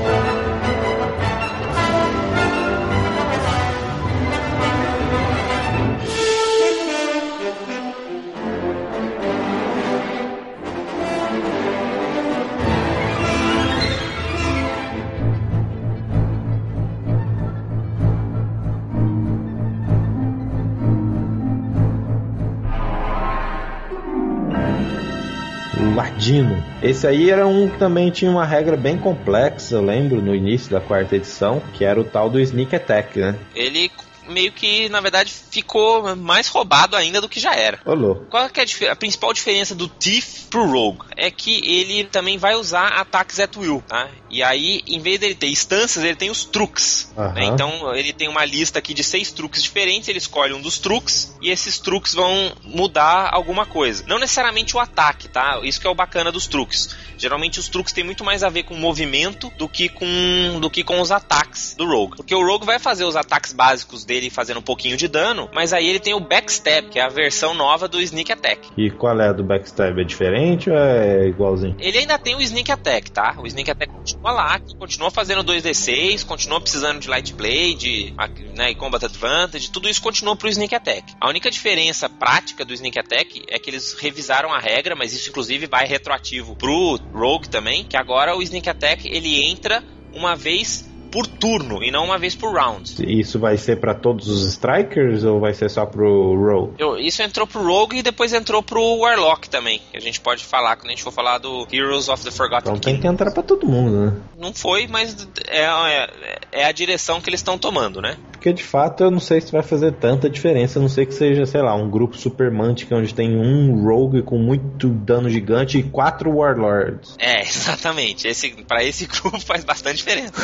Ladino. 26.24 26.64
Esse 26.82 27.06
aí 27.06 27.30
era 27.30 27.46
um 27.46 27.68
também 27.68 28.10
tinha 28.10 28.30
uma 28.30 28.46
regra 28.46 28.78
bem 28.78 28.96
complexa, 28.96 29.74
eu 29.74 29.82
lembro, 29.82 30.22
no 30.22 30.34
início 30.34 30.70
da 30.70 30.80
quarta 30.80 31.16
edição, 31.16 31.62
que 31.74 31.84
era 31.84 32.00
o 32.00 32.04
tal 32.04 32.30
do 32.30 32.40
Sneak 32.40 32.74
Attack, 32.74 33.18
né? 33.18 33.34
Ele 33.54 33.90
meio 34.28 34.52
que, 34.52 34.88
na 34.88 35.00
verdade, 35.00 35.32
ficou 35.50 36.14
mais 36.16 36.48
roubado 36.48 36.96
ainda 36.96 37.20
do 37.20 37.28
que 37.28 37.40
já 37.40 37.54
era. 37.54 37.80
Olô. 37.84 38.16
Qual 38.30 38.42
é 38.42 38.46
a, 38.46 38.92
a, 38.92 38.96
principal 38.96 39.32
diferença 39.32 39.74
do 39.74 39.88
Thief 39.88 40.44
pro 40.50 40.66
Rogue? 40.66 41.04
É 41.16 41.30
que 41.30 41.60
ele 41.64 42.04
também 42.04 42.38
vai 42.38 42.54
usar 42.54 42.88
ataques 42.88 43.38
at 43.38 43.56
will, 43.56 43.82
tá? 43.86 44.08
E 44.30 44.42
aí, 44.42 44.82
em 44.86 45.00
vez 45.00 45.20
dele 45.20 45.34
ter 45.34 45.48
instâncias, 45.48 46.04
ele 46.04 46.16
tem 46.16 46.30
os 46.30 46.44
truques. 46.44 47.12
Uhum. 47.16 47.32
Né? 47.32 47.44
Então, 47.44 47.94
ele 47.94 48.12
tem 48.12 48.28
uma 48.28 48.44
lista 48.44 48.78
aqui 48.78 48.94
de 48.94 49.04
seis 49.04 49.30
truques 49.30 49.62
diferentes, 49.62 50.08
ele 50.08 50.18
escolhe 50.18 50.52
um 50.52 50.60
dos 50.60 50.78
truques 50.78 51.34
e 51.40 51.50
esses 51.50 51.78
truques 51.78 52.14
vão 52.14 52.52
mudar 52.64 53.30
alguma 53.32 53.66
coisa. 53.66 54.04
Não 54.06 54.18
necessariamente 54.18 54.76
o 54.76 54.80
ataque, 54.80 55.28
tá? 55.28 55.60
Isso 55.62 55.80
que 55.80 55.86
é 55.86 55.90
o 55.90 55.94
bacana 55.94 56.32
dos 56.32 56.46
truques. 56.46 56.94
Geralmente 57.18 57.58
os 57.58 57.68
truques 57.68 57.92
têm 57.92 58.04
muito 58.04 58.24
mais 58.24 58.42
a 58.42 58.48
ver 58.48 58.64
com 58.64 58.74
movimento 58.74 59.50
do 59.56 59.68
que 59.68 59.88
com 59.88 60.58
do 60.60 60.70
que 60.70 60.82
com 60.82 61.00
os 61.00 61.10
ataques 61.10 61.74
do 61.76 61.86
Rogue. 61.86 62.16
Porque 62.16 62.34
o 62.34 62.44
Rogue 62.44 62.66
vai 62.66 62.78
fazer 62.78 63.04
os 63.04 63.16
ataques 63.16 63.52
básicos 63.52 64.04
dele 64.04 64.30
fazendo 64.30 64.58
um 64.58 64.62
pouquinho 64.62 64.96
de 64.96 65.08
dano, 65.08 65.48
mas 65.52 65.72
aí 65.72 65.88
ele 65.88 66.00
tem 66.00 66.14
o 66.14 66.20
Backstab, 66.20 66.88
que 66.88 66.98
é 66.98 67.02
a 67.02 67.08
versão 67.08 67.54
nova 67.54 67.88
do 67.88 68.00
Sneak 68.00 68.32
Attack. 68.32 68.68
E 68.76 68.90
qual 68.90 69.18
é 69.20 69.28
a 69.28 69.32
do 69.32 69.42
Backstab? 69.42 70.00
É 70.00 70.04
diferente 70.04 70.70
ou 70.70 70.76
é 70.76 71.28
igualzinho? 71.28 71.76
Ele 71.78 71.98
ainda 71.98 72.18
tem 72.18 72.34
o 72.34 72.40
Sneak 72.40 72.70
Attack, 72.70 73.10
tá? 73.10 73.36
O 73.38 73.46
Sneak 73.46 73.70
Attack 73.70 73.92
continua 73.92 74.32
lá, 74.32 74.60
continua 74.78 75.10
fazendo 75.10 75.44
2d6, 75.44 76.24
continua 76.24 76.60
precisando 76.60 77.00
de 77.00 77.08
Light 77.08 77.32
Blade, 77.34 78.14
né, 78.54 78.70
e 78.70 78.74
Combat 78.74 79.04
Advantage, 79.04 79.70
tudo 79.70 79.88
isso 79.88 80.02
continua 80.02 80.36
pro 80.36 80.48
Sneak 80.48 80.74
Attack. 80.74 81.14
A 81.20 81.28
única 81.28 81.50
diferença 81.50 82.08
prática 82.08 82.64
do 82.64 82.72
Sneak 82.72 82.98
Attack 82.98 83.42
é 83.48 83.58
que 83.58 83.70
eles 83.70 83.94
revisaram 83.94 84.52
a 84.52 84.58
regra, 84.58 84.94
mas 84.94 85.12
isso 85.12 85.30
inclusive 85.30 85.66
vai 85.66 85.86
retroativo 85.86 86.56
pro 86.56 86.98
Rogue 87.14 87.48
também, 87.48 87.84
que 87.84 87.96
agora 87.96 88.36
o 88.36 88.42
Sneak 88.42 88.68
Attack 88.68 89.08
ele 89.08 89.42
entra 89.42 89.82
uma 90.12 90.34
vez 90.34 90.92
por 91.14 91.28
turno 91.28 91.80
e 91.80 91.92
não 91.92 92.04
uma 92.04 92.18
vez 92.18 92.34
por 92.34 92.52
round. 92.52 92.96
Isso 93.06 93.38
vai 93.38 93.56
ser 93.56 93.78
para 93.78 93.94
todos 93.94 94.26
os 94.26 94.48
strikers 94.48 95.22
ou 95.22 95.38
vai 95.38 95.54
ser 95.54 95.70
só 95.70 95.86
pro 95.86 96.34
Rogue? 96.34 96.74
Eu, 96.76 96.98
isso 96.98 97.22
entrou 97.22 97.46
pro 97.46 97.64
Rogue 97.64 97.98
e 97.98 98.02
depois 98.02 98.32
entrou 98.32 98.60
pro 98.64 98.82
Warlock 98.96 99.48
também, 99.48 99.80
que 99.92 99.96
a 99.96 100.00
gente 100.00 100.20
pode 100.20 100.44
falar 100.44 100.74
quando 100.74 100.88
a 100.88 100.90
gente 100.90 101.04
for 101.04 101.12
falar 101.12 101.38
do 101.38 101.68
Heroes 101.72 102.08
of 102.08 102.24
the 102.24 102.32
Forgotten 102.32 102.72
Então 102.72 102.80
tem 102.80 102.98
que 102.98 103.06
entrar 103.06 103.30
para 103.30 103.44
todo 103.44 103.64
mundo, 103.64 104.06
né? 104.06 104.16
Não 104.36 104.52
foi, 104.52 104.88
mas 104.88 105.28
é, 105.46 105.62
é, 105.62 106.38
é 106.50 106.64
a 106.64 106.72
direção 106.72 107.20
que 107.20 107.30
eles 107.30 107.38
estão 107.38 107.56
tomando, 107.56 108.02
né? 108.02 108.16
Porque 108.44 108.52
de 108.52 108.62
fato 108.62 109.04
eu 109.04 109.10
não 109.10 109.20
sei 109.20 109.40
se 109.40 109.50
vai 109.50 109.62
fazer 109.62 109.92
tanta 109.92 110.28
diferença, 110.28 110.78
a 110.78 110.82
não 110.82 110.88
sei 110.90 111.06
que 111.06 111.14
seja, 111.14 111.46
sei 111.46 111.62
lá, 111.62 111.74
um 111.74 111.88
grupo 111.88 112.14
Super 112.14 112.50
Mantic 112.50 112.92
onde 112.92 113.14
tem 113.14 113.34
um 113.34 113.82
Rogue 113.82 114.20
com 114.20 114.36
muito 114.36 114.90
dano 114.90 115.30
gigante 115.30 115.78
e 115.78 115.82
quatro 115.82 116.30
Warlords. 116.30 117.16
É, 117.18 117.40
exatamente. 117.48 118.28
Esse, 118.28 118.50
para 118.64 118.84
esse 118.84 119.06
grupo 119.08 119.40
faz 119.40 119.64
bastante 119.64 119.96
diferença. 119.96 120.34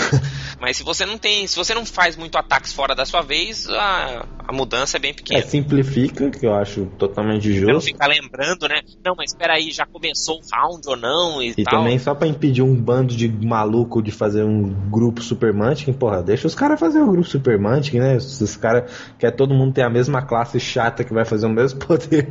Mas 0.59 0.79
se 0.79 0.83
você 0.83 1.05
não 1.05 1.19
tem, 1.19 1.47
se 1.47 1.57
você 1.57 1.75
não 1.75 1.85
faz 1.85 2.17
muito 2.17 2.39
ataques 2.39 2.73
fora 2.73 2.95
da 2.95 3.05
sua 3.05 3.21
vez, 3.21 3.69
a, 3.69 4.25
a 4.49 4.53
mudança 4.53 4.97
é 4.97 5.01
bem 5.01 5.15
pequena. 5.15 5.39
É, 5.39 5.43
simplifica, 5.43 6.31
que 6.31 6.45
eu 6.45 6.55
acho 6.55 6.87
totalmente 6.99 7.53
justo. 7.53 7.67
Você 7.67 7.73
não 7.73 7.81
ficar 7.81 8.07
lembrando, 8.09 8.67
né? 8.67 8.81
Não, 9.05 9.15
mas 9.17 9.31
espera 9.31 9.55
aí, 9.55 9.71
já 9.71 9.87
começou 9.87 10.39
o 10.39 10.41
round 10.53 10.89
ou 10.89 10.97
não 10.97 11.43
e, 11.43 11.55
e 11.57 11.65
tal. 11.65 11.79
também 11.79 11.99
só 11.99 12.15
para 12.15 12.27
impedir 12.27 12.63
um 12.63 12.75
bando 12.75 13.15
de 13.15 13.29
maluco 13.29 14.03
de 14.03 14.11
fazer 14.11 14.43
um 14.43 14.91
grupo 14.91 15.23
Super 15.23 15.53
Mantic, 15.53 15.95
porra, 15.95 16.23
deixa 16.23 16.47
os 16.47 16.55
caras 16.55 16.81
fazer 16.81 17.01
o 17.01 17.11
grupo 17.11 17.29
Super 17.29 17.59
Mantic, 17.59 17.90
né? 17.99 18.17
Os 18.17 18.57
caras 18.57 18.91
quer 19.19 19.31
todo 19.31 19.55
mundo 19.55 19.75
ter 19.75 19.83
a 19.83 19.91
mesma 19.91 20.23
classe 20.23 20.61
chata 20.61 21.03
que 21.03 21.13
vai 21.13 21.25
fazer 21.25 21.47
o 21.47 21.51
mesmo 21.51 21.81
poder 21.85 22.29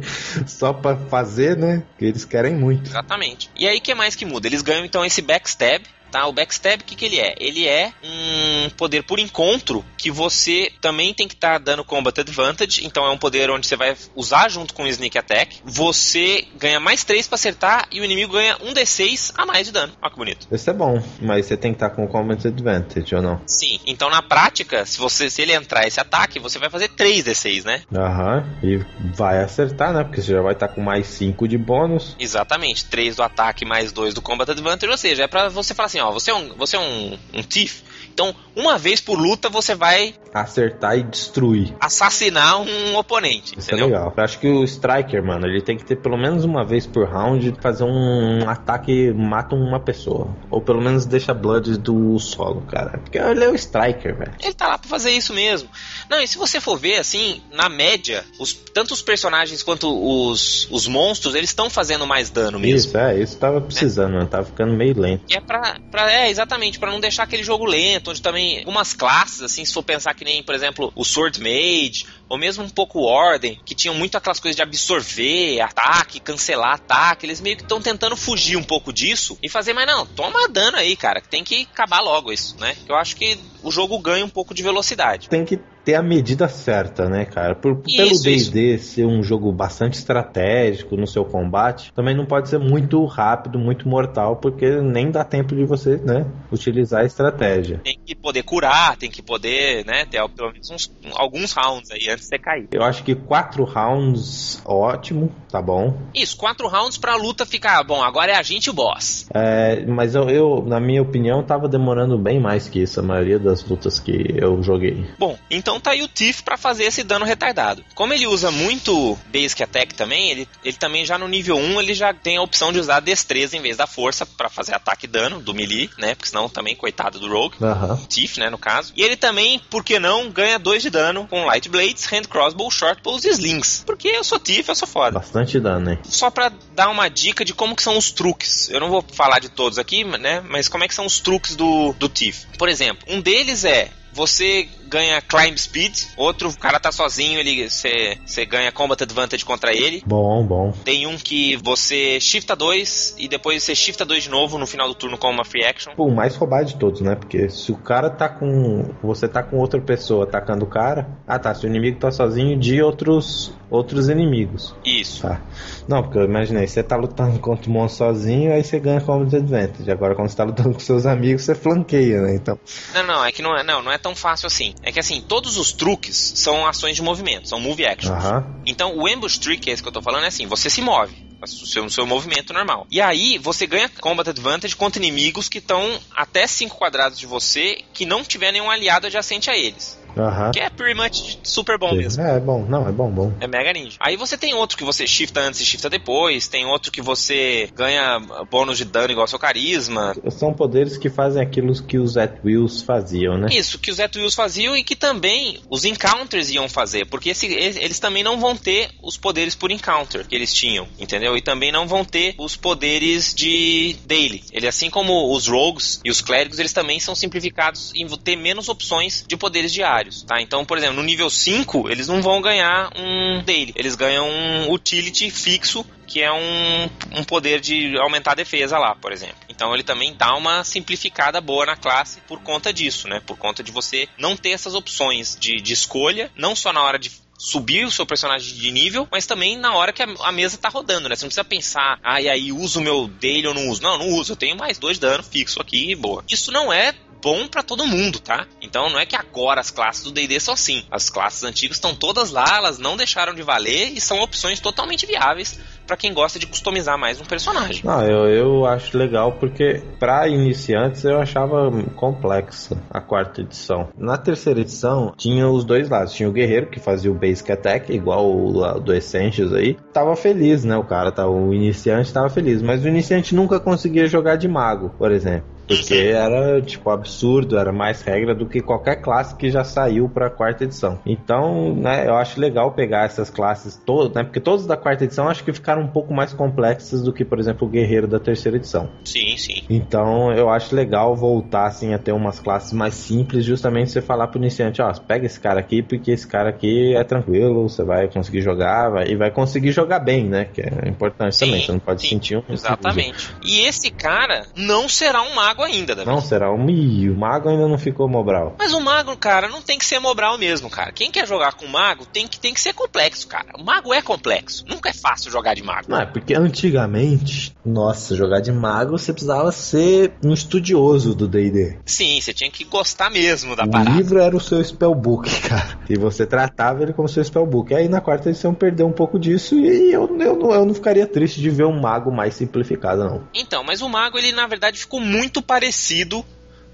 só 0.47 0.71
para 0.71 0.95
fazer, 0.95 1.57
né? 1.57 1.83
Que 1.97 2.05
eles 2.05 2.25
querem 2.25 2.55
muito. 2.55 2.89
Exatamente. 2.89 3.49
E 3.57 3.67
aí 3.67 3.77
o 3.77 3.81
que 3.81 3.93
mais 3.93 4.15
que 4.15 4.25
muda? 4.25 4.47
Eles 4.47 4.61
ganham 4.61 4.85
então 4.85 5.03
esse 5.03 5.21
backstab 5.21 5.83
tá? 6.09 6.27
O 6.27 6.33
backstab, 6.33 6.81
o 6.81 6.85
que, 6.85 6.95
que 6.95 7.05
ele 7.05 7.19
é? 7.19 7.35
Ele 7.39 7.67
é 7.67 7.93
um 8.03 8.69
poder 8.71 9.03
por 9.03 9.19
encontro 9.19 9.85
que 9.97 10.11
você 10.11 10.71
também 10.81 11.13
tem 11.13 11.27
que 11.27 11.35
estar 11.35 11.53
tá 11.53 11.57
dando 11.57 11.83
combat 11.83 12.19
advantage, 12.19 12.85
então 12.85 13.05
é 13.05 13.09
um 13.09 13.17
poder 13.17 13.49
onde 13.49 13.67
você 13.67 13.75
vai 13.75 13.95
usar 14.15 14.49
junto 14.49 14.73
com 14.73 14.83
o 14.83 14.87
sneak 14.87 15.17
attack. 15.17 15.61
Você 15.63 16.47
ganha 16.57 16.79
mais 16.79 17.03
3 17.03 17.27
para 17.27 17.35
acertar 17.35 17.87
e 17.91 18.01
o 18.01 18.05
inimigo 18.05 18.33
ganha 18.33 18.57
um 18.61 18.73
D6 18.73 19.33
a 19.37 19.45
mais 19.45 19.67
de 19.67 19.73
dano. 19.73 19.93
Olha 20.01 20.11
que 20.11 20.17
bonito. 20.17 20.47
Isso 20.51 20.69
é 20.69 20.73
bom, 20.73 21.01
mas 21.21 21.45
você 21.45 21.57
tem 21.57 21.71
que 21.71 21.77
estar 21.77 21.89
tá 21.89 21.95
com 21.95 22.07
combat 22.07 22.47
advantage 22.47 23.15
ou 23.15 23.21
não? 23.21 23.41
Sim, 23.45 23.79
então 23.85 24.09
na 24.09 24.21
prática, 24.21 24.85
se 24.85 24.97
você 24.97 25.29
se 25.29 25.41
ele 25.41 25.53
entrar 25.53 25.87
esse 25.87 25.99
ataque, 25.99 26.39
você 26.39 26.57
vai 26.57 26.69
fazer 26.69 26.89
3 26.89 27.23
D6, 27.23 27.63
né? 27.65 27.83
Aham, 27.93 28.45
e 28.63 28.77
vai 29.15 29.43
acertar, 29.43 29.93
né? 29.93 30.03
Porque 30.03 30.21
você 30.21 30.33
já 30.33 30.41
vai 30.41 30.53
estar 30.53 30.67
tá 30.67 30.73
com 30.73 30.81
mais 30.81 31.07
5 31.07 31.47
de 31.47 31.57
bônus. 31.57 32.15
Exatamente, 32.19 32.85
3 32.85 33.15
do 33.15 33.23
ataque 33.23 33.65
mais 33.65 33.91
2 33.91 34.13
do 34.13 34.21
combat 34.21 34.49
advantage, 34.49 34.91
ou 34.91 34.97
seja, 34.97 35.23
é 35.23 35.27
pra 35.27 35.49
você 35.49 35.73
falar 35.73 35.87
assim, 35.87 35.98
ó, 36.01 36.11
você 36.11 36.31
é 36.31 36.33
um, 36.33 36.53
você 36.55 36.75
é 36.75 36.79
um, 36.79 37.17
um 37.33 37.43
thief, 37.43 37.81
então, 38.19 38.35
uma 38.53 38.77
vez 38.77 38.99
por 38.99 39.17
luta, 39.17 39.47
você 39.47 39.73
vai 39.73 40.13
acertar 40.33 40.97
e 40.97 41.03
destruir. 41.03 41.73
Assassinar 41.79 42.59
um 42.61 42.97
oponente. 42.97 43.57
Isso 43.57 43.71
é 43.71 43.75
entendeu? 43.75 43.85
é 43.85 43.99
legal. 43.99 44.13
Eu 44.15 44.23
acho 44.23 44.39
que 44.39 44.47
o 44.49 44.63
Striker, 44.65 45.23
mano, 45.23 45.47
ele 45.47 45.61
tem 45.61 45.77
que 45.77 45.85
ter 45.85 45.95
pelo 45.95 46.17
menos 46.17 46.43
uma 46.43 46.65
vez 46.65 46.85
por 46.85 47.07
round 47.07 47.55
fazer 47.61 47.85
um 47.85 48.47
ataque 48.47 49.13
mata 49.13 49.55
uma 49.55 49.79
pessoa. 49.79 50.35
Ou 50.51 50.61
pelo 50.61 50.81
menos 50.81 51.05
deixa 51.05 51.33
Blood 51.33 51.77
do 51.77 52.19
solo, 52.19 52.61
cara. 52.69 52.97
Porque 52.97 53.17
ele 53.17 53.43
é 53.43 53.49
o 53.49 53.55
Striker, 53.55 54.17
velho. 54.17 54.33
Ele 54.41 54.53
tá 54.53 54.67
lá 54.67 54.77
pra 54.77 54.89
fazer 54.89 55.11
isso 55.11 55.33
mesmo. 55.33 55.69
Não, 56.09 56.21
e 56.21 56.27
se 56.27 56.37
você 56.37 56.59
for 56.59 56.77
ver, 56.77 56.97
assim, 56.97 57.41
na 57.53 57.69
média, 57.69 58.25
os, 58.37 58.53
tanto 58.53 58.93
os 58.93 59.01
personagens 59.01 59.63
quanto 59.63 59.87
os, 59.89 60.67
os 60.69 60.87
monstros, 60.87 61.35
eles 61.35 61.51
estão 61.51 61.69
fazendo 61.69 62.05
mais 62.05 62.29
dano 62.29 62.59
mesmo. 62.59 62.77
Isso, 62.77 62.97
é, 62.97 63.17
isso 63.17 63.37
tava 63.37 63.61
precisando, 63.61 64.17
é. 64.17 64.25
Tava 64.25 64.45
ficando 64.45 64.73
meio 64.73 64.99
lento. 64.99 65.23
E 65.29 65.37
é 65.37 65.39
pra, 65.39 65.77
pra. 65.89 66.11
É, 66.11 66.29
exatamente, 66.29 66.77
para 66.77 66.91
não 66.91 66.99
deixar 66.99 67.23
aquele 67.23 67.43
jogo 67.43 67.63
lento 67.63 68.08
também 68.17 68.59
algumas 68.59 68.93
classes, 68.93 69.41
assim, 69.41 69.65
se 69.65 69.73
for 69.73 69.83
pensar 69.83 70.13
que 70.13 70.23
nem, 70.23 70.41
por 70.41 70.55
exemplo, 70.55 70.91
o 70.95 71.03
Sword 71.03 71.39
Mage, 71.39 72.05
ou 72.29 72.37
mesmo 72.37 72.63
um 72.63 72.69
pouco 72.69 73.01
Ordem, 73.01 73.59
que 73.65 73.75
tinham 73.75 73.93
muito 73.93 74.17
aquelas 74.17 74.39
coisas 74.39 74.55
de 74.55 74.61
absorver 74.61 75.59
ataque, 75.61 76.19
cancelar 76.19 76.75
ataque, 76.75 77.25
eles 77.25 77.41
meio 77.41 77.57
que 77.57 77.63
estão 77.63 77.81
tentando 77.81 78.15
fugir 78.15 78.55
um 78.55 78.63
pouco 78.63 78.93
disso 78.93 79.37
e 79.43 79.49
fazer, 79.49 79.73
mas 79.73 79.85
não, 79.85 80.05
toma 80.05 80.47
dano 80.47 80.77
aí, 80.77 80.95
cara, 80.95 81.19
que 81.21 81.27
tem 81.27 81.43
que 81.43 81.67
acabar 81.71 81.99
logo 81.99 82.31
isso, 82.31 82.55
né? 82.59 82.75
Eu 82.87 82.95
acho 82.95 83.15
que 83.15 83.37
o 83.61 83.71
jogo 83.71 83.99
ganha 83.99 84.23
um 84.23 84.29
pouco 84.29 84.53
de 84.53 84.63
velocidade. 84.63 85.27
Tem 85.27 85.43
que 85.43 85.59
ter 85.89 85.95
a 85.95 86.03
medida 86.03 86.47
certa, 86.47 87.09
né, 87.09 87.25
cara? 87.25 87.55
Por, 87.55 87.77
pelo 87.81 88.21
D&D 88.21 88.77
ser 88.77 89.05
um 89.07 89.23
jogo 89.23 89.51
bastante 89.51 89.95
estratégico 89.95 90.95
no 90.95 91.07
seu 91.07 91.25
combate, 91.25 91.91
também 91.93 92.15
não 92.15 92.25
pode 92.25 92.47
ser 92.47 92.59
muito 92.59 93.03
rápido, 93.05 93.57
muito 93.57 93.89
mortal, 93.89 94.35
porque 94.35 94.69
nem 94.81 95.09
dá 95.09 95.23
tempo 95.23 95.55
de 95.55 95.65
você, 95.65 95.97
né, 95.97 96.27
utilizar 96.51 97.01
a 97.01 97.05
estratégia. 97.05 97.81
Tem 97.83 97.97
que 98.05 98.13
poder 98.13 98.43
curar, 98.43 98.97
tem 98.97 99.09
que 99.09 99.23
poder, 99.23 99.83
né, 99.83 100.05
ter 100.05 100.19
pelo 100.29 100.51
menos 100.51 100.69
uns, 100.69 100.91
alguns 101.15 101.53
rounds 101.53 101.89
aí 101.89 102.07
antes 102.07 102.25
de 102.25 102.29
você 102.29 102.37
cair. 102.37 102.67
Eu 102.71 102.83
acho 102.83 103.03
que 103.03 103.15
quatro 103.15 103.63
rounds, 103.63 104.61
ótimo, 104.65 105.33
tá 105.51 105.61
bom. 105.61 105.97
Isso, 106.13 106.37
quatro 106.37 106.67
rounds 106.67 106.99
pra 106.99 107.15
luta 107.15 107.47
ficar, 107.47 107.83
bom, 107.83 108.03
agora 108.03 108.33
é 108.33 108.35
a 108.35 108.43
gente 108.43 108.69
o 108.69 108.73
boss. 108.73 109.27
É, 109.33 109.83
mas 109.87 110.13
eu, 110.13 110.29
eu, 110.29 110.63
na 110.67 110.79
minha 110.79 111.01
opinião, 111.01 111.41
tava 111.41 111.67
demorando 111.67 112.15
bem 112.15 112.39
mais 112.39 112.69
que 112.69 112.79
isso, 112.79 112.99
a 112.99 113.03
maioria 113.03 113.39
das 113.39 113.63
lutas 113.63 113.99
que 113.99 114.35
eu 114.35 114.61
joguei. 114.61 115.03
Bom, 115.17 115.35
então 115.49 115.78
então 115.79 115.91
tá 115.91 115.91
aí 115.91 116.01
o 116.01 116.07
Tiff 116.07 116.43
para 116.43 116.57
fazer 116.57 116.83
esse 116.83 117.03
dano 117.03 117.25
retardado. 117.25 117.83
Como 117.95 118.13
ele 118.13 118.27
usa 118.27 118.51
muito 118.51 119.17
Basic 119.27 119.63
Attack 119.63 119.95
também, 119.95 120.29
ele, 120.29 120.47
ele 120.63 120.75
também 120.77 121.05
já 121.05 121.17
no 121.17 121.27
nível 121.27 121.55
1 121.57 121.79
ele 121.79 121.93
já 121.93 122.13
tem 122.13 122.37
a 122.37 122.41
opção 122.41 122.73
de 122.73 122.79
usar 122.79 122.99
destreza 122.99 123.55
em 123.55 123.61
vez 123.61 123.77
da 123.77 123.87
força 123.87 124.25
para 124.25 124.49
fazer 124.49 124.75
ataque 124.75 125.05
e 125.05 125.07
dano 125.07 125.39
do 125.39 125.53
melee, 125.53 125.89
né? 125.97 126.15
Porque 126.15 126.29
senão 126.29 126.49
também, 126.49 126.75
coitado 126.75 127.19
do 127.19 127.29
Rogue. 127.29 127.55
Uhum. 127.61 128.05
Tiff, 128.07 128.39
né, 128.39 128.49
no 128.49 128.57
caso. 128.57 128.91
E 128.95 129.01
ele 129.01 129.15
também, 129.15 129.59
por 129.69 129.83
que 129.83 129.99
não, 129.99 130.29
ganha 130.29 130.59
2 130.59 130.81
de 130.81 130.89
dano 130.89 131.25
com 131.27 131.45
Light 131.45 131.69
Blades, 131.69 132.05
Hand 132.11 132.23
Crossbow, 132.23 132.69
Short 132.69 133.01
Bows 133.01 133.23
e 133.23 133.29
Slings. 133.29 133.83
Porque 133.85 134.09
eu 134.09 134.23
sou 134.23 134.39
Tiff, 134.39 134.67
eu 134.67 134.75
sou 134.75 134.87
foda. 134.87 135.19
Bastante 135.19 135.59
dano, 135.59 135.91
hein? 135.91 135.99
Só 136.03 136.29
pra 136.29 136.51
dar 136.75 136.89
uma 136.89 137.09
dica 137.09 137.45
de 137.45 137.53
como 137.53 137.75
que 137.75 137.83
são 137.83 137.97
os 137.97 138.11
truques. 138.11 138.69
Eu 138.69 138.81
não 138.81 138.89
vou 138.89 139.03
falar 139.13 139.39
de 139.39 139.49
todos 139.49 139.77
aqui, 139.77 140.03
né? 140.03 140.41
Mas 140.41 140.67
como 140.67 140.83
é 140.83 140.87
que 140.87 140.95
são 140.95 141.05
os 141.05 141.19
truques 141.19 141.55
do, 141.55 141.93
do 141.93 142.09
Tiff. 142.09 142.45
Por 142.57 142.67
exemplo, 142.67 143.05
um 143.07 143.21
deles 143.21 143.63
é 143.63 143.91
você 144.13 144.67
ganha 144.87 145.21
climb 145.21 145.55
speed, 145.57 146.05
outro 146.17 146.51
cara 146.57 146.79
tá 146.79 146.91
sozinho, 146.91 147.39
ele 147.39 147.69
você 147.69 148.45
ganha 148.45 148.71
combat 148.71 149.01
advantage 149.01 149.45
contra 149.45 149.73
ele. 149.73 150.03
Bom, 150.05 150.43
bom. 150.43 150.71
Tem 150.83 151.05
um 151.05 151.17
que 151.17 151.55
você 151.57 152.19
shifta 152.19 152.55
2 152.55 153.15
e 153.17 153.27
depois 153.27 153.63
você 153.63 153.75
shifta 153.75 154.03
2 154.05 154.23
de 154.23 154.29
novo 154.29 154.57
no 154.57 154.65
final 154.65 154.87
do 154.87 154.95
turno 154.95 155.17
com 155.17 155.29
uma 155.29 155.45
free 155.45 155.63
action. 155.63 155.93
Pô, 155.95 156.05
o 156.05 156.15
mais 156.15 156.35
roubado 156.35 156.65
de 156.65 156.75
todos, 156.75 157.01
né? 157.01 157.15
Porque 157.15 157.49
se 157.49 157.71
o 157.71 157.77
cara 157.77 158.09
tá 158.09 158.27
com 158.27 158.93
você 159.01 159.27
tá 159.27 159.43
com 159.43 159.57
outra 159.57 159.79
pessoa 159.79 160.23
atacando 160.23 160.65
o 160.65 160.67
cara, 160.67 161.07
ah 161.27 161.37
tá, 161.37 161.53
se 161.53 161.65
o 161.65 161.69
inimigo 161.69 161.99
tá 161.99 162.11
sozinho 162.11 162.57
de 162.57 162.81
outros 162.81 163.53
outros 163.69 164.09
inimigos. 164.09 164.75
Isso. 164.83 165.21
Tá. 165.21 165.41
Não, 165.89 166.03
porque 166.03 166.19
eu 166.19 166.25
imaginei, 166.25 166.67
você 166.67 166.83
tá 166.83 166.95
lutando 166.95 167.39
contra 167.39 167.67
o 167.67 167.73
monstro 167.73 168.05
sozinho, 168.05 168.53
aí 168.53 168.63
você 168.63 168.79
ganha 168.79 169.01
combat 169.01 169.35
advantage. 169.35 169.89
Agora 169.89 170.13
quando 170.13 170.29
você 170.29 170.37
tá 170.37 170.43
lutando 170.43 170.73
com 170.73 170.79
seus 170.79 171.07
amigos, 171.07 171.41
você 171.41 171.55
flanqueia, 171.55 172.21
né? 172.21 172.35
Então. 172.35 172.59
Não, 172.93 173.07
não, 173.07 173.25
é 173.25 173.31
que 173.31 173.41
não 173.41 173.57
é, 173.57 173.63
não, 173.63 173.81
não 173.81 173.91
é 173.91 173.97
tão 173.97 174.15
fácil 174.15 174.45
assim. 174.45 174.75
É 174.83 174.91
que 174.91 174.99
assim, 174.99 175.19
todos 175.19 175.57
os 175.57 175.71
truques 175.71 176.33
são 176.35 176.67
ações 176.67 176.95
de 176.95 177.01
movimento, 177.01 177.49
são 177.49 177.59
move 177.59 177.83
actions. 177.87 178.23
Então 178.67 178.95
o 178.95 179.07
ambush 179.07 179.39
trick, 179.39 179.61
que 179.61 179.71
é 179.71 179.73
esse 179.73 179.81
que 179.81 179.89
eu 179.89 179.93
tô 179.93 180.01
falando, 180.01 180.25
é 180.25 180.27
assim, 180.27 180.45
você 180.45 180.69
se 180.69 180.79
move 180.79 181.29
o 181.41 181.47
seu, 181.47 181.89
seu 181.89 182.05
movimento 182.05 182.53
normal. 182.53 182.85
E 182.91 183.01
aí 183.01 183.39
você 183.39 183.65
ganha 183.65 183.89
combat 183.99 184.29
advantage 184.29 184.75
contra 184.75 185.01
inimigos 185.01 185.49
que 185.49 185.57
estão 185.57 185.99
até 186.15 186.45
5 186.45 186.77
quadrados 186.77 187.17
de 187.17 187.25
você 187.25 187.81
que 187.93 188.05
não 188.05 188.23
tiver 188.23 188.51
nenhum 188.51 188.69
aliado 188.69 189.07
adjacente 189.07 189.49
a 189.49 189.57
eles. 189.57 189.98
Uhum. 190.19 190.51
Que 190.51 190.59
é 190.59 190.69
pretty 190.69 190.95
much 190.95 191.39
super 191.43 191.77
bom 191.77 191.93
mesmo. 191.93 192.23
É, 192.23 192.37
é 192.37 192.39
bom, 192.39 192.65
não, 192.67 192.87
é 192.87 192.91
bom, 192.91 193.09
bom. 193.09 193.33
É 193.39 193.47
mega 193.47 193.73
ninja. 193.73 193.97
Aí 193.99 194.15
você 194.15 194.37
tem 194.37 194.53
outro 194.53 194.77
que 194.77 194.83
você 194.83 195.05
shifta 195.07 195.41
antes 195.41 195.59
e 195.61 195.65
shifta 195.65 195.89
depois, 195.89 196.47
tem 196.47 196.65
outro 196.65 196.91
que 196.91 197.01
você 197.01 197.69
ganha 197.75 198.19
bônus 198.49 198.77
de 198.77 198.85
dano 198.85 199.11
igual 199.11 199.23
ao 199.23 199.27
seu 199.27 199.39
carisma. 199.39 200.15
São 200.29 200.53
poderes 200.53 200.97
que 200.97 201.09
fazem 201.09 201.41
aquilo 201.41 201.69
que 201.83 201.97
os 201.97 202.17
At 202.17 202.39
Wills 202.43 202.83
faziam, 202.83 203.37
né? 203.37 203.47
Isso, 203.51 203.79
que 203.79 203.91
os 203.91 203.99
At 203.99 204.15
Wills 204.15 204.35
faziam 204.35 204.75
e 204.75 204.83
que 204.83 204.95
também 204.95 205.59
os 205.69 205.85
Encounters 205.85 206.49
iam 206.49 206.67
fazer, 206.67 207.05
porque 207.05 207.29
esse, 207.29 207.47
eles 207.47 207.99
também 207.99 208.23
não 208.23 208.39
vão 208.39 208.55
ter 208.55 208.89
os 209.01 209.17
poderes 209.17 209.55
por 209.55 209.71
Encounter 209.71 210.27
que 210.27 210.35
eles 210.35 210.53
tinham, 210.53 210.87
entendeu? 210.99 211.37
E 211.37 211.41
também 211.41 211.71
não 211.71 211.87
vão 211.87 212.03
ter 212.03 212.35
os 212.37 212.55
poderes 212.55 213.33
de 213.33 213.95
Daily. 214.05 214.43
Ele, 214.51 214.67
assim 214.67 214.89
como 214.89 215.33
os 215.33 215.47
Rogues 215.47 216.01
e 216.03 216.09
os 216.09 216.21
Clérigos, 216.21 216.59
eles 216.59 216.73
também 216.73 216.99
são 216.99 217.15
simplificados 217.15 217.93
em 217.95 218.07
ter 218.17 218.35
menos 218.35 218.69
opções 218.69 219.23
de 219.27 219.37
poderes 219.37 219.71
diários 219.71 220.08
tá? 220.25 220.41
Então, 220.41 220.65
por 220.65 220.77
exemplo, 220.77 220.95
no 220.95 221.03
nível 221.03 221.29
5, 221.29 221.89
eles 221.89 222.07
não 222.07 222.21
vão 222.21 222.41
ganhar 222.41 222.91
um 222.95 223.43
daily, 223.43 223.73
eles 223.75 223.95
ganham 223.95 224.27
um 224.27 224.71
utility 224.71 225.29
fixo 225.29 225.85
que 226.09 226.21
é 226.21 226.31
um, 226.31 226.89
um 227.19 227.23
poder 227.23 227.59
de 227.61 227.95
aumentar 227.99 228.31
a 228.31 228.35
defesa 228.35 228.79
lá, 228.79 228.95
por 228.95 229.11
exemplo. 229.11 229.37
Então 229.47 229.73
ele 229.75 229.83
também 229.83 230.15
dá 230.15 230.35
uma 230.35 230.63
simplificada 230.63 231.39
boa 231.39 231.67
na 231.67 231.75
classe 231.75 232.19
por 232.21 232.41
conta 232.41 232.73
disso, 232.73 233.07
né? 233.07 233.21
Por 233.23 233.37
conta 233.37 233.61
de 233.61 233.71
você 233.71 234.09
não 234.17 234.35
ter 234.35 234.49
essas 234.49 234.73
opções 234.73 235.37
de, 235.39 235.61
de 235.61 235.71
escolha, 235.71 236.31
não 236.35 236.55
só 236.55 236.73
na 236.73 236.81
hora 236.81 236.97
de 236.97 237.11
subir 237.37 237.85
o 237.85 237.91
seu 237.91 238.05
personagem 238.05 238.53
de 238.53 238.69
nível, 238.69 239.07
mas 239.09 239.25
também 239.25 239.57
na 239.57 239.73
hora 239.73 239.93
que 239.93 240.03
a, 240.03 240.31
mesa 240.31 240.57
tá 240.57 240.67
rodando, 240.67 241.07
né? 241.07 241.15
Você 241.15 241.23
não 241.23 241.29
precisa 241.29 241.45
pensar, 241.45 241.97
ah, 242.03 242.21
e 242.21 242.27
aí 242.27 242.51
uso 242.51 242.79
o 242.79 242.83
meu 242.83 243.07
daily 243.07 243.47
ou 243.47 243.53
não 243.53 243.69
uso. 243.69 243.81
Não, 243.81 243.97
não 243.97 244.09
uso, 244.09 244.33
eu 244.33 244.35
tenho 244.35 244.57
mais 244.57 244.77
dois 244.77 244.99
dano 244.99 245.23
fixo 245.23 245.61
aqui 245.61 245.95
boa. 245.95 246.23
Isso 246.29 246.51
não 246.51 246.73
é 246.73 246.93
bom 247.21 247.47
para 247.47 247.63
todo 247.63 247.85
mundo, 247.85 248.19
tá? 248.19 248.45
Então 248.61 248.89
não 248.89 248.99
é 248.99 249.05
que 249.05 249.15
agora 249.15 249.61
as 249.61 249.71
classes 249.71 250.03
do 250.03 250.11
D&D 250.11 250.39
são 250.39 250.53
assim. 250.53 250.83
As 250.89 251.09
classes 251.09 251.43
antigas 251.43 251.77
estão 251.77 251.95
todas 251.95 252.31
lá, 252.31 252.57
elas 252.57 252.79
não 252.79 252.97
deixaram 252.97 253.33
de 253.33 253.41
valer 253.41 253.91
e 253.93 254.01
são 254.01 254.19
opções 254.21 254.59
totalmente 254.59 255.05
viáveis 255.05 255.59
para 255.85 255.97
quem 255.97 256.13
gosta 256.13 256.37
de 256.37 256.45
customizar 256.45 256.97
mais 256.97 257.19
um 257.19 257.25
personagem. 257.25 257.83
Não, 257.83 258.03
eu, 258.03 258.27
eu 258.27 258.65
acho 258.65 258.97
legal 258.97 259.31
porque 259.33 259.81
para 259.99 260.27
iniciantes 260.27 261.03
eu 261.03 261.19
achava 261.19 261.71
complexa 261.95 262.77
a 262.91 263.01
quarta 263.01 263.41
edição. 263.41 263.89
Na 263.97 264.17
terceira 264.17 264.61
edição 264.61 265.13
tinha 265.17 265.49
os 265.49 265.65
dois 265.65 265.89
lados, 265.89 266.13
tinha 266.13 266.29
o 266.29 266.31
guerreiro 266.31 266.67
que 266.67 266.79
fazia 266.79 267.11
o 267.11 267.15
basic 267.15 267.51
attack 267.51 267.91
igual 267.91 268.31
o 268.31 268.79
do 268.79 268.93
Essentials 268.93 269.53
aí, 269.53 269.75
tava 269.91 270.15
feliz, 270.15 270.63
né? 270.63 270.77
O 270.77 270.83
cara, 270.83 271.11
tá, 271.11 271.27
o 271.27 271.53
iniciante 271.53 272.13
tava 272.13 272.29
feliz, 272.29 272.61
mas 272.61 272.83
o 272.83 272.87
iniciante 272.87 273.33
nunca 273.33 273.59
conseguia 273.59 274.07
jogar 274.07 274.35
de 274.35 274.47
mago, 274.47 274.89
por 274.97 275.11
exemplo. 275.11 275.58
Porque 275.69 275.93
era, 275.93 276.59
tipo, 276.61 276.89
absurdo, 276.89 277.57
era 277.57 277.71
mais 277.71 278.01
regra 278.01 278.33
do 278.33 278.47
que 278.47 278.59
qualquer 278.59 278.95
classe 278.95 279.35
que 279.35 279.51
já 279.51 279.63
saiu 279.63 280.09
pra 280.09 280.29
quarta 280.29 280.63
edição. 280.63 280.99
Então, 281.05 281.75
né, 281.75 282.07
eu 282.07 282.15
acho 282.15 282.39
legal 282.39 282.71
pegar 282.71 283.05
essas 283.05 283.29
classes 283.29 283.79
todas, 283.85 284.11
né? 284.13 284.23
Porque 284.23 284.39
todas 284.39 284.65
da 284.65 284.75
quarta 284.75 285.03
edição 285.03 285.29
acho 285.29 285.43
que 285.43 285.53
ficaram 285.53 285.83
um 285.83 285.87
pouco 285.87 286.11
mais 286.11 286.33
complexas 286.33 287.03
do 287.03 287.13
que, 287.13 287.23
por 287.23 287.39
exemplo, 287.39 287.67
o 287.67 287.69
Guerreiro 287.69 288.07
da 288.07 288.19
terceira 288.19 288.57
edição. 288.57 288.89
Sim, 289.05 289.37
sim. 289.37 289.61
Então, 289.69 290.33
eu 290.33 290.49
acho 290.49 290.75
legal 290.75 291.15
voltar, 291.15 291.67
assim, 291.67 291.93
a 291.93 291.99
ter 291.99 292.13
umas 292.13 292.39
classes 292.39 292.73
mais 292.73 292.95
simples, 292.95 293.45
justamente 293.45 293.91
você 293.91 294.01
falar 294.01 294.27
pro 294.27 294.39
iniciante, 294.39 294.81
ó, 294.81 294.91
pega 294.93 295.27
esse 295.27 295.39
cara 295.39 295.59
aqui, 295.59 295.83
porque 295.83 296.11
esse 296.11 296.27
cara 296.27 296.49
aqui 296.49 296.95
é 296.95 297.03
tranquilo, 297.03 297.69
você 297.69 297.83
vai 297.83 298.07
conseguir 298.07 298.41
jogar, 298.41 298.89
vai, 298.89 299.07
e 299.07 299.15
vai 299.15 299.29
conseguir 299.29 299.71
jogar 299.71 299.99
bem, 299.99 300.23
né? 300.23 300.45
Que 300.45 300.61
é 300.61 300.89
importante 300.89 301.35
sim, 301.35 301.45
também, 301.45 301.61
você 301.63 301.71
não 301.71 301.79
pode 301.79 302.01
sim, 302.01 302.09
sentir 302.09 302.37
um... 302.37 302.43
Exatamente. 302.49 303.29
E 303.45 303.61
esse 303.67 303.91
cara 303.91 304.47
não 304.55 304.89
será 304.89 305.21
um 305.21 305.35
mago 305.35 305.58
mago 305.59 305.63
ainda, 305.63 305.95
Davi. 305.95 306.09
Não, 306.09 306.21
será? 306.21 306.51
O, 306.51 306.69
Ih, 306.69 307.09
o 307.09 307.17
mago 307.17 307.49
ainda 307.49 307.67
não 307.67 307.77
ficou 307.77 308.07
Mobral. 308.07 308.55
Mas 308.57 308.73
o 308.73 308.79
mago, 308.79 309.15
cara, 309.17 309.49
não 309.49 309.61
tem 309.61 309.77
que 309.77 309.85
ser 309.85 309.99
Mobral 309.99 310.37
mesmo, 310.37 310.69
cara. 310.69 310.91
Quem 310.91 311.11
quer 311.11 311.27
jogar 311.27 311.53
com 311.53 311.67
mago 311.67 312.05
tem 312.05 312.27
que, 312.27 312.39
tem 312.39 312.53
que 312.53 312.61
ser 312.61 312.73
complexo, 312.73 313.27
cara. 313.27 313.47
O 313.57 313.63
mago 313.63 313.93
é 313.93 314.01
complexo. 314.01 314.65
Nunca 314.67 314.89
é 314.89 314.93
fácil 314.93 315.31
jogar 315.31 315.53
de 315.53 315.63
mago. 315.63 315.85
Não, 315.89 315.99
é 315.99 316.05
porque 316.05 316.33
antigamente, 316.33 317.55
nossa, 317.65 318.15
jogar 318.15 318.39
de 318.39 318.51
mago 318.51 318.97
você 318.97 319.11
precisava 319.11 319.51
ser 319.51 320.13
um 320.23 320.33
estudioso 320.33 321.13
do 321.13 321.27
D&D. 321.27 321.79
Sim, 321.85 322.19
você 322.21 322.33
tinha 322.33 322.49
que 322.49 322.63
gostar 322.63 323.09
mesmo 323.09 323.55
da 323.55 323.63
O 323.63 323.69
parada. 323.69 323.89
livro 323.91 324.19
era 324.19 324.35
o 324.35 324.39
seu 324.39 324.63
spellbook, 324.63 325.29
cara. 325.47 325.79
E 325.89 325.97
você 325.97 326.25
tratava 326.25 326.83
ele 326.83 326.93
como 326.93 327.09
seu 327.09 327.23
spellbook. 327.23 327.73
Aí 327.73 327.87
na 327.87 328.01
quarta 328.01 328.29
edição 328.29 328.53
perdeu 328.53 328.87
um 328.87 328.91
pouco 328.91 329.19
disso 329.19 329.55
e 329.55 329.91
eu, 329.91 330.07
eu, 330.19 330.35
não, 330.35 330.51
eu 330.53 330.65
não 330.65 330.73
ficaria 330.73 331.05
triste 331.05 331.41
de 331.41 331.49
ver 331.49 331.65
um 331.65 331.79
mago 331.79 332.11
mais 332.11 332.35
simplificado, 332.35 333.03
não. 333.03 333.27
Então, 333.33 333.63
mas 333.63 333.81
o 333.81 333.89
mago, 333.89 334.17
ele 334.17 334.31
na 334.31 334.47
verdade 334.47 334.79
ficou 334.79 334.99
muito 334.99 335.41
parecido 335.49 336.23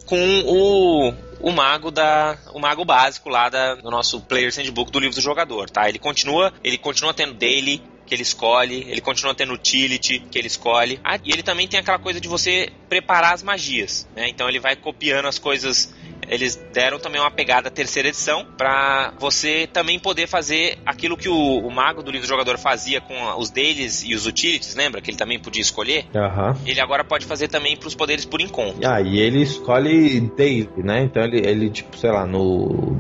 com 0.05 0.19
o, 0.41 1.13
o 1.39 1.51
mago 1.53 1.89
da 1.89 2.38
o 2.53 2.59
mago 2.59 2.83
básico 2.83 3.29
lá 3.29 3.47
da, 3.47 3.75
do 3.75 3.89
nosso 3.89 4.19
Player's 4.19 4.57
Handbook 4.57 4.91
do 4.91 4.99
livro 4.99 5.15
do 5.15 5.21
jogador, 5.21 5.69
tá? 5.69 5.88
Ele 5.88 5.97
continua, 5.97 6.51
ele 6.61 6.78
continua 6.78 7.13
tendo 7.13 7.34
daily 7.34 7.82
que 8.05 8.13
ele 8.13 8.21
escolhe, 8.21 8.86
ele 8.89 8.99
continua 8.99 9.34
tendo 9.34 9.53
utility 9.53 10.19
que 10.19 10.38
ele 10.38 10.47
escolhe. 10.47 10.99
Ah, 11.05 11.17
e 11.23 11.32
ele 11.32 11.41
também 11.41 11.69
tem 11.69 11.80
aquela 11.80 11.97
coisa 11.97 12.19
de 12.19 12.28
você 12.28 12.69
preparar 12.89 13.34
as 13.34 13.41
magias, 13.41 14.07
né? 14.13 14.28
Então 14.28 14.47
ele 14.49 14.59
vai 14.59 14.76
copiando 14.76 15.28
as 15.28 15.39
coisas 15.39 15.93
eles 16.28 16.55
deram 16.73 16.99
também 16.99 17.19
uma 17.21 17.32
pegada 17.32 17.67
à 17.67 17.71
terceira 17.71 18.09
edição 18.09 18.45
para 18.57 19.13
você 19.19 19.67
também 19.71 19.99
poder 19.99 20.28
fazer 20.28 20.78
aquilo 20.86 21.17
que 21.17 21.30
o, 21.30 21.36
o, 21.36 21.71
mago 21.71 22.01
do 22.01 22.11
livro 22.11 22.28
do 22.28 22.30
jogador 22.30 22.57
fazia 22.57 23.01
com 23.01 23.15
os 23.38 23.49
dailies 23.49 24.03
e 24.03 24.13
os 24.13 24.26
utilities, 24.26 24.76
lembra? 24.76 25.01
Que 25.01 25.11
ele 25.11 25.17
também 25.17 25.39
podia 25.39 25.61
escolher. 25.61 26.05
Aham. 26.15 26.55
Ele 26.65 26.80
agora 26.80 27.03
pode 27.03 27.26
fazer 27.26 27.47
também 27.47 27.76
para 27.78 27.88
os 27.88 27.95
poderes 27.95 28.26
por 28.26 28.41
encontro. 28.41 28.88
Ah, 28.88 29.01
e 29.01 29.19
ele 29.19 29.41
escolhe 29.41 30.19
daily, 30.19 30.69
né? 30.78 31.03
Então 31.03 31.23
ele, 31.23 31.45
ele 31.45 31.69
tipo, 31.69 31.97
sei 31.97 32.11
lá, 32.11 32.26
no 32.26 32.97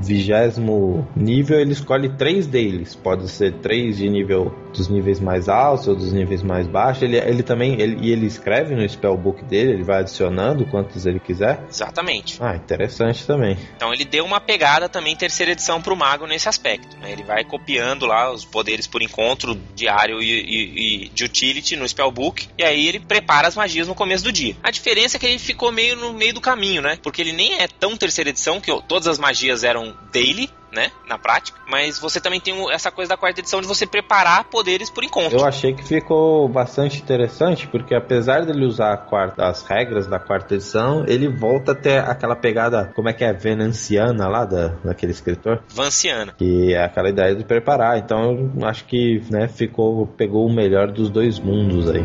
vigésimo 0.00 1.06
nível 1.14 1.60
ele 1.60 1.72
escolhe 1.72 2.08
três 2.16 2.46
dailies. 2.46 2.94
Pode 2.94 3.28
ser 3.28 3.52
três 3.60 3.96
de 3.98 4.08
nível 4.08 4.52
dos 4.72 4.88
níveis 4.88 5.20
mais 5.20 5.48
altos 5.48 5.88
ou 5.88 5.94
dos 5.94 6.12
níveis 6.12 6.42
mais 6.42 6.66
baixos. 6.66 7.02
Ele, 7.02 7.16
ele 7.16 7.42
também, 7.42 7.80
ele, 7.80 7.98
e 8.00 8.10
ele 8.10 8.26
escreve 8.26 8.74
no 8.74 8.88
spellbook 8.88 9.44
dele, 9.44 9.72
ele 9.72 9.84
vai 9.84 10.00
adicionando 10.00 10.64
quantos 10.66 11.06
ele 11.06 11.20
quiser. 11.20 11.64
Exatamente. 11.68 12.38
Ah, 12.40 12.56
interessante 12.62 13.26
também. 13.26 13.58
Então 13.76 13.92
ele 13.92 14.04
deu 14.04 14.24
uma 14.24 14.40
pegada 14.40 14.88
também 14.88 15.14
terceira 15.16 15.52
edição 15.52 15.80
pro 15.80 15.96
mago 15.96 16.26
nesse 16.26 16.48
aspecto. 16.48 16.96
Né? 16.98 17.12
Ele 17.12 17.22
vai 17.22 17.44
copiando 17.44 18.06
lá 18.06 18.30
os 18.30 18.44
poderes 18.44 18.86
por 18.86 19.02
encontro 19.02 19.58
diário 19.74 20.22
e, 20.22 20.30
e, 20.30 21.04
e, 21.04 21.08
de 21.08 21.24
utility 21.24 21.76
no 21.76 21.88
spellbook 21.88 22.48
e 22.58 22.64
aí 22.64 22.86
ele 22.88 23.00
prepara 23.00 23.48
as 23.48 23.56
magias 23.56 23.88
no 23.88 23.94
começo 23.94 24.24
do 24.24 24.32
dia. 24.32 24.56
A 24.62 24.70
diferença 24.70 25.16
é 25.16 25.20
que 25.20 25.26
ele 25.26 25.38
ficou 25.38 25.70
meio 25.72 25.96
no 25.96 26.12
meio 26.12 26.34
do 26.34 26.40
caminho, 26.40 26.82
né? 26.82 26.98
Porque 27.02 27.20
ele 27.20 27.32
nem 27.32 27.54
é 27.54 27.66
tão 27.66 27.96
terceira 27.96 28.30
edição 28.30 28.60
que 28.60 28.72
todas 28.82 29.06
as 29.06 29.18
magias 29.18 29.64
eram 29.64 29.96
daily, 30.12 30.48
né, 30.72 30.90
na 31.06 31.18
prática, 31.18 31.60
mas 31.68 31.98
você 31.98 32.20
também 32.20 32.40
tem 32.40 32.54
essa 32.72 32.90
coisa 32.90 33.10
da 33.10 33.16
quarta 33.16 33.40
edição 33.40 33.60
de 33.60 33.66
você 33.66 33.86
preparar 33.86 34.44
poderes 34.44 34.90
por 34.90 35.04
encontro. 35.04 35.38
Eu 35.38 35.44
achei 35.44 35.74
que 35.74 35.84
ficou 35.84 36.48
bastante 36.48 37.00
interessante, 37.00 37.68
porque 37.68 37.94
apesar 37.94 38.44
dele 38.44 38.64
usar 38.64 38.96
quarta, 38.96 39.46
as 39.46 39.62
regras 39.62 40.06
da 40.06 40.18
quarta 40.18 40.54
edição, 40.54 41.04
ele 41.06 41.28
volta 41.28 41.72
a 41.72 41.74
ter 41.74 41.98
aquela 41.98 42.34
pegada, 42.34 42.90
como 42.94 43.08
é 43.08 43.12
que 43.12 43.22
é, 43.22 43.32
venanciana 43.32 44.26
lá, 44.28 44.44
da, 44.44 44.68
daquele 44.84 45.12
escritor? 45.12 45.62
Vanciana. 45.68 46.32
Que 46.32 46.74
é 46.74 46.84
aquela 46.84 47.10
ideia 47.10 47.34
de 47.34 47.44
preparar, 47.44 47.98
então 47.98 48.50
eu 48.58 48.66
acho 48.66 48.84
que, 48.86 49.22
né, 49.30 49.48
ficou, 49.48 50.06
pegou 50.06 50.46
o 50.46 50.52
melhor 50.52 50.90
dos 50.90 51.10
dois 51.10 51.38
mundos 51.38 51.90
aí. 51.90 52.02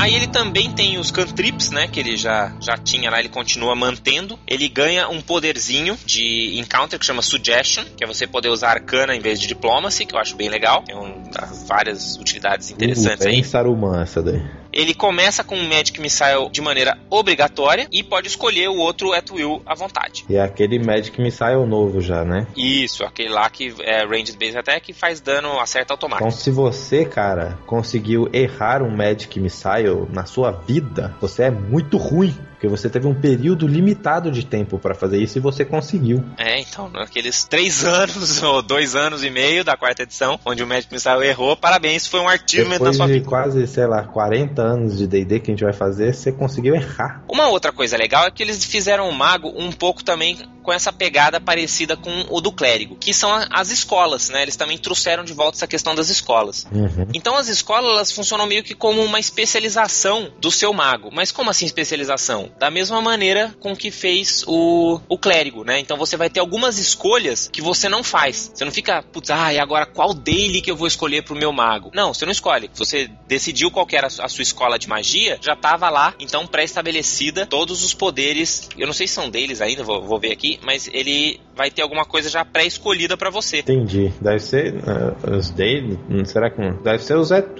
Aí 0.00 0.14
ele 0.14 0.26
também 0.26 0.72
tem 0.72 0.96
os 0.96 1.10
cantrips, 1.10 1.70
né? 1.70 1.86
Que 1.86 2.00
ele 2.00 2.16
já, 2.16 2.54
já 2.58 2.74
tinha 2.78 3.10
lá, 3.10 3.18
ele 3.18 3.28
continua 3.28 3.76
mantendo. 3.76 4.38
Ele 4.46 4.66
ganha 4.66 5.06
um 5.10 5.20
poderzinho 5.20 5.94
de 6.06 6.58
encounter 6.58 6.98
que 6.98 7.04
chama 7.04 7.20
Suggestion, 7.20 7.84
que 7.94 8.02
é 8.02 8.06
você 8.06 8.26
poder 8.26 8.48
usar 8.48 8.70
arcana 8.70 9.14
em 9.14 9.20
vez 9.20 9.38
de 9.38 9.46
diplomacy, 9.46 10.06
que 10.06 10.14
eu 10.14 10.18
acho 10.18 10.34
bem 10.36 10.48
legal. 10.48 10.82
Tem 10.84 10.96
um, 10.96 11.22
várias 11.66 12.16
utilidades 12.16 12.70
interessantes 12.70 13.26
uh, 13.26 13.28
aí. 13.28 13.44
Saruman 13.44 14.00
essa 14.00 14.22
daí. 14.22 14.42
Ele 14.72 14.94
começa 14.94 15.42
com 15.42 15.56
o 15.56 15.68
Magic 15.68 16.00
Missile 16.00 16.48
de 16.50 16.60
maneira 16.60 16.98
obrigatória 17.08 17.88
e 17.90 18.02
pode 18.02 18.28
escolher 18.28 18.68
o 18.68 18.76
outro 18.76 19.12
at 19.12 19.30
will 19.30 19.62
à 19.66 19.74
vontade. 19.74 20.24
E 20.28 20.36
é 20.36 20.42
aquele 20.42 20.78
Magic 20.78 21.20
Missile 21.20 21.66
novo 21.66 22.00
já, 22.00 22.24
né? 22.24 22.46
Isso, 22.56 23.04
aquele 23.04 23.30
lá 23.30 23.48
que 23.50 23.74
é 23.80 24.04
Ranged 24.04 24.36
Base 24.38 24.56
Attack 24.56 24.86
que 24.86 24.92
faz 24.92 25.20
dano, 25.20 25.58
acerta 25.58 25.94
automático. 25.94 26.28
Então 26.28 26.38
se 26.38 26.50
você, 26.50 27.04
cara, 27.04 27.58
conseguiu 27.66 28.28
errar 28.32 28.82
um 28.82 28.90
Magic 28.90 29.38
Missile 29.38 30.06
na 30.10 30.24
sua 30.24 30.50
vida, 30.50 31.14
você 31.20 31.44
é 31.44 31.50
muito 31.50 31.96
ruim. 31.96 32.34
Porque 32.60 32.68
você 32.68 32.90
teve 32.90 33.06
um 33.06 33.14
período 33.14 33.66
limitado 33.66 34.30
de 34.30 34.44
tempo 34.44 34.78
para 34.78 34.94
fazer 34.94 35.16
isso 35.16 35.38
e 35.38 35.40
você 35.40 35.64
conseguiu. 35.64 36.22
É, 36.36 36.60
então, 36.60 36.90
naqueles 36.90 37.42
três 37.44 37.82
anos 37.88 38.42
ou 38.42 38.60
dois 38.60 38.94
anos 38.94 39.24
e 39.24 39.30
meio 39.30 39.64
da 39.64 39.78
quarta 39.78 40.02
edição, 40.02 40.38
onde 40.44 40.62
o 40.62 40.66
Magic 40.66 40.92
Missile 40.92 41.26
errou, 41.26 41.56
parabéns, 41.56 42.06
foi 42.06 42.20
um 42.20 42.28
Depois 42.74 42.90
da 42.90 42.92
sua 42.92 43.06
de 43.06 43.14
vida. 43.14 43.26
quase, 43.26 43.66
sei 43.66 43.86
lá, 43.86 44.02
40 44.02 44.60
anos 44.60 44.98
de 44.98 45.06
D&D 45.06 45.40
que 45.40 45.50
a 45.50 45.54
gente 45.54 45.64
vai 45.64 45.72
fazer, 45.72 46.14
você 46.14 46.30
conseguiu 46.30 46.74
errar. 46.74 47.24
Uma 47.26 47.48
outra 47.48 47.72
coisa 47.72 47.96
legal 47.96 48.26
é 48.26 48.30
que 48.30 48.42
eles 48.42 48.62
fizeram 48.62 49.08
o 49.08 49.12
mago 49.14 49.50
um 49.56 49.72
pouco 49.72 50.04
também 50.04 50.36
com 50.62 50.72
essa 50.72 50.92
pegada 50.92 51.40
parecida 51.40 51.96
com 51.96 52.26
o 52.28 52.40
do 52.40 52.52
clérigo, 52.52 52.96
que 52.96 53.12
são 53.14 53.30
as 53.50 53.70
escolas, 53.70 54.28
né? 54.28 54.42
Eles 54.42 54.56
também 54.56 54.78
trouxeram 54.78 55.24
de 55.24 55.32
volta 55.32 55.56
essa 55.56 55.66
questão 55.66 55.94
das 55.94 56.08
escolas. 56.08 56.66
Uhum. 56.70 57.06
Então 57.14 57.36
as 57.36 57.48
escolas 57.48 57.90
elas 57.90 58.12
funcionam 58.12 58.46
meio 58.46 58.62
que 58.62 58.74
como 58.74 59.02
uma 59.02 59.18
especialização 59.18 60.30
do 60.38 60.50
seu 60.50 60.72
mago. 60.72 61.10
Mas 61.12 61.32
como 61.32 61.50
assim 61.50 61.66
especialização? 61.66 62.49
Da 62.58 62.70
mesma 62.70 63.00
maneira 63.00 63.54
com 63.60 63.74
que 63.74 63.90
fez 63.90 64.44
o, 64.46 65.00
o 65.08 65.18
clérigo, 65.18 65.64
né? 65.64 65.78
Então 65.78 65.96
você 65.96 66.16
vai 66.16 66.30
ter 66.30 66.40
algumas 66.40 66.78
escolhas 66.78 67.48
que 67.52 67.62
você 67.62 67.88
não 67.88 68.02
faz. 68.02 68.50
Você 68.54 68.64
não 68.64 68.72
fica, 68.72 69.02
putz, 69.02 69.30
ah, 69.30 69.52
e 69.52 69.58
agora 69.58 69.86
qual 69.86 70.12
daily 70.12 70.60
que 70.60 70.70
eu 70.70 70.76
vou 70.76 70.86
escolher 70.86 71.22
pro 71.22 71.36
meu 71.36 71.52
mago? 71.52 71.90
Não, 71.94 72.12
você 72.12 72.24
não 72.24 72.32
escolhe. 72.32 72.70
Você 72.74 73.10
decidiu 73.26 73.70
qual 73.70 73.86
era 73.92 74.06
a 74.06 74.28
sua 74.28 74.42
escola 74.42 74.78
de 74.78 74.88
magia, 74.88 75.38
já 75.40 75.56
tava 75.56 75.90
lá, 75.90 76.14
então 76.18 76.46
pré-estabelecida 76.46 77.46
todos 77.46 77.84
os 77.84 77.94
poderes. 77.94 78.68
Eu 78.78 78.86
não 78.86 78.94
sei 78.94 79.06
se 79.06 79.14
são 79.14 79.28
deles 79.28 79.60
ainda, 79.60 79.82
vou, 79.82 80.02
vou 80.02 80.18
ver 80.18 80.32
aqui, 80.32 80.58
mas 80.62 80.88
ele 80.92 81.40
vai 81.54 81.70
ter 81.70 81.82
alguma 81.82 82.04
coisa 82.04 82.30
já 82.30 82.44
pré-escolhida 82.44 83.16
para 83.16 83.28
você. 83.28 83.58
Entendi. 83.58 84.12
Deve 84.20 84.40
ser 84.40 84.74
uh, 84.76 85.36
os 85.36 85.50
daily, 85.50 85.98
será 86.24 86.50
que 86.50 86.60
não? 86.60 86.72
Deve 86.82 87.02
ser 87.02 87.16
os 87.16 87.30
at 87.30 87.50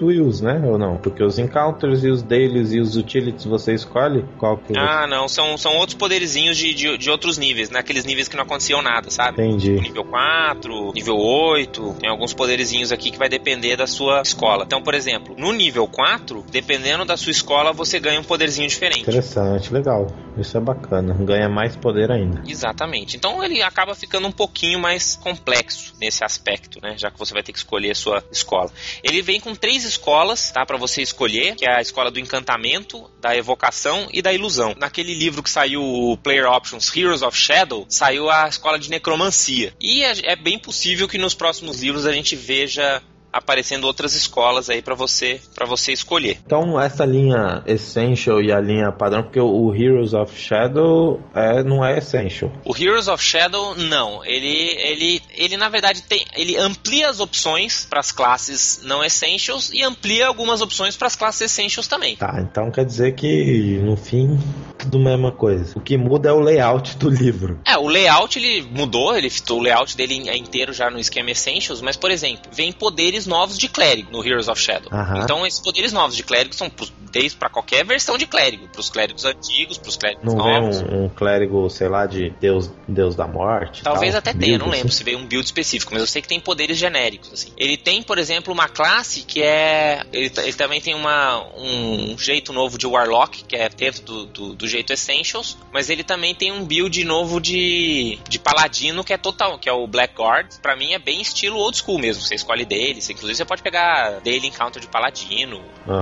né? 0.41 0.61
Ou 0.65 0.77
não? 0.77 0.97
Porque 0.97 1.23
os 1.23 1.37
encounters 1.37 2.03
e 2.03 2.09
os 2.09 2.23
dailies 2.23 2.73
e 2.73 2.79
os 2.79 2.95
utilities 2.95 3.45
você 3.45 3.73
escolhe 3.73 4.25
qual 4.39 4.57
que 4.57 4.73
Ah, 4.81 5.07
não, 5.07 5.27
são, 5.27 5.57
são 5.57 5.75
outros 5.75 5.97
poderizinhos 5.97 6.57
de, 6.57 6.73
de, 6.73 6.97
de 6.97 7.09
outros 7.09 7.37
níveis, 7.37 7.69
né? 7.69 7.79
Aqueles 7.79 8.05
níveis 8.05 8.27
que 8.27 8.35
não 8.35 8.43
aconteciam 8.43 8.81
nada, 8.81 9.09
sabe? 9.09 9.41
Entendi. 9.41 9.73
Nível 9.73 10.05
4, 10.05 10.91
nível 10.93 11.17
8, 11.17 11.95
tem 11.99 12.09
alguns 12.09 12.33
poderizinhos 12.33 12.91
aqui 12.91 13.11
que 13.11 13.17
vai 13.17 13.29
depender 13.29 13.75
da 13.75 13.87
sua 13.87 14.21
escola. 14.21 14.63
Então, 14.65 14.81
por 14.81 14.93
exemplo, 14.93 15.35
no 15.37 15.51
nível 15.51 15.87
4, 15.87 16.45
dependendo 16.51 17.05
da 17.05 17.17
sua 17.17 17.31
escola, 17.31 17.71
você 17.71 17.99
ganha 17.99 18.19
um 18.19 18.23
poderzinho 18.23 18.67
diferente. 18.67 19.01
Interessante, 19.01 19.73
legal. 19.73 20.07
Isso 20.37 20.57
é 20.57 20.61
bacana. 20.61 21.13
Ganha 21.13 21.49
mais 21.49 21.75
poder 21.75 22.11
ainda. 22.11 22.43
Exatamente. 22.47 23.17
Então 23.17 23.43
ele 23.43 23.61
acaba 23.61 23.93
ficando 23.93 24.27
um 24.27 24.31
pouquinho 24.31 24.79
mais 24.79 25.15
complexo 25.15 25.93
nesse 25.99 26.23
aspecto, 26.23 26.79
né? 26.81 26.95
Já 26.97 27.11
que 27.11 27.19
você 27.19 27.33
vai 27.33 27.43
ter 27.43 27.51
que 27.51 27.57
escolher 27.57 27.91
a 27.91 27.95
sua 27.95 28.23
escola. 28.31 28.71
Ele 29.03 29.21
vem 29.21 29.39
com 29.39 29.53
três 29.53 29.83
escolas, 29.83 30.51
tá? 30.51 30.65
Para 30.65 30.77
você 30.77 31.01
escolher, 31.01 31.55
que 31.55 31.65
é 31.65 31.77
a 31.77 31.81
escola 31.81 32.09
do 32.09 32.19
encantamento, 32.19 33.09
da 33.19 33.35
evocação 33.35 34.07
e 34.11 34.21
da 34.21 34.33
ilusão. 34.33 34.70
Naquele 34.77 35.13
livro 35.13 35.43
que 35.43 35.49
saiu 35.49 35.83
o 35.83 36.17
Player 36.17 36.45
Options 36.45 36.95
Heroes 36.95 37.21
of 37.21 37.37
Shadow, 37.37 37.85
saiu 37.89 38.29
a 38.29 38.47
escola 38.47 38.77
de 38.77 38.89
necromancia. 38.89 39.73
E 39.79 40.03
é, 40.03 40.31
é 40.31 40.35
bem 40.35 40.57
possível 40.57 41.07
que 41.07 41.17
nos 41.17 41.33
próximos 41.33 41.81
livros 41.81 42.05
a 42.05 42.11
gente 42.11 42.35
veja 42.35 43.01
aparecendo 43.31 43.85
outras 43.85 44.15
escolas 44.15 44.69
aí 44.69 44.81
para 44.81 44.95
você 44.95 45.39
para 45.55 45.65
você 45.65 45.91
escolher. 45.91 46.39
Então 46.45 46.79
essa 46.79 47.05
linha 47.05 47.63
Essential 47.65 48.41
e 48.41 48.51
a 48.51 48.59
linha 48.59 48.91
padrão, 48.91 49.23
porque 49.23 49.39
o 49.39 49.73
Heroes 49.73 50.13
of 50.13 50.37
Shadow 50.37 51.21
é, 51.33 51.63
não 51.63 51.83
é 51.85 51.97
Essential. 51.97 52.51
O 52.65 52.75
Heroes 52.75 53.07
of 53.07 53.23
Shadow 53.23 53.75
não, 53.75 54.23
ele 54.25 54.75
ele 54.79 55.21
ele 55.35 55.57
na 55.57 55.69
verdade 55.69 56.01
tem 56.03 56.25
ele 56.35 56.57
amplia 56.57 57.09
as 57.09 57.19
opções 57.19 57.85
para 57.89 57.99
as 57.99 58.11
classes 58.11 58.81
não 58.83 59.03
Essentials 59.03 59.71
e 59.73 59.83
amplia 59.83 60.27
algumas 60.27 60.61
opções 60.61 60.95
para 60.95 61.07
as 61.07 61.15
classes 61.15 61.41
Essentials 61.41 61.87
também. 61.87 62.15
Tá, 62.15 62.35
então 62.39 62.71
quer 62.71 62.85
dizer 62.85 63.13
que 63.13 63.79
no 63.83 63.95
fim 63.95 64.39
tudo 64.81 64.97
a 64.97 65.11
mesma 65.11 65.31
coisa. 65.31 65.77
O 65.77 65.81
que 65.81 65.97
muda 65.97 66.29
é 66.29 66.33
o 66.33 66.39
layout 66.39 66.97
do 66.97 67.09
livro. 67.09 67.59
É, 67.65 67.77
o 67.77 67.87
layout 67.87 68.37
ele 68.37 68.61
mudou, 68.61 69.15
ele 69.15 69.31
o 69.49 69.59
layout 69.59 69.95
dele 69.95 70.29
é 70.29 70.37
inteiro 70.37 70.73
já 70.73 70.89
no 70.89 70.99
esquema 70.99 71.31
Essentials, 71.31 71.81
mas 71.81 71.97
por 71.97 72.11
exemplo, 72.11 72.49
vem 72.51 72.71
poderes 72.71 73.25
novos 73.25 73.57
de 73.57 73.67
clérigo 73.67 74.11
no 74.11 74.25
Heroes 74.25 74.47
of 74.47 74.59
Shadow. 74.61 74.89
Aham. 74.91 75.21
Então 75.23 75.45
esses 75.45 75.59
poderes 75.59 75.91
novos 75.91 76.15
de 76.15 76.23
clérigo 76.23 76.53
são 76.55 76.69
pros- 76.69 76.93
desde 77.11 77.37
para 77.37 77.49
qualquer 77.49 77.85
versão 77.85 78.17
de 78.17 78.25
clérigo, 78.25 78.67
pros 78.69 78.89
clérigos 78.89 79.25
antigos, 79.25 79.77
pros 79.77 79.97
clérigos 79.97 80.23
Não 80.23 80.35
novos. 80.35 80.81
um, 80.81 81.05
um 81.05 81.09
clérigo, 81.09 81.69
sei 81.69 81.89
lá, 81.89 82.05
de 82.05 82.29
Deus, 82.39 82.71
Deus 82.87 83.15
da 83.15 83.27
Morte. 83.27 83.83
Talvez 83.83 84.11
tal, 84.13 84.19
até 84.19 84.33
tenha, 84.33 84.57
não 84.57 84.69
lembro 84.69 84.87
assim. 84.87 84.97
se 84.97 85.03
veio 85.03 85.17
um 85.17 85.25
build 85.25 85.45
específico, 85.45 85.91
mas 85.93 86.01
eu 86.01 86.07
sei 86.07 86.21
que 86.21 86.27
tem 86.27 86.39
poderes 86.39 86.77
genéricos. 86.77 87.31
Assim. 87.33 87.51
Ele 87.57 87.75
tem, 87.75 88.01
por 88.01 88.17
exemplo, 88.17 88.53
uma 88.53 88.67
classe 88.69 89.21
que 89.23 89.41
é. 89.41 90.03
Ele, 90.13 90.31
ele 90.37 90.53
também 90.53 90.79
tem 90.79 90.93
uma, 90.95 91.45
um 91.57 92.17
jeito 92.17 92.53
novo 92.53 92.77
de 92.77 92.87
Warlock, 92.87 93.43
que 93.43 93.55
é 93.55 93.67
dentro 93.69 94.01
do, 94.03 94.25
do, 94.25 94.53
do 94.55 94.67
jeito 94.71 94.91
Essentials, 94.93 95.57
mas 95.71 95.89
ele 95.89 96.03
também 96.03 96.33
tem 96.33 96.51
um 96.51 96.63
build 96.65 97.03
novo 97.03 97.39
de, 97.39 98.17
de 98.27 98.39
Paladino 98.39 99.03
que 99.03 99.13
é 99.13 99.17
total, 99.17 99.59
que 99.59 99.69
é 99.69 99.73
o 99.73 99.85
Blackguard. 99.87 100.47
Pra 100.61 100.75
mim 100.75 100.93
é 100.93 100.99
bem 100.99 101.21
estilo 101.21 101.57
old 101.57 101.77
school 101.77 101.99
mesmo. 101.99 102.23
Você 102.23 102.35
escolhe 102.35 102.65
dele, 102.65 103.01
você- 103.01 103.13
inclusive 103.13 103.35
você 103.37 103.45
pode 103.45 103.61
pegar 103.61 104.19
Daily 104.21 104.47
Encounter 104.47 104.81
de 104.81 104.87
Paladino, 104.87 105.61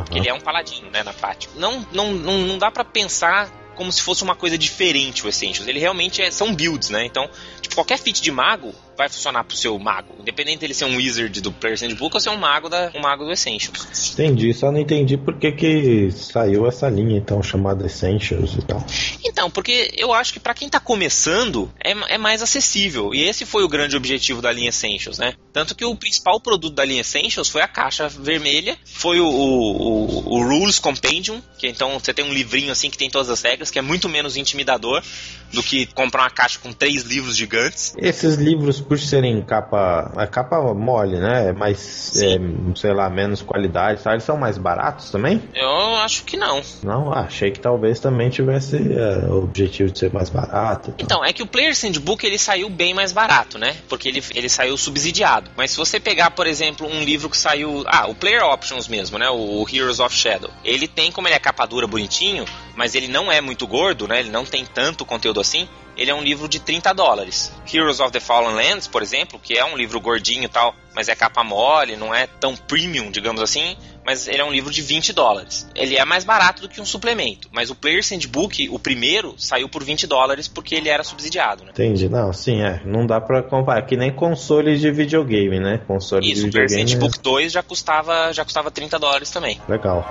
que 0.09 0.17
ele 0.17 0.29
é 0.29 0.33
um 0.33 0.39
paladino, 0.41 0.89
né, 0.91 1.03
na 1.03 1.13
prática. 1.13 1.53
Não, 1.57 1.85
não, 1.91 2.13
não, 2.13 2.37
não 2.39 2.57
dá 2.57 2.69
pra 2.71 2.83
pensar 2.83 3.49
como 3.75 3.91
se 3.93 4.01
fosse 4.01 4.23
uma 4.23 4.35
coisa 4.35 4.57
diferente 4.57 5.25
o 5.25 5.29
Essentials. 5.29 5.67
Ele 5.67 5.79
realmente 5.79 6.21
é, 6.21 6.29
são 6.31 6.53
builds, 6.53 6.89
né? 6.89 7.05
Então, 7.05 7.29
tipo, 7.61 7.75
qualquer 7.75 7.97
feat 7.97 8.21
de 8.21 8.29
mago 8.31 8.75
vai 8.99 9.07
funcionar 9.07 9.45
pro 9.45 9.55
seu 9.55 9.79
mago. 9.79 10.13
Independente 10.19 10.59
dele 10.59 10.73
ser 10.73 10.83
um 10.83 10.97
wizard 10.97 11.39
do 11.39 11.53
Player's 11.53 11.81
Handbook 11.81 12.13
ou 12.15 12.19
ser 12.19 12.29
um 12.31 12.37
mago, 12.37 12.67
da, 12.67 12.91
um 12.93 12.99
mago 12.99 13.23
do 13.23 13.31
Essentials. 13.31 14.11
Entendi, 14.13 14.53
só 14.53 14.69
não 14.73 14.79
entendi 14.79 15.15
por 15.15 15.37
que, 15.39 15.53
que 15.53 16.11
saiu 16.11 16.67
essa 16.67 16.89
linha 16.89 17.17
então 17.17 17.41
chamada 17.41 17.85
Essentials 17.85 18.55
e 18.55 18.61
tal. 18.61 18.85
Então, 19.23 19.49
porque 19.49 19.89
eu 19.97 20.13
acho 20.13 20.33
que 20.33 20.39
pra 20.39 20.53
quem 20.53 20.67
tá 20.67 20.81
começando 20.81 21.71
é, 21.81 21.91
é 22.13 22.17
mais 22.17 22.41
acessível. 22.41 23.13
E 23.15 23.23
esse 23.23 23.45
foi 23.45 23.63
o 23.63 23.69
grande 23.69 23.95
objetivo 23.95 24.41
da 24.41 24.51
linha 24.51 24.67
Essentials, 24.69 25.17
né? 25.17 25.33
Tanto 25.53 25.73
que 25.75 25.85
o 25.85 25.95
principal 25.95 26.39
produto 26.41 26.73
da 26.75 26.83
linha 26.83 27.01
Essentials 27.01 27.47
foi 27.47 27.61
a 27.61 27.67
caixa 27.69 28.09
vermelha, 28.09 28.77
foi 28.83 29.21
o, 29.21 29.25
o, 29.25 30.05
o- 30.05 30.33
o 30.39 30.43
Rules 30.43 30.77
Compendium, 30.77 31.41
que 31.57 31.67
então 31.67 31.97
você 31.97 32.13
tem 32.13 32.25
um 32.25 32.33
livrinho 32.33 32.71
assim 32.71 32.89
que 32.89 32.97
tem 32.97 33.09
todas 33.09 33.29
as 33.29 33.41
regras, 33.41 33.71
que 33.71 33.79
é 33.79 33.81
muito 33.81 34.09
menos 34.09 34.35
intimidador 34.35 35.01
do 35.53 35.63
que 35.63 35.85
comprar 35.87 36.23
uma 36.23 36.29
caixa 36.29 36.59
com 36.59 36.71
três 36.73 37.03
livros 37.03 37.35
gigantes. 37.35 37.93
Esses 37.97 38.35
livros, 38.35 38.79
por 38.89 38.99
serem 38.99 39.39
capa. 39.43 40.11
A 40.15 40.25
capa 40.25 40.59
mole, 40.73 41.17
né? 41.17 41.53
Mais, 41.53 42.19
é, 42.21 42.39
sei 42.75 42.91
lá, 42.91 43.07
menos 43.07 43.43
qualidade, 43.43 44.01
tá? 44.01 44.13
eles 44.13 44.23
são 44.23 44.35
mais 44.35 44.57
baratos 44.57 45.11
também? 45.11 45.41
Eu 45.53 45.95
acho 45.97 46.23
que 46.23 46.35
não. 46.35 46.61
Não, 46.83 47.13
ah, 47.13 47.21
achei 47.21 47.51
que 47.51 47.59
talvez 47.59 47.99
também 47.99 48.31
tivesse 48.31 48.77
é, 48.77 49.27
o 49.27 49.43
objetivo 49.43 49.91
de 49.91 49.99
ser 49.99 50.11
mais 50.11 50.29
barato. 50.29 50.89
e 50.89 50.93
tal. 50.93 51.05
Então, 51.05 51.25
é 51.25 51.31
que 51.31 51.43
o 51.43 51.47
Player's 51.47 51.81
Handbook 51.83 52.25
ele 52.25 52.39
saiu 52.39 52.69
bem 52.69 52.93
mais 52.93 53.13
barato, 53.13 53.59
né? 53.59 53.77
Porque 53.87 54.09
ele, 54.09 54.23
ele 54.33 54.49
saiu 54.49 54.75
subsidiado. 54.75 55.51
Mas 55.55 55.71
se 55.71 55.77
você 55.77 55.99
pegar, 55.99 56.31
por 56.31 56.47
exemplo, 56.47 56.87
um 56.87 57.03
livro 57.03 57.29
que 57.29 57.37
saiu. 57.37 57.83
Ah, 57.85 58.07
o 58.07 58.15
Player 58.15 58.43
Options 58.43 58.87
mesmo, 58.87 59.19
né? 59.19 59.29
O 59.29 59.65
Heroes 59.71 59.99
of 59.99 60.15
Shadow. 60.15 60.49
Ele 60.65 60.87
tem, 60.87 61.11
como 61.11 61.27
ele 61.27 61.35
é 61.35 61.39
capa 61.39 61.65
dura 61.67 61.85
bonitinho, 61.85 62.45
mas 62.75 62.95
ele 62.95 63.07
não 63.07 63.31
é 63.31 63.39
muito 63.39 63.67
gordo, 63.67 64.07
né? 64.07 64.19
Ele 64.19 64.31
não 64.31 64.43
tem 64.43 64.65
tanto 64.65 65.05
conteúdo 65.05 65.39
assim. 65.39 65.67
Ele 65.99 66.11
é 66.11 66.15
um 66.15 66.23
livro 66.23 66.47
de 66.47 66.59
30 66.59 66.93
dólares. 66.93 67.51
Heroes 67.71 67.99
of 67.99 68.09
the 68.11 68.21
Fallen 68.21 68.55
Lands, 68.55 68.87
por 68.87 69.01
exemplo, 69.01 69.37
que 69.37 69.57
é 69.57 69.65
um 69.65 69.75
livro 69.75 69.99
gordinho 69.99 70.45
e 70.45 70.47
tal, 70.47 70.73
mas 70.95 71.09
é 71.09 71.15
capa 71.15 71.43
mole, 71.43 71.97
não 71.97 72.15
é 72.15 72.25
tão 72.25 72.55
premium, 72.55 73.11
digamos 73.11 73.41
assim, 73.41 73.75
mas 74.05 74.25
ele 74.25 74.41
é 74.41 74.45
um 74.45 74.51
livro 74.51 74.71
de 74.71 74.81
20 74.81 75.11
dólares. 75.11 75.69
Ele 75.75 75.97
é 75.97 76.05
mais 76.05 76.23
barato 76.23 76.61
do 76.61 76.69
que 76.69 76.79
um 76.79 76.85
suplemento, 76.85 77.49
mas 77.51 77.69
o 77.69 77.75
Player's 77.75 78.09
Handbook, 78.11 78.69
o 78.69 78.79
primeiro, 78.79 79.35
saiu 79.37 79.67
por 79.67 79.83
20 79.83 80.07
dólares 80.07 80.47
porque 80.47 80.73
ele 80.73 80.87
era 80.87 81.03
subsidiado, 81.03 81.65
né? 81.65 81.71
Entendi, 81.71 82.07
não, 82.07 82.31
sim, 82.31 82.61
é. 82.61 82.81
Não 82.85 83.05
dá 83.05 83.19
pra 83.19 83.43
comparar. 83.43 83.81
Que 83.81 83.97
nem 83.97 84.09
consoles 84.09 84.79
de 84.79 84.89
videogame, 84.91 85.59
né? 85.59 85.81
Console 85.85 86.25
Isso, 86.25 86.43
de 86.43 86.47
o 86.47 86.51
Player's 86.51 86.71
videogame. 86.71 87.03
Handbook 87.03 87.21
2 87.21 87.51
já 87.51 87.61
custava, 87.61 88.31
já 88.31 88.45
custava 88.45 88.71
30 88.71 88.97
dólares 88.97 89.29
também. 89.29 89.59
é 89.67 89.71
Legal. 89.71 90.05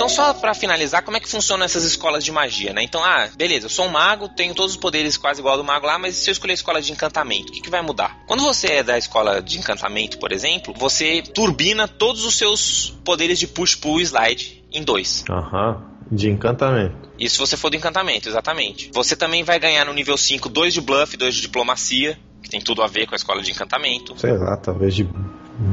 Então, 0.00 0.08
só 0.08 0.32
pra 0.32 0.54
finalizar, 0.54 1.02
como 1.02 1.18
é 1.18 1.20
que 1.20 1.28
funcionam 1.28 1.62
essas 1.62 1.84
escolas 1.84 2.24
de 2.24 2.32
magia, 2.32 2.72
né? 2.72 2.82
Então, 2.82 3.04
ah, 3.04 3.28
beleza, 3.36 3.66
eu 3.66 3.68
sou 3.68 3.84
um 3.84 3.90
mago, 3.90 4.30
tenho 4.30 4.54
todos 4.54 4.70
os 4.70 4.80
poderes 4.80 5.18
quase 5.18 5.40
igual 5.40 5.56
ao 5.56 5.58
do 5.58 5.66
mago 5.66 5.86
lá, 5.86 5.98
mas 5.98 6.14
se 6.14 6.30
eu 6.30 6.32
escolher 6.32 6.52
a 6.52 6.54
escola 6.54 6.80
de 6.80 6.90
encantamento, 6.90 7.50
o 7.50 7.52
que, 7.52 7.60
que 7.60 7.68
vai 7.68 7.82
mudar? 7.82 8.18
Quando 8.26 8.42
você 8.42 8.68
é 8.68 8.82
da 8.82 8.96
escola 8.96 9.42
de 9.42 9.58
encantamento, 9.58 10.18
por 10.18 10.32
exemplo, 10.32 10.72
você 10.74 11.20
turbina 11.20 11.86
todos 11.86 12.24
os 12.24 12.34
seus 12.34 12.94
poderes 13.04 13.38
de 13.38 13.46
push-pull 13.46 14.00
e 14.00 14.04
slide 14.04 14.64
em 14.72 14.82
dois. 14.82 15.22
Aham. 15.28 15.84
De 16.10 16.30
encantamento. 16.30 17.10
Isso 17.18 17.34
se 17.34 17.38
você 17.38 17.58
for 17.58 17.68
do 17.68 17.76
encantamento, 17.76 18.26
exatamente. 18.26 18.90
Você 18.94 19.14
também 19.14 19.44
vai 19.44 19.60
ganhar 19.60 19.84
no 19.84 19.92
nível 19.92 20.16
5 20.16 20.48
dois 20.48 20.72
de 20.72 20.80
bluff, 20.80 21.14
dois 21.14 21.34
de 21.34 21.42
diplomacia, 21.42 22.18
que 22.42 22.48
tem 22.48 22.60
tudo 22.60 22.82
a 22.82 22.86
ver 22.86 23.06
com 23.06 23.14
a 23.14 23.16
escola 23.16 23.42
de 23.42 23.50
encantamento. 23.50 24.18
Sei 24.18 24.32
lá, 24.32 24.56
talvez 24.56 24.94
de, 24.94 25.06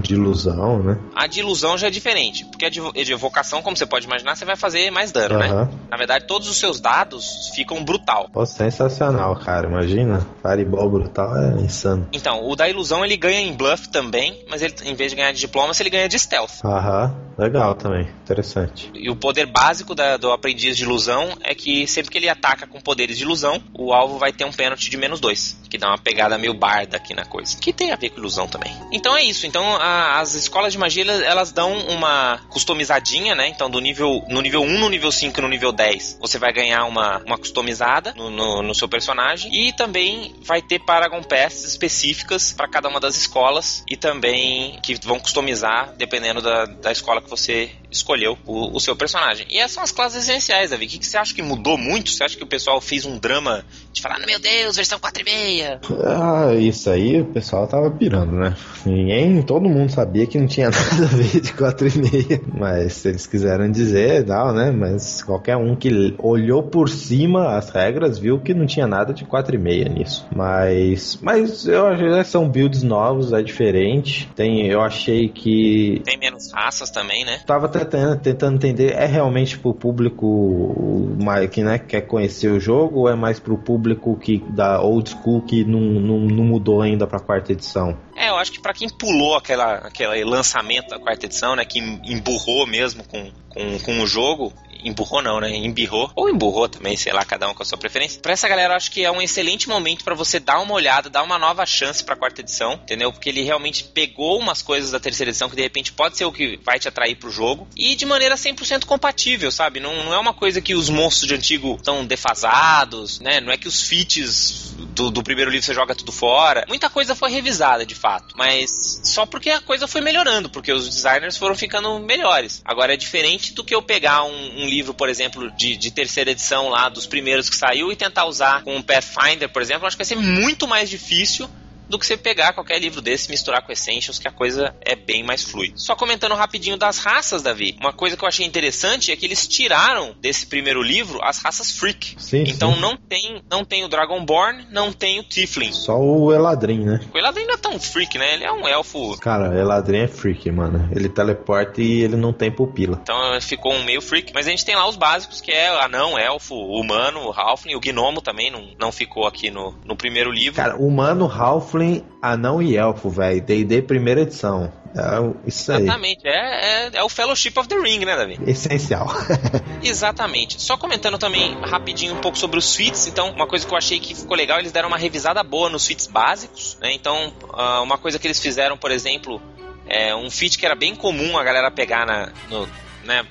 de 0.01 0.13
ilusão, 0.13 0.81
né? 0.83 0.97
A 1.15 1.27
de 1.27 1.39
ilusão 1.39 1.77
já 1.77 1.87
é 1.87 1.89
diferente, 1.89 2.45
porque 2.45 2.65
a 2.65 2.69
de, 2.69 2.79
evocação, 3.11 3.61
como 3.61 3.75
você 3.75 3.85
pode 3.85 4.05
imaginar, 4.05 4.35
você 4.35 4.45
vai 4.45 4.55
fazer 4.55 4.89
mais 4.91 5.11
dano, 5.11 5.37
né? 5.39 5.47
Aham. 5.47 5.69
Na 5.89 5.97
verdade, 5.97 6.25
todos 6.27 6.47
os 6.49 6.57
seus 6.57 6.79
dados 6.79 7.51
ficam 7.55 7.83
brutal. 7.83 8.29
Pô, 8.31 8.45
sensacional, 8.45 9.35
cara. 9.35 9.67
Imagina. 9.67 10.25
Fireball 10.41 10.89
brutal 10.89 11.35
é 11.37 11.61
insano. 11.61 12.07
Então, 12.13 12.47
o 12.47 12.55
da 12.55 12.67
ilusão 12.69 13.03
ele 13.03 13.17
ganha 13.17 13.39
em 13.41 13.53
bluff 13.53 13.89
também, 13.89 14.43
mas 14.49 14.61
ele, 14.61 14.73
em 14.83 14.95
vez 14.95 15.11
de 15.11 15.15
ganhar 15.17 15.31
de 15.31 15.39
diplomacia, 15.39 15.83
ele 15.83 15.89
ganha 15.89 16.07
de 16.09 16.17
stealth. 16.19 16.63
Aham. 16.63 17.15
Legal 17.37 17.75
também. 17.75 18.07
Interessante. 18.23 18.89
E 18.95 19.11
o 19.11 19.15
poder 19.15 19.45
básico 19.45 19.93
da- 19.93 20.17
do 20.17 20.31
aprendiz 20.31 20.75
de 20.75 20.83
ilusão 20.83 21.37
é 21.43 21.53
que 21.53 21.85
sempre 21.85 22.09
que 22.11 22.17
ele 22.17 22.27
ataca 22.27 22.65
com 22.65 22.81
poderes 22.81 23.15
de 23.15 23.23
ilusão, 23.23 23.61
o 23.73 23.93
alvo 23.93 24.17
vai 24.17 24.33
ter 24.33 24.43
um 24.43 24.51
pênalti 24.51 24.89
de 24.89 24.97
menos 24.97 25.19
dois, 25.19 25.55
que 25.69 25.77
dá 25.77 25.87
uma 25.89 25.99
pegada 25.99 26.35
meio 26.39 26.55
barda 26.55 26.97
aqui 26.97 27.13
na 27.13 27.25
coisa, 27.25 27.55
que 27.59 27.71
tem 27.71 27.91
a 27.91 27.95
ver 27.95 28.09
com 28.09 28.17
ilusão 28.19 28.47
também. 28.47 28.75
Então 28.91 29.15
é 29.15 29.21
isso. 29.21 29.45
Então 29.45 29.63
a- 29.87 30.19
as 30.19 30.33
escolas 30.33 30.73
de 30.73 30.77
magia 30.79 31.03
elas, 31.03 31.51
dão 31.51 31.71
uma 31.87 32.39
customizadinha, 32.49 33.33
né? 33.35 33.47
Então 33.47 33.69
do 33.69 33.79
nível 33.79 34.23
no 34.27 34.41
nível 34.41 34.61
1, 34.61 34.77
no 34.79 34.89
nível 34.89 35.11
5 35.11 35.39
e 35.39 35.41
no 35.41 35.47
nível 35.47 35.71
10, 35.71 36.17
você 36.19 36.37
vai 36.37 36.51
ganhar 36.51 36.85
uma, 36.85 37.19
uma 37.25 37.37
customizada 37.37 38.13
no, 38.15 38.29
no- 38.29 38.61
no 38.61 38.75
seu 38.75 38.87
personagem 38.87 39.53
e 39.53 39.73
também 39.73 40.35
vai 40.43 40.61
ter 40.61 40.79
Paragon 40.79 41.21
Passes 41.23 41.63
específicas 41.65 42.53
para 42.53 42.67
cada 42.67 42.87
uma 42.89 42.99
das 42.99 43.15
escolas 43.15 43.83
e 43.89 43.95
também 43.97 44.79
que 44.81 44.95
vão 45.03 45.19
customizar 45.19 45.93
dependendo 45.97 46.41
da, 46.41 46.65
da 46.65 46.91
escola 46.91 47.21
que 47.21 47.29
você 47.29 47.71
escolheu 47.97 48.37
o, 48.45 48.75
o 48.75 48.79
seu 48.79 48.95
personagem. 48.95 49.45
E 49.49 49.57
essas 49.57 49.73
são 49.73 49.83
as 49.83 49.91
classes 49.91 50.23
essenciais, 50.23 50.71
Davi. 50.71 50.85
O 50.85 50.89
que, 50.89 50.99
que 50.99 51.05
você 51.05 51.17
acha 51.17 51.33
que 51.33 51.41
mudou 51.41 51.77
muito? 51.77 52.11
Você 52.11 52.23
acha 52.23 52.37
que 52.37 52.43
o 52.43 52.47
pessoal 52.47 52.79
fez 52.81 53.05
um 53.05 53.17
drama 53.17 53.63
de 53.91 54.01
falar, 54.01 54.19
meu 54.19 54.39
Deus, 54.39 54.75
versão 54.75 54.99
4,5? 54.99 55.79
Ah, 56.03 56.53
isso 56.55 56.89
aí 56.89 57.21
o 57.21 57.25
pessoal 57.25 57.67
tava 57.67 57.89
pirando, 57.91 58.31
né? 58.31 58.55
Ninguém, 58.85 59.41
todo 59.41 59.69
mundo 59.69 59.91
sabia 59.91 60.25
que 60.25 60.37
não 60.39 60.47
tinha 60.47 60.69
nada 60.71 61.03
a 61.03 61.15
ver 61.15 61.41
de 61.41 61.53
4,5. 61.53 62.41
Mas 62.53 62.93
se 62.93 63.09
eles 63.09 63.27
quiseram 63.27 63.69
dizer, 63.69 64.25
não, 64.25 64.53
né? 64.53 64.71
Mas 64.71 65.21
qualquer 65.21 65.57
um 65.57 65.75
que 65.75 66.15
olhou 66.17 66.63
por 66.63 66.89
cima 66.89 67.57
as 67.57 67.69
regras 67.69 68.17
viu 68.17 68.39
que 68.39 68.53
não 68.53 68.65
tinha 68.65 68.87
nada 68.87 69.13
de 69.13 69.25
4,5 69.25 69.89
nisso. 69.89 70.27
Mas, 70.35 71.17
mas 71.21 71.67
eu 71.67 71.87
acho 71.87 72.03
que 72.03 72.23
são 72.25 72.49
builds 72.49 72.83
novos, 72.83 73.33
é 73.33 73.41
diferente. 73.41 74.29
Tem, 74.35 74.67
eu 74.67 74.81
achei 74.81 75.29
que 75.29 76.01
Tem 76.03 76.17
menos 76.17 76.51
raças 76.51 76.89
também, 76.89 77.25
né? 77.25 77.39
Tava 77.45 77.67
tentando, 77.87 78.21
tentando 78.21 78.55
entender, 78.55 78.93
é 78.93 79.05
realmente 79.05 79.57
pro 79.57 79.73
público 79.73 81.15
que 81.51 81.63
né, 81.63 81.79
quer 81.79 82.01
conhecer 82.01 82.49
o 82.49 82.59
jogo 82.59 83.01
ou 83.01 83.09
é 83.09 83.15
mais 83.15 83.39
pro 83.39 83.57
público 83.57 84.17
que 84.17 84.39
da 84.49 84.81
old 84.81 85.09
school 85.09 85.41
que 85.41 85.63
não, 85.63 85.79
não, 85.79 86.19
não 86.19 86.43
mudou 86.43 86.81
ainda 86.81 87.07
pra 87.07 87.19
quarta 87.19 87.51
edição? 87.51 87.97
É, 88.15 88.29
eu 88.29 88.35
acho 88.35 88.51
que 88.51 88.61
pra 88.61 88.73
quem 88.73 88.89
pulou 88.89 89.35
aquela, 89.35 89.75
aquele 89.75 90.23
lançamento 90.23 90.89
da 90.89 90.99
quarta 90.99 91.25
edição, 91.25 91.55
né, 91.55 91.65
que 91.65 91.79
emburrou 91.79 92.65
mesmo 92.67 93.03
com, 93.03 93.31
com, 93.49 93.79
com 93.79 93.99
o 94.01 94.07
jogo, 94.07 94.53
emburrou 94.83 95.21
não, 95.21 95.39
né, 95.39 95.55
embirrou, 95.55 96.11
ou 96.15 96.29
emburrou 96.29 96.67
também, 96.67 96.95
sei 96.95 97.13
lá, 97.13 97.23
cada 97.23 97.49
um 97.49 97.53
com 97.53 97.63
a 97.63 97.65
sua 97.65 97.77
preferência. 97.77 98.21
Pra 98.21 98.33
essa 98.33 98.47
galera, 98.47 98.75
acho 98.75 98.91
que 98.91 99.03
é 99.03 99.11
um 99.11 99.21
excelente 99.21 99.67
momento 99.67 100.03
pra 100.03 100.15
você 100.15 100.39
dar 100.39 100.59
uma 100.59 100.73
olhada, 100.73 101.09
dar 101.09 101.23
uma 101.23 101.37
nova 101.37 101.65
chance 101.65 102.03
pra 102.03 102.15
quarta 102.15 102.41
edição, 102.41 102.73
entendeu? 102.73 103.11
Porque 103.11 103.29
ele 103.29 103.41
realmente 103.41 103.83
pegou 103.83 104.39
umas 104.39 104.61
coisas 104.61 104.91
da 104.91 104.99
terceira 104.99 105.29
edição 105.31 105.49
que 105.49 105.55
de 105.55 105.61
repente 105.61 105.93
pode 105.93 106.17
ser 106.17 106.25
o 106.25 106.31
que 106.31 106.59
vai 106.63 106.79
te 106.79 106.87
atrair 106.87 107.15
pro 107.15 107.31
jogo, 107.31 107.67
e 107.75 107.95
de 107.95 108.05
maneira 108.05 108.35
100% 108.35 108.85
compatível, 108.85 109.51
sabe? 109.51 109.79
Não, 109.79 110.03
não 110.03 110.13
é 110.13 110.19
uma 110.19 110.33
coisa 110.33 110.61
que 110.61 110.75
os 110.75 110.89
monstros 110.89 111.27
de 111.27 111.35
antigo 111.35 111.75
estão 111.75 112.05
defasados, 112.05 113.19
né? 113.19 113.39
Não 113.39 113.51
é 113.51 113.57
que 113.57 113.67
os 113.67 113.83
feats 113.83 114.66
do, 114.77 115.09
do, 115.09 115.23
primeiro 115.23 115.49
livro 115.49 115.65
você 115.65 115.73
joga 115.73 115.95
tudo 115.95 116.11
fora. 116.11 116.65
Muita 116.67 116.89
coisa 116.89 117.15
foi 117.15 117.31
revisada, 117.31 117.85
de 117.85 117.95
fato. 117.95 118.35
Mas 118.37 119.01
só 119.03 119.25
porque 119.25 119.49
a 119.49 119.61
coisa 119.61 119.87
foi 119.87 120.01
melhorando, 120.01 120.49
porque 120.49 120.71
os 120.71 120.87
designers 120.87 121.37
foram 121.37 121.55
ficando 121.55 121.99
melhores. 121.99 122.61
Agora 122.63 122.93
é 122.93 122.97
diferente 122.97 123.53
do 123.53 123.63
que 123.63 123.73
eu 123.73 123.81
pegar 123.81 124.23
um, 124.23 124.63
um 124.63 124.65
livro, 124.67 124.93
por 124.93 125.09
exemplo, 125.09 125.51
de, 125.51 125.75
de, 125.75 125.91
terceira 125.91 126.31
edição 126.31 126.69
lá, 126.69 126.89
dos 126.89 127.05
primeiros 127.05 127.49
que 127.49 127.55
saiu, 127.55 127.91
e 127.91 127.95
tentar 127.95 128.25
usar 128.25 128.63
com 128.63 128.75
um 128.75 128.81
Pathfinder, 128.81 129.49
por 129.49 129.61
exemplo. 129.61 129.87
Acho 129.87 129.97
que 129.97 130.03
vai 130.03 130.07
ser 130.07 130.15
muito 130.15 130.67
mais 130.67 130.89
difícil 130.89 131.49
do 131.89 131.97
que 131.97 132.05
você 132.05 132.17
pegar 132.17 132.53
qualquer 132.53 132.79
livro 132.79 133.01
desse, 133.01 133.29
misturar 133.29 133.61
com 133.61 133.71
Essentials, 133.71 134.19
que 134.19 134.27
a 134.27 134.31
coisa 134.31 134.75
é 134.81 134.95
bem 134.95 135.23
mais 135.23 135.43
fluida. 135.43 135.73
Só 135.77 135.95
comentando 135.95 136.35
rapidinho 136.35 136.77
das 136.77 136.97
raças, 136.97 137.41
Davi, 137.41 137.75
uma 137.79 137.93
coisa 137.93 138.15
que 138.15 138.23
eu 138.23 138.27
achei 138.27 138.45
interessante 138.45 139.11
é 139.11 139.15
que 139.15 139.25
eles 139.25 139.47
tiraram 139.47 140.15
desse 140.19 140.45
primeiro 140.45 140.81
livro 140.81 141.19
as 141.21 141.39
raças 141.39 141.71
Freak. 141.71 142.15
Sim, 142.17 142.43
então 142.47 142.73
sim. 142.73 142.81
não 142.81 142.97
tem 142.97 143.41
não 143.49 143.63
tem 143.63 143.83
o 143.83 143.87
Dragonborn, 143.87 144.67
não 144.71 144.91
tem 144.91 145.19
o 145.19 145.23
Tiflin. 145.23 145.71
Só 145.71 145.99
o 145.99 146.33
Eladrin, 146.33 146.83
né? 146.83 146.99
O 147.13 147.17
Eladrin 147.17 147.45
não 147.45 147.53
é 147.53 147.57
tão 147.57 147.79
freak, 147.79 148.17
né? 148.17 148.33
Ele 148.33 148.43
é 148.43 148.51
um 148.51 148.67
elfo. 148.67 149.17
Cara, 149.19 149.49
o 149.49 149.57
Eladrin 149.57 149.99
é 149.99 150.07
freak, 150.07 150.49
mano. 150.51 150.89
Ele 150.93 151.09
teleporta 151.09 151.81
e 151.81 152.01
ele 152.01 152.15
não 152.15 152.33
tem 152.33 152.51
pupila. 152.51 152.99
Então 153.01 153.17
ficou 153.41 153.73
um 153.73 153.83
meio 153.83 154.01
freak. 154.01 154.33
Mas 154.33 154.47
a 154.47 154.49
gente 154.49 154.65
tem 154.65 154.75
lá 154.75 154.87
os 154.87 154.95
básicos, 154.95 155.41
que 155.41 155.51
é 155.51 155.67
anão, 155.83 156.17
elfo, 156.17 156.55
humano, 156.55 157.27
o 157.27 157.31
Halfling, 157.31 157.75
o 157.75 157.79
gnomo 157.79 158.21
também 158.21 158.51
não, 158.51 158.69
não 158.79 158.91
ficou 158.91 159.25
aqui 159.25 159.49
no, 159.49 159.73
no 159.85 159.95
primeiro 159.95 160.31
livro. 160.31 160.55
Cara, 160.55 160.75
humano, 160.75 161.31
Halfling, 161.31 161.76
anão 162.21 162.61
e 162.61 162.75
elfo, 162.75 163.09
velho. 163.09 163.41
D&D 163.41 163.81
primeira 163.81 164.21
edição. 164.21 164.71
É 164.95 165.47
isso 165.47 165.71
aí. 165.71 165.83
Exatamente. 165.83 166.27
É, 166.27 166.31
é, 166.31 166.89
é, 166.93 167.03
o 167.03 167.09
Fellowship 167.09 167.53
of 167.57 167.67
the 167.67 167.75
Ring, 167.75 167.99
né, 167.99 168.15
Davi? 168.15 168.39
Essencial. 168.47 169.07
Exatamente. 169.83 170.61
Só 170.61 170.75
comentando 170.77 171.17
também 171.17 171.55
rapidinho 171.61 172.15
um 172.15 172.21
pouco 172.21 172.37
sobre 172.37 172.57
os 172.57 172.65
suítes. 172.65 173.07
Então, 173.07 173.31
uma 173.31 173.47
coisa 173.47 173.65
que 173.65 173.73
eu 173.73 173.77
achei 173.77 173.99
que 173.99 174.15
ficou 174.15 174.35
legal, 174.35 174.59
eles 174.59 174.71
deram 174.71 174.87
uma 174.87 174.97
revisada 174.97 175.43
boa 175.43 175.69
nos 175.69 175.83
suítes 175.83 176.07
básicos. 176.07 176.77
Né? 176.81 176.93
Então, 176.93 177.31
uh, 177.43 177.83
uma 177.83 177.97
coisa 177.97 178.17
que 178.17 178.25
eles 178.25 178.39
fizeram, 178.39 178.77
por 178.77 178.89
exemplo, 178.89 179.41
é 179.87 180.15
um 180.15 180.29
feat 180.29 180.57
que 180.57 180.65
era 180.65 180.75
bem 180.75 180.95
comum 180.95 181.37
a 181.37 181.43
galera 181.43 181.69
pegar 181.69 182.05
na, 182.05 182.31
no, 182.49 182.67
né, 183.03 183.25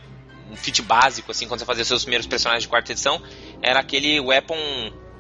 um 0.51 0.57
feat 0.57 0.83
básico, 0.83 1.31
assim, 1.31 1.47
quando 1.47 1.61
você 1.61 1.67
fazia 1.67 1.85
seus 1.85 2.03
primeiros 2.03 2.27
personagens 2.27 2.63
de 2.63 2.69
quarta 2.69 2.93
edição, 2.93 3.21
era 3.63 3.81
aquele 3.81 4.21
weapon, 4.21 4.57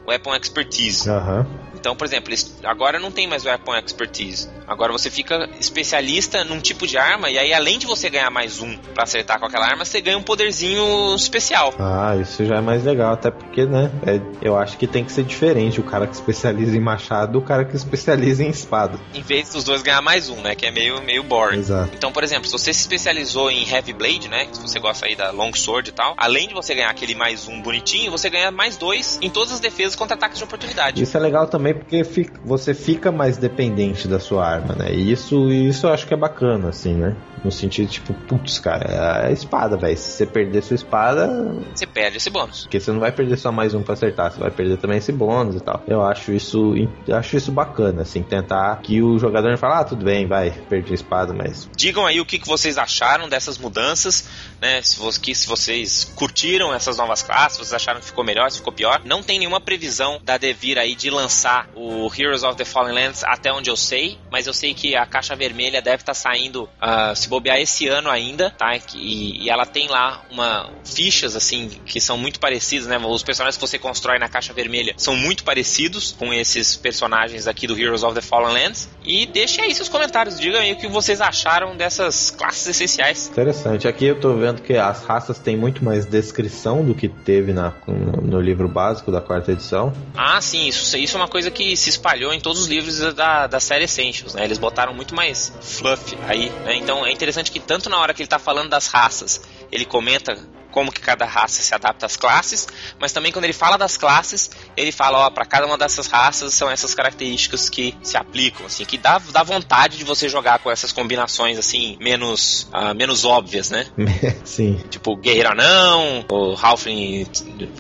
weapon 0.07 0.35
expertise. 0.35 1.09
Aham. 1.09 1.47
Então, 1.79 1.95
por 1.95 2.07
exemplo, 2.07 2.35
agora 2.65 2.99
não 2.99 3.11
tem 3.11 3.27
mais 3.27 3.45
weapon 3.45 3.77
expertise. 3.77 4.49
Agora 4.67 4.93
você 4.93 5.11
fica 5.11 5.49
especialista 5.61 6.43
num 6.45 6.61
tipo 6.61 6.87
de 6.87 6.99
arma 6.99 7.31
e 7.31 7.39
aí 7.39 7.53
além 7.53 7.79
de 7.79 7.87
você 7.87 8.11
ganhar 8.11 8.31
mais 8.31 8.61
um 8.61 8.77
para 8.77 9.05
acertar 9.05 9.39
com 9.39 9.47
aquela 9.47 9.67
arma, 9.67 9.85
você 9.85 10.01
ganha 10.01 10.19
um 10.19 10.23
poderzinho 10.23 11.15
especial. 11.15 11.73
Ah, 11.79 12.17
isso 12.21 12.45
já 12.45 12.57
é 12.57 12.61
mais 12.61 12.85
legal, 12.85 13.13
até 13.13 13.31
porque, 13.31 13.65
né, 13.65 13.91
é, 14.07 14.21
eu 14.43 14.57
acho 14.57 14.77
que 14.77 14.87
tem 14.87 15.05
que 15.05 15.13
ser 15.13 15.23
diferente 15.25 15.81
o 15.81 15.85
cara 15.85 16.07
que 16.07 16.15
especializa 16.15 16.77
em 16.77 16.81
machado 16.81 17.33
do 17.33 17.43
cara 17.43 17.65
que 17.65 17.77
especializa 17.77 18.43
em 18.43 18.51
espada. 18.51 18.99
Em 19.15 19.23
vez 19.23 19.53
dos 19.53 19.65
dois 19.65 19.83
ganhar 19.83 20.03
mais 20.03 20.29
um, 20.29 20.41
né, 20.41 20.55
que 20.55 20.67
é 20.67 20.71
meio 20.71 21.01
meio 21.03 21.23
boring. 21.23 21.59
Exato. 21.59 21.91
Então, 21.95 22.11
por 22.11 22.25
exemplo, 22.25 22.47
se 22.47 22.53
você 22.53 22.73
se 22.73 22.81
especializou 22.81 23.51
em 23.51 23.69
heavy 23.69 23.93
blade, 23.93 24.29
né, 24.29 24.49
se 24.51 24.61
você 24.61 24.79
gosta 24.81 25.07
aí 25.07 25.15
da 25.15 25.31
long 25.31 25.53
sword 25.55 25.91
e 25.91 25.93
tal, 25.93 26.15
além 26.17 26.49
de 26.49 26.55
você 26.55 26.75
ganhar 26.75 26.91
aquele 26.91 27.15
mais 27.15 27.47
um 27.47 27.61
bonitinho, 27.61 28.11
você 28.11 28.29
ganha 28.31 28.51
mais 28.51 28.77
dois 28.77 29.19
em 29.23 29.31
todas 29.31 29.53
as 29.53 29.61
defesas 29.61 29.95
contra 29.95 30.17
ataques 30.17 30.39
de 30.39 30.45
oportunidade. 30.45 31.03
Isso 31.03 31.17
é 31.17 31.21
legal 31.21 31.47
também 31.47 31.75
porque 31.77 32.05
fica, 32.05 32.41
você 32.45 32.75
fica 32.75 33.13
mais 33.13 33.37
dependente 33.37 34.09
da 34.09 34.19
sua 34.19 34.47
arma, 34.47 34.75
né? 34.75 34.93
E 34.93 35.11
isso, 35.13 35.51
isso 35.51 35.87
eu 35.87 35.93
acho 35.93 36.07
que 36.07 36.15
é 36.15 36.17
bacana, 36.17 36.69
assim, 36.69 36.95
né? 36.95 37.17
No 37.47 37.53
sentido, 37.53 37.89
tipo, 37.89 38.13
putz, 38.13 38.59
cara, 38.59 38.85
é 38.91 39.27
a 39.29 39.31
espada, 39.31 39.77
velho. 39.77 39.97
Se 39.97 40.17
você 40.17 40.27
perder 40.27 40.65
sua 40.65 40.75
espada. 40.75 41.29
Você 41.73 41.87
perde 41.87 42.17
esse 42.17 42.29
bônus. 42.29 42.63
Porque 42.63 42.81
você 42.81 42.91
não 42.91 42.99
vai 42.99 43.13
perder 43.13 43.37
só 43.39 43.53
mais 43.53 43.73
um 43.73 43.85
pra 43.85 43.93
acertar, 43.93 44.33
você 44.33 44.41
vai 44.41 44.51
perder 44.51 44.79
também 44.79 44.99
esse 44.99 45.13
bônus 45.13 45.55
e 45.55 45.61
tal. 45.61 45.81
Eu 45.87 46.03
acho 46.03 46.33
isso, 46.33 46.75
eu 47.07 47.17
acho 47.17 47.37
isso 47.37 47.53
bacana, 47.53 48.03
assim, 48.03 48.21
tentar 48.21 48.81
que 48.83 49.01
o 49.01 49.17
jogador 49.17 49.57
fale, 49.57 49.75
ah, 49.75 49.85
tudo 49.85 50.05
bem, 50.05 50.27
vai, 50.27 50.51
perdi 50.51 50.91
a 50.91 50.95
espada, 50.97 51.33
mas. 51.33 51.71
Digam 51.77 52.05
aí 52.05 52.21
o 52.21 52.27
que, 52.27 52.37
que 52.37 52.49
vocês 52.49 52.79
acharam 52.79 53.29
dessas 53.29 53.59
mudanças, 53.59 54.29
né? 54.61 54.83
Se, 54.83 54.99
se 55.35 55.47
vocês 55.47 56.13
curtiram 56.17 56.75
essas 56.75 56.97
novas 56.97 57.23
classes, 57.23 57.59
vocês 57.59 57.75
acharam 57.75 58.01
que 58.01 58.07
ficou 58.07 58.25
melhor, 58.25 58.51
se 58.51 58.59
ficou 58.59 58.73
pior. 58.73 59.03
Não 59.05 59.23
tem 59.23 59.39
nenhuma 59.39 59.61
previsão 59.61 60.21
da 60.25 60.37
Devir 60.37 60.79
aí 60.79 60.97
de 60.97 61.11
lançar 61.11 61.69
o 61.77 62.11
Heroes 62.13 62.43
of 62.43 62.57
the 62.57 62.65
Fallen 62.65 62.93
Lands 62.93 63.23
até 63.23 63.53
onde 63.53 63.71
eu 63.71 63.77
sei, 63.77 64.19
mas 64.33 64.49
eu 64.49 64.53
sei 64.53 64.75
que 64.75 64.97
a 64.97 65.07
caixa 65.07 65.37
vermelha 65.37 65.81
deve 65.81 66.03
estar 66.03 66.07
tá 66.07 66.15
saindo, 66.15 66.65
uh, 66.65 67.15
se 67.15 67.29
bobear 67.37 67.61
esse 67.61 67.87
ano 67.87 68.09
ainda, 68.09 68.51
tá? 68.51 68.75
E, 68.95 69.45
e, 69.45 69.51
ela 69.51 69.67
tem 69.67 69.89
lá 69.89 70.23
uma 70.31 70.71
fichas 70.85 71.37
assim 71.37 71.69
que 71.85 72.01
são 72.01 72.17
muito 72.17 72.41
parecidas, 72.41 72.87
né? 72.87 72.99
Os 72.99 73.23
personagens 73.23 73.57
que 73.57 73.67
você 73.67 73.79
constrói 73.79 74.19
na 74.19 74.29
caixa 74.29 74.55
vermelha 74.55 74.95
são 74.97 75.15
muito 75.15 75.45
parecidos 75.45 76.13
com 76.13 76.33
esses 76.33 76.77
personagens 76.77 77.47
aqui 77.47 77.67
do 77.67 77.79
Heroes 77.79 78.03
of 78.03 78.15
the 78.15 78.23
Fallen 78.23 78.55
Lands. 78.55 78.89
E 79.05 79.27
deixem 79.27 79.65
aí 79.65 79.75
seus 79.75 79.89
comentários, 79.89 80.41
digam 80.41 80.61
aí 80.61 80.73
o 80.73 80.77
que 80.77 80.89
vocês 80.89 81.21
acharam 81.21 81.77
dessas 81.77 82.31
classes 82.31 82.67
essenciais. 82.67 83.29
Interessante. 83.29 83.87
Aqui 83.87 84.07
eu 84.07 84.19
tô 84.19 84.35
vendo 84.35 84.63
que 84.63 84.75
as 84.75 85.05
raças 85.05 85.39
têm 85.39 85.57
muito 85.57 85.85
mais 85.85 86.07
descrição 86.07 86.85
do 86.85 86.95
que 86.95 87.09
teve 87.09 87.53
na, 87.53 87.75
no 87.87 88.41
livro 88.41 88.69
básico 88.69 89.13
da 89.13 89.21
quarta 89.21 89.53
edição. 89.53 89.93
Ah, 90.17 90.41
sim, 90.41 90.69
isso, 90.69 90.97
isso 90.97 91.17
é 91.17 91.21
uma 91.21 91.29
coisa 91.29 91.51
que 91.51 91.77
se 91.77 91.91
espalhou 91.91 92.33
em 92.33 92.41
todos 92.41 92.63
os 92.63 92.67
livros 92.67 92.99
da, 93.15 93.47
da 93.47 93.61
série 93.61 93.85
Essentials, 93.85 94.35
né? 94.35 94.45
Eles 94.45 94.59
botaram 94.59 94.95
muito 94.95 95.15
mais 95.15 95.53
fluff 95.61 96.17
aí, 96.27 96.51
né? 96.65 96.77
Então 96.77 97.05
é 97.05 97.13
interessante 97.13 97.26
que 97.51 97.61
tanto 97.61 97.89
na 97.89 97.99
hora 97.99 98.15
que 98.15 98.23
ele 98.23 98.29
tá 98.29 98.39
falando 98.39 98.71
das 98.71 98.89
raças, 98.89 99.41
ele 99.71 99.85
comenta 99.85 100.39
como 100.77 100.93
que 100.93 101.01
cada 101.01 101.25
raça 101.25 101.63
se 101.63 101.75
adapta 101.75 102.05
às 102.05 102.19
classes, 102.19 102.69
mas 103.01 103.11
também 103.11 103.33
quando 103.33 103.47
ele 103.47 103.55
fala 103.55 103.79
das 103.79 103.97
classes, 103.97 104.51
ele 104.77 104.93
fala, 104.93 105.21
ó, 105.21 105.31
para 105.31 105.47
cada 105.47 105.67
uma 105.67 105.79
dessas 105.79 106.07
raças 106.07 106.53
são 106.53 106.71
essas 106.71 106.95
características 106.95 107.71
que 107.71 107.95
se 108.03 108.15
aplicam, 108.15 108.67
assim, 108.67 108.85
que 108.85 108.99
dá, 108.99 109.19
dá 109.33 109.43
vontade 109.43 109.97
de 109.97 110.05
você 110.05 110.29
jogar 110.29 110.59
com 110.59 110.71
essas 110.71 110.93
combinações, 110.93 111.57
assim, 111.57 111.97
menos, 111.99 112.69
uh, 112.75 112.95
menos 112.95 113.25
óbvias, 113.25 113.71
né? 113.71 113.87
Sim. 114.45 114.79
Tipo, 114.91 115.17
Guerreiro 115.17 115.53
Anão, 115.53 116.27
o 116.31 116.55
Halfling 116.61 117.27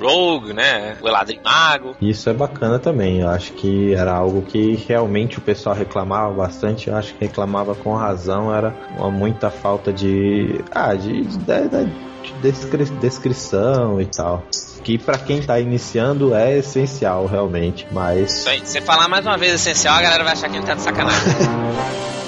Rogue, 0.00 0.54
né? 0.54 0.96
O 1.02 1.06
Eladrin 1.06 1.40
Mago. 1.44 1.94
Isso 2.00 2.30
é 2.30 2.32
bacana 2.32 2.78
também, 2.78 3.20
eu 3.20 3.28
acho 3.28 3.52
que 3.52 3.92
era 3.92 4.14
algo 4.14 4.40
que 4.40 4.74
realmente 4.88 5.36
o 5.36 5.42
pessoal 5.42 5.76
reclamava 5.76 6.32
bastante, 6.32 6.88
eu 6.88 6.96
acho 6.96 7.12
que 7.12 7.26
reclamava 7.26 7.74
com 7.74 7.94
razão, 7.94 8.54
era 8.54 8.74
uma 8.96 9.10
muita 9.10 9.50
falta 9.50 9.92
de... 9.92 10.64
Ah, 10.70 10.94
de, 10.94 11.20
de, 11.20 11.36
de 11.36 12.15
descri 12.40 12.84
descrição 12.84 14.00
e 14.00 14.06
tal. 14.06 14.44
Que 14.84 14.96
para 14.98 15.18
quem 15.18 15.42
tá 15.42 15.58
iniciando 15.58 16.34
é 16.34 16.58
essencial, 16.58 17.26
realmente. 17.26 17.86
Mas. 17.90 18.44
Você 18.62 18.80
falar 18.80 19.08
mais 19.08 19.26
uma 19.26 19.36
vez 19.36 19.54
essencial, 19.54 19.96
a 19.96 20.02
galera 20.02 20.24
vai 20.24 20.32
achar 20.32 20.48
que 20.48 20.56
ele 20.56 20.66
tá 20.66 20.74
de 20.74 20.82
sacanagem. 20.82 21.22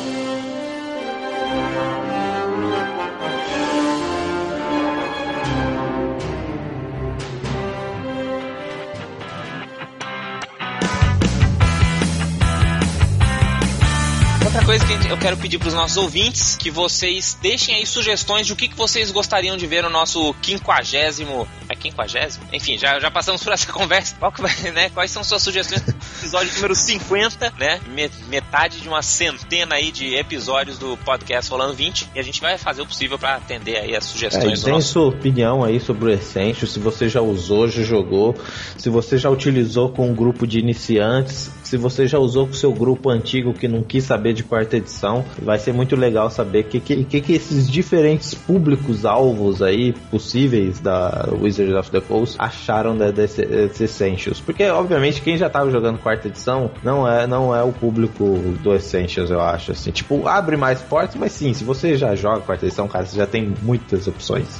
coisa 14.68 14.84
que 14.84 15.08
eu 15.08 15.16
quero 15.16 15.34
pedir 15.38 15.58
para 15.58 15.68
os 15.68 15.72
nossos 15.72 15.96
ouvintes 15.96 16.54
que 16.54 16.70
vocês 16.70 17.38
deixem 17.40 17.74
aí 17.74 17.86
sugestões 17.86 18.46
de 18.46 18.52
o 18.52 18.56
que, 18.56 18.68
que 18.68 18.76
vocês 18.76 19.10
gostariam 19.10 19.56
de 19.56 19.66
ver 19.66 19.82
no 19.82 19.88
nosso 19.88 20.34
quinquagésimo. 20.42 21.48
É 21.70 21.74
quinquagésimo? 21.74 22.44
Enfim, 22.52 22.76
já, 22.76 23.00
já 23.00 23.10
passamos 23.10 23.42
por 23.42 23.50
essa 23.50 23.64
conversa. 23.72 24.14
Qual 24.18 24.30
que 24.30 24.42
vai, 24.42 24.52
né? 24.74 24.90
Quais 24.90 25.10
são 25.10 25.24
suas 25.24 25.40
sugestões 25.40 25.80
pro 25.80 25.94
episódio 26.20 26.54
número 26.56 26.74
50, 26.74 27.54
né? 27.58 27.80
Metade 28.28 28.82
de 28.82 28.88
uma 28.88 29.00
centena 29.00 29.76
aí 29.76 29.90
de 29.90 30.14
episódios 30.14 30.76
do 30.76 30.98
podcast 30.98 31.50
Rolando 31.50 31.72
20. 31.72 32.10
E 32.14 32.20
a 32.20 32.22
gente 32.22 32.38
vai 32.38 32.58
fazer 32.58 32.82
o 32.82 32.86
possível 32.86 33.18
para 33.18 33.36
atender 33.36 33.78
aí 33.78 33.96
as 33.96 34.04
sugestões 34.04 34.60
é, 34.60 34.64
tem 34.64 34.74
nosso... 34.74 34.92
sua 34.92 35.06
opinião 35.06 35.64
aí 35.64 35.80
sobre 35.80 36.10
o 36.10 36.12
Essential, 36.12 36.70
se 36.70 36.78
você 36.78 37.08
já 37.08 37.22
usou, 37.22 37.68
já 37.68 37.82
jogou, 37.82 38.36
se 38.76 38.90
você 38.90 39.16
já 39.16 39.30
utilizou 39.30 39.88
com 39.88 40.10
um 40.10 40.14
grupo 40.14 40.46
de 40.46 40.58
iniciantes, 40.58 41.50
se 41.68 41.76
você 41.76 42.06
já 42.06 42.18
usou 42.18 42.46
com 42.46 42.54
seu 42.54 42.72
grupo 42.72 43.10
antigo 43.10 43.52
que 43.52 43.68
não 43.68 43.82
quis 43.82 44.04
saber 44.04 44.32
de 44.32 44.42
quarta 44.42 44.78
edição. 44.78 45.22
Vai 45.40 45.58
ser 45.58 45.74
muito 45.74 45.94
legal 45.94 46.30
saber 46.30 46.60
o 46.60 46.64
que, 46.64 46.80
que, 46.80 47.20
que, 47.20 47.32
esses 47.34 47.70
diferentes 47.70 48.32
públicos-alvos 48.32 49.60
aí 49.60 49.92
possíveis 50.10 50.80
da 50.80 51.28
Wizards 51.38 51.74
of 51.74 51.90
the 51.90 52.00
Coast 52.00 52.36
acharam 52.38 52.96
de, 52.96 53.12
desse, 53.12 53.44
desse 53.44 53.84
Essentials. 53.84 54.40
Porque, 54.40 54.64
obviamente, 54.70 55.20
quem 55.20 55.36
já 55.36 55.48
estava 55.48 55.70
jogando 55.70 55.98
quarta 55.98 56.28
edição 56.28 56.70
não 56.82 57.06
é, 57.06 57.26
não 57.26 57.54
é 57.54 57.62
o 57.62 57.72
público 57.72 58.24
do 58.62 58.74
Essentials, 58.74 59.30
eu 59.30 59.40
acho. 59.40 59.72
Assim, 59.72 59.90
tipo, 59.90 60.26
abre 60.26 60.56
mais 60.56 60.80
portas, 60.80 61.16
mas 61.16 61.32
sim, 61.32 61.52
se 61.52 61.64
você 61.64 61.96
já 61.96 62.14
joga 62.14 62.40
quarta 62.40 62.64
edição, 62.64 62.88
cara, 62.88 63.04
você 63.04 63.16
já 63.16 63.26
tem 63.26 63.52
muitas 63.62 64.06
opções. 64.06 64.58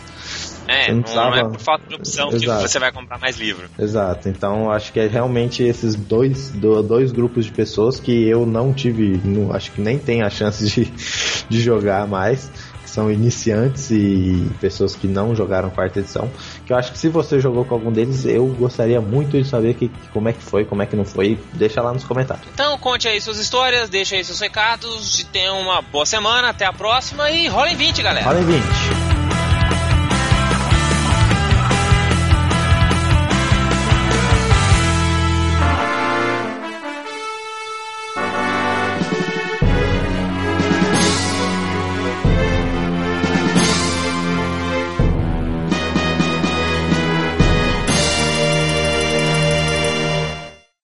É, 0.69 0.93
não, 0.93 1.03
não, 1.03 1.35
é 1.35 1.45
por 1.45 1.59
falta 1.59 1.87
de 1.89 1.95
opção 1.95 2.31
Exato. 2.31 2.62
que 2.62 2.69
você 2.69 2.79
vai 2.79 2.93
comprar 2.93 3.19
mais 3.19 3.39
livro. 3.39 3.69
Exato, 3.79 4.29
então 4.29 4.71
acho 4.71 4.93
que 4.93 5.01
é 5.01 5.07
realmente 5.07 5.62
esses 5.62 5.95
dois, 5.95 6.51
dois 6.51 7.11
grupos 7.11 7.47
de 7.47 7.53
pessoas 7.53 7.99
que 7.99 8.29
eu 8.29 8.45
não 8.45 8.73
tive, 8.73 9.21
não, 9.25 9.53
acho 9.53 9.73
que 9.73 9.81
nem 9.81 9.99
tem 9.99 10.23
a 10.23 10.31
chance 10.31 10.66
de, 10.66 10.85
de 11.49 11.61
jogar 11.61 12.07
mais 12.07 12.51
são 12.99 13.12
iniciantes 13.12 13.91
e 13.93 14.51
pessoas 14.61 14.97
que 14.97 15.07
não 15.07 15.35
jogaram 15.37 15.71
quarta 15.71 16.01
edição, 16.01 16.29
Que 16.66 16.73
eu 16.73 16.77
acho 16.77 16.91
que 16.91 16.99
se 16.99 17.09
você 17.09 17.39
jogou 17.39 17.64
com 17.64 17.75
algum 17.75 17.93
deles, 17.93 18.25
eu 18.25 18.47
gostaria 18.47 19.01
muito 19.01 19.41
de 19.41 19.49
saber 19.49 19.75
que, 19.75 19.89
como 20.12 20.29
é 20.29 20.33
que 20.33 20.43
foi, 20.43 20.64
como 20.64 20.83
é 20.83 20.87
que 20.87 20.97
não 20.97 21.05
foi. 21.05 21.39
Deixa 21.53 21.81
lá 21.81 21.93
nos 21.93 22.03
comentários. 22.03 22.47
Então 22.53 22.77
conte 22.79 23.07
aí 23.07 23.21
suas 23.21 23.39
histórias, 23.39 23.89
deixa 23.89 24.16
aí 24.16 24.25
seus 24.25 24.41
recados, 24.41 25.25
tenha 25.33 25.53
uma 25.53 25.81
boa 25.81 26.07
semana, 26.07 26.49
até 26.49 26.64
a 26.64 26.73
próxima 26.73 27.31
e 27.31 27.47
rola 27.47 27.71
em 27.71 27.77
20, 27.77 28.03
galera. 28.03 28.27
Rola 28.27 28.41
em 28.41 28.45
20. 28.45 29.18